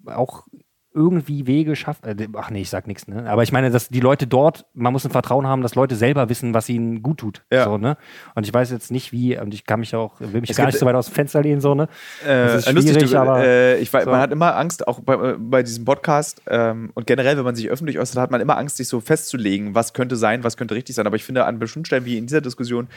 [0.06, 0.48] auch
[0.94, 2.06] irgendwie Wege schaffen.
[2.06, 3.30] Äh, ach nee, ich sag nichts, ne?
[3.30, 6.30] Aber ich meine, dass die Leute dort, man muss ein Vertrauen haben, dass Leute selber
[6.30, 7.44] wissen, was ihnen gut tut.
[7.52, 7.66] Ja.
[7.66, 7.98] So, ne?
[8.36, 10.68] Und ich weiß jetzt nicht, wie, und ich kann mich auch, will mich es gar
[10.68, 11.88] nicht so weit aus dem Fenster lehnen, so, ne?
[12.24, 13.44] Äh, das ist lustig, du, aber.
[13.44, 13.98] Äh, ich so.
[13.98, 17.56] man hat immer Angst, auch bei, äh, bei diesem Podcast ähm, und generell, wenn man
[17.56, 20.76] sich öffentlich äußert, hat man immer Angst, sich so festzulegen, was könnte sein, was könnte
[20.76, 21.08] richtig sein.
[21.08, 22.88] Aber ich finde, an bestimmten Stellen wie in dieser Diskussion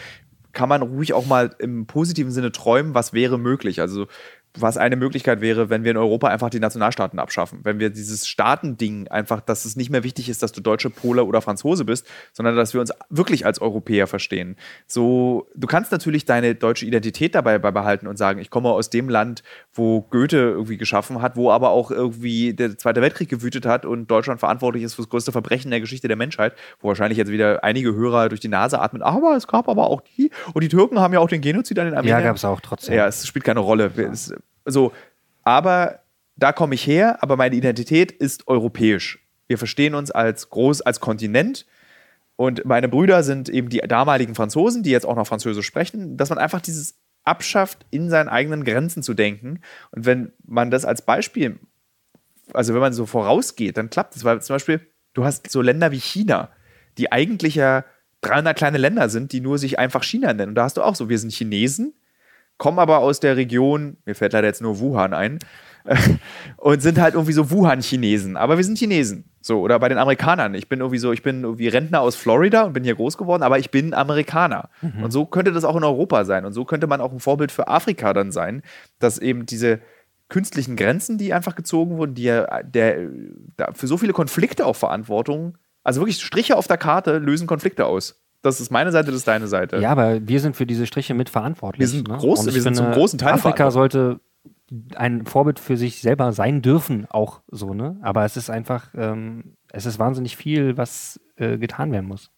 [0.57, 3.83] kann man ruhig auch mal im positiven Sinne träumen, was wäre möglich.
[3.83, 4.07] Also
[4.57, 7.61] was eine Möglichkeit wäre, wenn wir in Europa einfach die Nationalstaaten abschaffen.
[7.63, 11.25] Wenn wir dieses Staatending einfach, dass es nicht mehr wichtig ist, dass du Deutsche, Pole
[11.25, 14.57] oder Franzose bist, sondern dass wir uns wirklich als Europäer verstehen.
[14.87, 19.09] So, du kannst natürlich deine deutsche Identität dabei behalten und sagen, ich komme aus dem
[19.09, 19.43] Land,
[19.73, 24.11] wo Goethe irgendwie geschaffen hat, wo aber auch irgendwie der Zweite Weltkrieg gewütet hat und
[24.11, 27.63] Deutschland verantwortlich ist für das größte Verbrechen der Geschichte der Menschheit, wo wahrscheinlich jetzt wieder
[27.65, 30.99] einige Hörer durch die Nase atmen, aber es gab aber auch die und die Türken
[30.99, 32.21] haben ja auch den Genozid an den Armeniern.
[32.21, 32.95] Ja, gab es auch trotzdem.
[32.95, 33.91] Ja, es spielt keine Rolle.
[33.97, 34.33] Es,
[34.67, 34.93] so,
[35.43, 36.01] aber
[36.37, 39.19] da komme ich her, aber meine Identität ist europäisch.
[39.47, 41.67] Wir verstehen uns als groß, als Kontinent.
[42.37, 46.29] Und meine Brüder sind eben die damaligen Franzosen, die jetzt auch noch Französisch sprechen, dass
[46.29, 49.61] man einfach dieses abschafft, in seinen eigenen Grenzen zu denken.
[49.91, 51.59] Und wenn man das als Beispiel,
[52.53, 54.25] also wenn man so vorausgeht, dann klappt es.
[54.25, 54.81] Weil zum Beispiel,
[55.15, 56.51] du hast so Länder wie China,
[56.99, 57.85] die eigentlich ja
[58.21, 60.51] 300 kleine Länder sind, die nur sich einfach China nennen.
[60.51, 61.95] Und da hast du auch so, wir sind Chinesen,
[62.59, 65.39] kommen aber aus der Region, mir fällt leider jetzt nur Wuhan ein,
[66.57, 68.37] und sind halt irgendwie so Wuhan-Chinesen.
[68.37, 69.25] Aber wir sind Chinesen.
[69.41, 70.55] So, oder bei den Amerikanern.
[70.55, 73.43] Ich bin irgendwie so, ich bin irgendwie Rentner aus Florida und bin hier groß geworden,
[73.43, 74.69] aber ich bin Amerikaner.
[74.83, 75.05] Mhm.
[75.05, 76.45] Und so könnte das auch in Europa sein.
[76.45, 78.63] Und so könnte man auch ein Vorbild für Afrika dann sein,
[78.99, 79.81] dass eben diese
[80.29, 83.09] künstlichen Grenzen, die einfach gezogen wurden, die ja der,
[83.59, 87.87] der für so viele Konflikte auch Verantwortung, also wirklich Striche auf der Karte lösen Konflikte
[87.87, 88.21] aus.
[88.43, 89.79] Das ist meine Seite, das ist deine Seite.
[89.79, 91.81] Ja, aber wir sind für diese Striche mitverantwortlich.
[91.81, 92.17] Wir sind, ne?
[92.17, 94.21] groß, wir sind finde, zum großen Teil Afrika sollte
[94.97, 97.99] ein Vorbild für sich selber sein dürfen, auch so, ne?
[98.03, 102.31] Aber es ist einfach, ähm, es ist wahnsinnig viel, was äh, getan werden muss.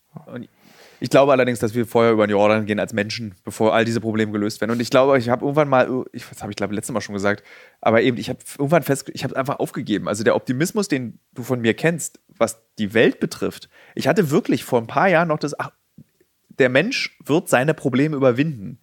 [1.00, 4.00] Ich glaube allerdings, dass wir vorher über den Jordan gehen als Menschen, bevor all diese
[4.00, 4.72] Probleme gelöst werden.
[4.72, 7.12] Und ich glaube, ich habe irgendwann mal, ich, das habe ich glaube letztes Mal schon
[7.12, 7.44] gesagt,
[7.80, 10.08] aber eben, ich habe irgendwann fest, ich habe einfach aufgegeben.
[10.08, 13.68] Also der Optimismus, den du von mir kennst, was die Welt betrifft.
[13.94, 15.70] Ich hatte wirklich vor ein paar Jahren noch das, ach,
[16.58, 18.78] der Mensch wird seine Probleme überwinden.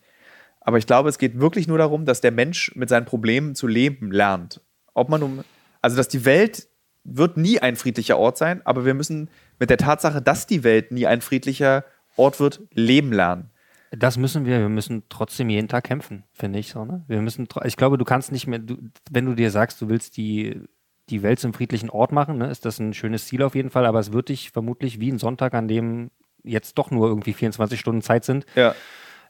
[0.61, 3.67] Aber ich glaube, es geht wirklich nur darum, dass der Mensch mit seinen Problemen zu
[3.67, 4.61] leben lernt.
[4.93, 5.43] Ob man um,
[5.81, 6.67] also dass die Welt
[7.03, 9.29] wird nie ein friedlicher Ort sein, aber wir müssen
[9.59, 11.85] mit der Tatsache, dass die Welt nie ein friedlicher
[12.15, 13.51] Ort wird, leben lernen.
[13.91, 14.59] Das müssen wir.
[14.59, 16.83] Wir müssen trotzdem jeden Tag kämpfen, finde ich so.
[16.83, 17.03] Ne?
[17.07, 17.47] Wir müssen.
[17.63, 18.59] Ich glaube, du kannst nicht mehr.
[18.59, 18.77] Du,
[19.11, 20.61] wenn du dir sagst, du willst die
[21.09, 23.85] die Welt zum friedlichen Ort machen, ne, ist das ein schönes Ziel auf jeden Fall.
[23.85, 26.09] Aber es wird dich vermutlich wie ein Sonntag, an dem
[26.45, 28.75] jetzt doch nur irgendwie 24 Stunden Zeit sind, ja.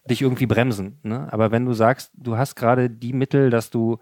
[0.09, 0.99] dich irgendwie bremsen.
[1.03, 1.27] Ne?
[1.31, 3.97] Aber wenn du sagst, du hast gerade die Mittel, dass du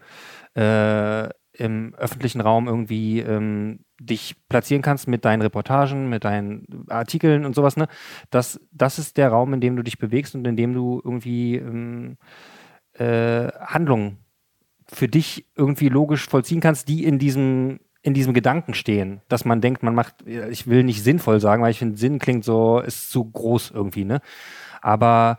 [0.54, 7.44] äh, im öffentlichen Raum irgendwie ähm, dich platzieren kannst mit deinen Reportagen, mit deinen Artikeln
[7.44, 7.86] und sowas, ne?
[8.30, 11.56] Das, das ist der Raum, in dem du dich bewegst und in dem du irgendwie
[11.56, 12.16] ähm,
[12.94, 14.18] äh, Handlungen
[14.88, 19.62] für dich irgendwie logisch vollziehen kannst, die in diesem in diesem Gedanken stehen, dass man
[19.62, 23.10] denkt, man macht, ich will nicht sinnvoll sagen, weil ich finde, Sinn klingt so, ist
[23.10, 24.20] zu groß irgendwie, ne?
[24.82, 25.38] Aber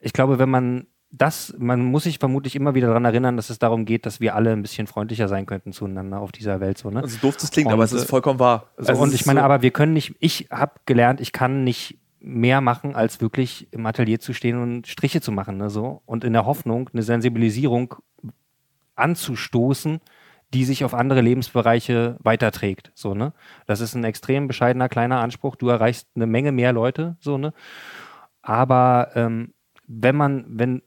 [0.00, 3.58] ich glaube, wenn man das, man muss sich vermutlich immer wieder daran erinnern, dass es
[3.58, 6.76] darum geht, dass wir alle ein bisschen freundlicher sein könnten zueinander auf dieser Welt.
[6.76, 7.02] So, ne?
[7.02, 8.66] Also doof das klingt, und, aber es ist vollkommen wahr.
[8.76, 11.64] So, also und ich meine, so aber wir können nicht, ich habe gelernt, ich kann
[11.64, 15.56] nicht mehr machen, als wirklich im Atelier zu stehen und Striche zu machen.
[15.56, 16.02] Ne, so.
[16.04, 17.94] Und in der Hoffnung, eine Sensibilisierung
[18.94, 20.00] anzustoßen,
[20.52, 22.90] die sich auf andere Lebensbereiche weiterträgt.
[22.94, 23.32] So, ne?
[23.66, 25.56] Das ist ein extrem bescheidener kleiner Anspruch.
[25.56, 27.52] Du erreichst eine Menge mehr Leute, so, ne?
[28.42, 29.52] Aber ähm,
[29.86, 30.82] wenn man, wenn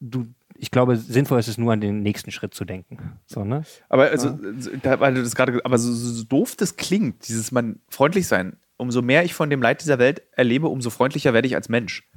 [0.00, 0.26] du,
[0.56, 3.18] ich glaube, sinnvoll ist es nur an den nächsten Schritt zu denken.
[3.26, 3.62] So, ne?
[3.88, 4.38] Aber also,
[4.82, 5.00] ja.
[5.00, 9.02] weil du das gerade, aber so, so doof das klingt, dieses man freundlich sein, umso
[9.02, 12.08] mehr ich von dem Leid dieser Welt erlebe, umso freundlicher werde ich als Mensch.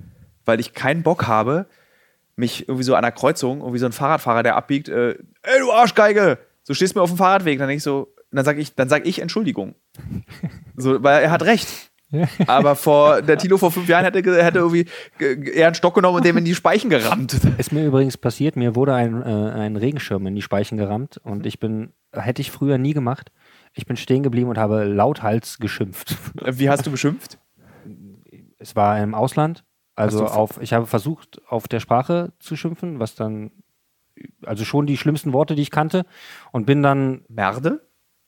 [0.46, 1.68] Weil ich keinen Bock habe,
[2.36, 5.12] mich irgendwie so an der Kreuzung, irgendwie so ein Fahrradfahrer, der abbiegt, äh,
[5.44, 6.38] ey du Arschgeige,
[6.68, 7.58] so stehst du mir auf dem Fahrradweg.
[7.60, 9.76] Dann ich so, dann sag ich, dann sag ich Entschuldigung.
[10.76, 11.92] So, weil er hat recht.
[12.48, 14.86] Aber vor, der Tilo vor fünf Jahren hätte, hätte irgendwie
[15.18, 17.34] ge- eher einen Stock genommen und dem in die Speichen gerammt.
[17.58, 21.46] Ist mir übrigens passiert, mir wurde ein, äh, ein Regenschirm in die Speichen gerammt und
[21.46, 23.32] ich bin, hätte ich früher nie gemacht.
[23.74, 26.16] Ich bin stehen geblieben und habe lauthals geschimpft.
[26.46, 27.40] Wie hast du beschimpft?
[28.60, 29.64] Es war im Ausland,
[29.96, 33.52] also auf, ich habe versucht, auf der Sprache zu schimpfen, was dann,
[34.46, 36.06] also schon die schlimmsten Worte, die ich kannte
[36.52, 37.82] und bin dann, Merde?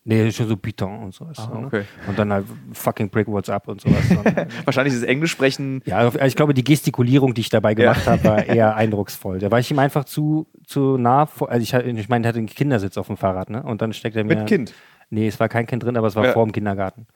[0.03, 1.38] nee, schon so Python und sowas.
[1.38, 1.68] Ah, ne?
[1.68, 1.84] okay.
[2.07, 4.03] Und dann halt fucking break what's up und sowas.
[4.65, 5.81] Wahrscheinlich ist Englisch sprechen.
[5.85, 9.39] Ja, ich glaube, die Gestikulierung, die ich dabei gemacht habe, war eher eindrucksvoll.
[9.39, 11.49] Da war ich ihm einfach zu, zu nah vor.
[11.49, 13.64] Also ich, ich meine, er hatte einen Kindersitz auf dem Fahrrad, ne?
[13.64, 14.38] Und dann steckt er mir.
[14.38, 14.73] Mit Kind.
[15.09, 16.31] Nee, es war kein Kind drin, aber es war Ja.
[16.34, 17.07] vor dem Kindergarten.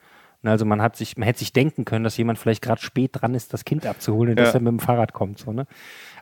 [0.43, 3.11] Und Also man hat sich, man hätte sich denken können, dass jemand vielleicht gerade spät
[3.13, 4.45] dran ist, das Kind abzuholen und Ja.
[4.45, 5.37] dass er mit dem Fahrrad kommt.
[5.39, 5.65] So, ne?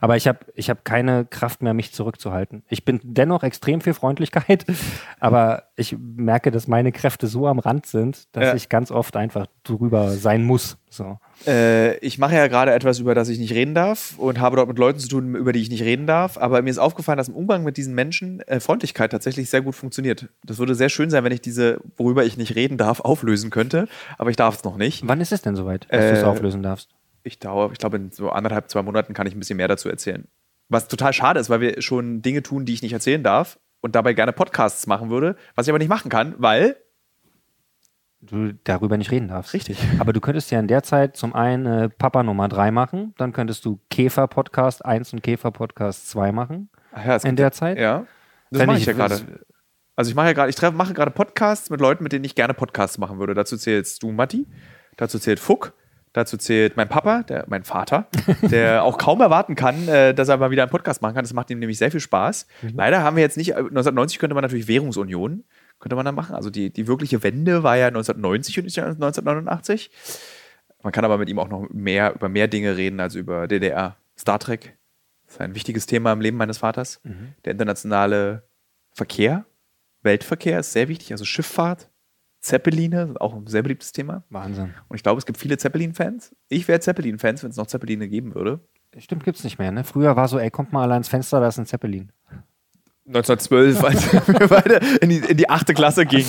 [0.01, 2.63] Aber ich habe ich hab keine Kraft mehr, mich zurückzuhalten.
[2.69, 4.65] Ich bin dennoch extrem für Freundlichkeit,
[5.19, 8.55] aber ich merke, dass meine Kräfte so am Rand sind, dass Ja.
[8.55, 10.77] ich ganz oft einfach drüber sein muss.
[10.89, 11.19] So.
[11.45, 14.67] Äh, ich mache ja gerade etwas, über das ich nicht reden darf und habe dort
[14.67, 16.37] mit Leuten zu tun, über die ich nicht reden darf.
[16.37, 19.75] Aber mir ist aufgefallen, dass im Umgang mit diesen Menschen äh, Freundlichkeit tatsächlich sehr gut
[19.75, 20.27] funktioniert.
[20.43, 23.87] Das würde sehr schön sein, wenn ich diese, worüber ich nicht reden darf, auflösen könnte.
[24.17, 25.07] Aber ich darf es noch nicht.
[25.07, 26.89] Wann ist es denn soweit, dass du es Äh, auflösen darfst?
[27.23, 29.89] Ich dauere, ich glaube, in so anderthalb, zwei Monaten kann ich ein bisschen mehr dazu
[29.89, 30.27] erzählen.
[30.69, 33.95] Was total schade ist, weil wir schon Dinge tun, die ich nicht erzählen darf und
[33.95, 36.77] dabei gerne Podcasts machen würde, was ich aber nicht machen kann, weil
[38.21, 39.53] du darüber nicht reden darfst.
[39.53, 39.79] Richtig.
[39.99, 43.31] Aber du könntest ja in der Zeit zum einen äh, Papa Nummer 3 machen, dann
[43.31, 47.77] könntest du Käfer Podcast 1 und Käfer Podcast 2 machen Ach ja, in der Zeit.
[47.79, 48.05] Ja.
[48.51, 49.39] Das mache ich ja das- gerade.
[49.95, 52.33] Also ich mache ja gerade, ich treff, mache gerade Podcasts mit Leuten, mit denen ich
[52.33, 53.33] gerne Podcasts machen würde.
[53.33, 54.47] Dazu zählst du, Matti,
[54.95, 55.73] dazu zählt Fuck,
[56.13, 58.07] dazu zählt mein Papa, der, mein Vater,
[58.41, 61.23] der auch kaum erwarten kann, äh, dass er mal wieder einen Podcast machen kann.
[61.23, 62.47] Das macht ihm nämlich sehr viel Spaß.
[62.73, 65.43] Leider haben wir jetzt nicht, äh, 1990 könnte man natürlich Währungsunion,
[65.79, 66.35] könnte man da machen.
[66.35, 69.91] Also die, die wirkliche Wende war ja 1990 und nicht 1989.
[70.81, 73.97] Man kann aber mit ihm auch noch mehr über mehr Dinge reden als über DDR.
[74.17, 74.77] Star Trek
[75.27, 77.01] ist ein wichtiges Thema im Leben meines Vaters.
[77.45, 78.43] Der internationale
[78.91, 79.45] Verkehr,
[80.01, 81.89] Weltverkehr ist sehr wichtig, also Schifffahrt,
[82.41, 84.23] Zeppeline, auch ein sehr beliebtes Thema.
[84.29, 84.73] Wahnsinn.
[84.87, 86.35] Und ich glaube, es gibt viele Zeppelin-Fans.
[86.47, 88.61] Ich wäre Zeppelin-Fans, wenn es noch Zeppeline geben würde.
[88.97, 89.71] Stimmt, gibt's nicht mehr.
[89.71, 89.83] Ne?
[89.83, 92.11] Früher war so, ey, kommt mal alle ans Fenster, da ist ein Zeppelin.
[93.07, 96.27] 1912, als wir beide in die, in die achte Klasse gingen.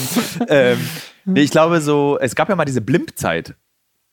[0.49, 0.78] ähm,
[1.24, 3.55] nee, ich glaube so, es gab ja mal diese Blimp-Zeit.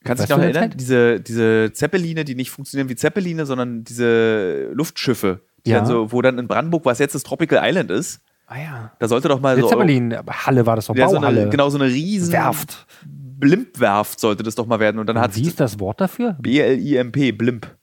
[0.03, 0.71] Kannst du dich noch erinnern?
[0.71, 0.79] Zeit?
[0.79, 5.77] Diese, diese Zeppeline, die nicht funktionieren wie Zeppeline, sondern diese Luftschiffe, die Ja.
[5.77, 8.91] dann so, wo dann in Brandenburg, was jetzt das Tropical Island ist, Ah ja.
[8.97, 9.69] da sollte doch mal Der so.
[9.69, 12.87] Zeppelin-Halle war das doch, Ja, so eine, genau so eine riesen Werft.
[13.05, 14.99] Blimpwerft sollte das doch mal werden.
[14.99, 16.37] Und dann hat Wie ist das Wort dafür?
[16.39, 17.75] B-L-I-M-P, Blimp.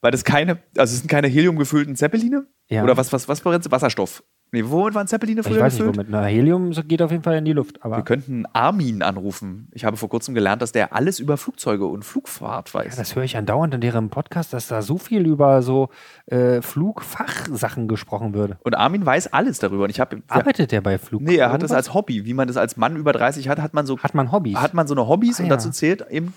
[0.00, 2.46] Weil das keine, also es sind keine heliumgefüllten Zeppeline?
[2.68, 2.82] Ja.
[2.82, 4.24] Oder was, was, was jetzt Wasserstoff?
[4.52, 5.96] Nee, womit waren Zeppeline Ich früher weiß nicht, gefüllt?
[5.96, 6.08] womit.
[6.10, 7.82] Na, Helium geht auf jeden Fall in die Luft.
[7.84, 9.68] Aber Wir könnten Armin anrufen.
[9.72, 12.94] Ich habe vor kurzem gelernt, dass der alles über Flugzeuge und Flugfahrt weiß.
[12.94, 15.88] Ja, das höre ich andauernd in deren Podcast, dass da so viel über so
[16.26, 18.58] äh, Flugfachsachen gesprochen würde.
[18.62, 19.84] und Armin weiß alles darüber.
[19.84, 20.22] Und ich habe.
[20.28, 21.22] Arbeitet der bei Flug?
[21.22, 22.24] Nee, er hat das als Hobby.
[22.24, 24.56] Wie man das als Mann über 30 hat, hat man so, Hat man Hobbys?
[24.56, 25.56] hat man so eine Hobbys Ah, und ja.
[25.56, 26.32] dazu zählt eben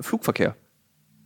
[0.00, 0.54] Flugverkehr.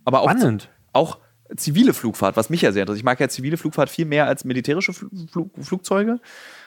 [0.04, 0.70] Aber auch, Spannend.
[0.92, 1.18] auch
[1.56, 3.00] zivile Flugfahrt, was mich ja sehr interessiert.
[3.00, 6.20] Ich mag ja zivile Flugfahrt viel mehr als militärische Fl Flug Flugzeuge.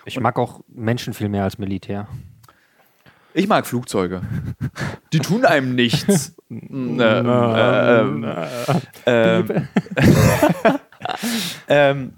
[0.06, 2.08] Ich mag auch Menschen viel mehr als Militär.
[3.34, 4.22] Ich mag Flugzeuge.
[5.14, 6.36] Die tun einem nichts.
[6.50, 8.26] ähm, ähm,
[9.06, 9.68] ähm,
[11.68, 12.14] ähm,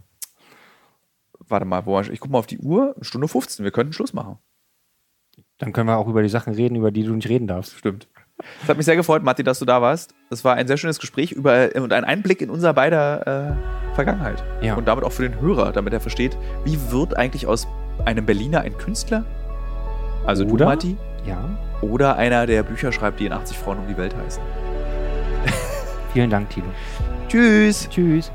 [1.48, 2.96] warte mal, wo, ich guck mal auf die Uhr.
[3.02, 3.66] Stunde 15.
[3.66, 4.38] Wir könnten Schluss machen.
[5.58, 7.78] Dann können wir auch über die Sachen reden, über die du nicht reden darfst.
[7.78, 8.08] Stimmt.
[8.64, 10.14] Es hat mich sehr gefreut, Matti, dass du da warst.
[10.30, 13.56] Es war ein sehr schönes Gespräch über, und ein Einblick in unser beider
[13.92, 14.44] äh, Vergangenheit.
[14.62, 14.76] Ja.
[14.76, 17.68] Und damit auch für den Hörer, damit er versteht, wie wird eigentlich aus
[18.06, 19.26] einem Berliner ein Künstler?
[20.26, 20.66] Also Oder?
[20.66, 20.98] du, Matti?
[21.26, 21.38] Ja.
[21.82, 24.42] Oder einer, der Bücher schreibt, die in 80 Frauen um die Welt heißen.
[26.14, 26.68] Vielen Dank, Tilo.
[27.28, 27.88] Tschüss!
[27.90, 28.32] Tschüss.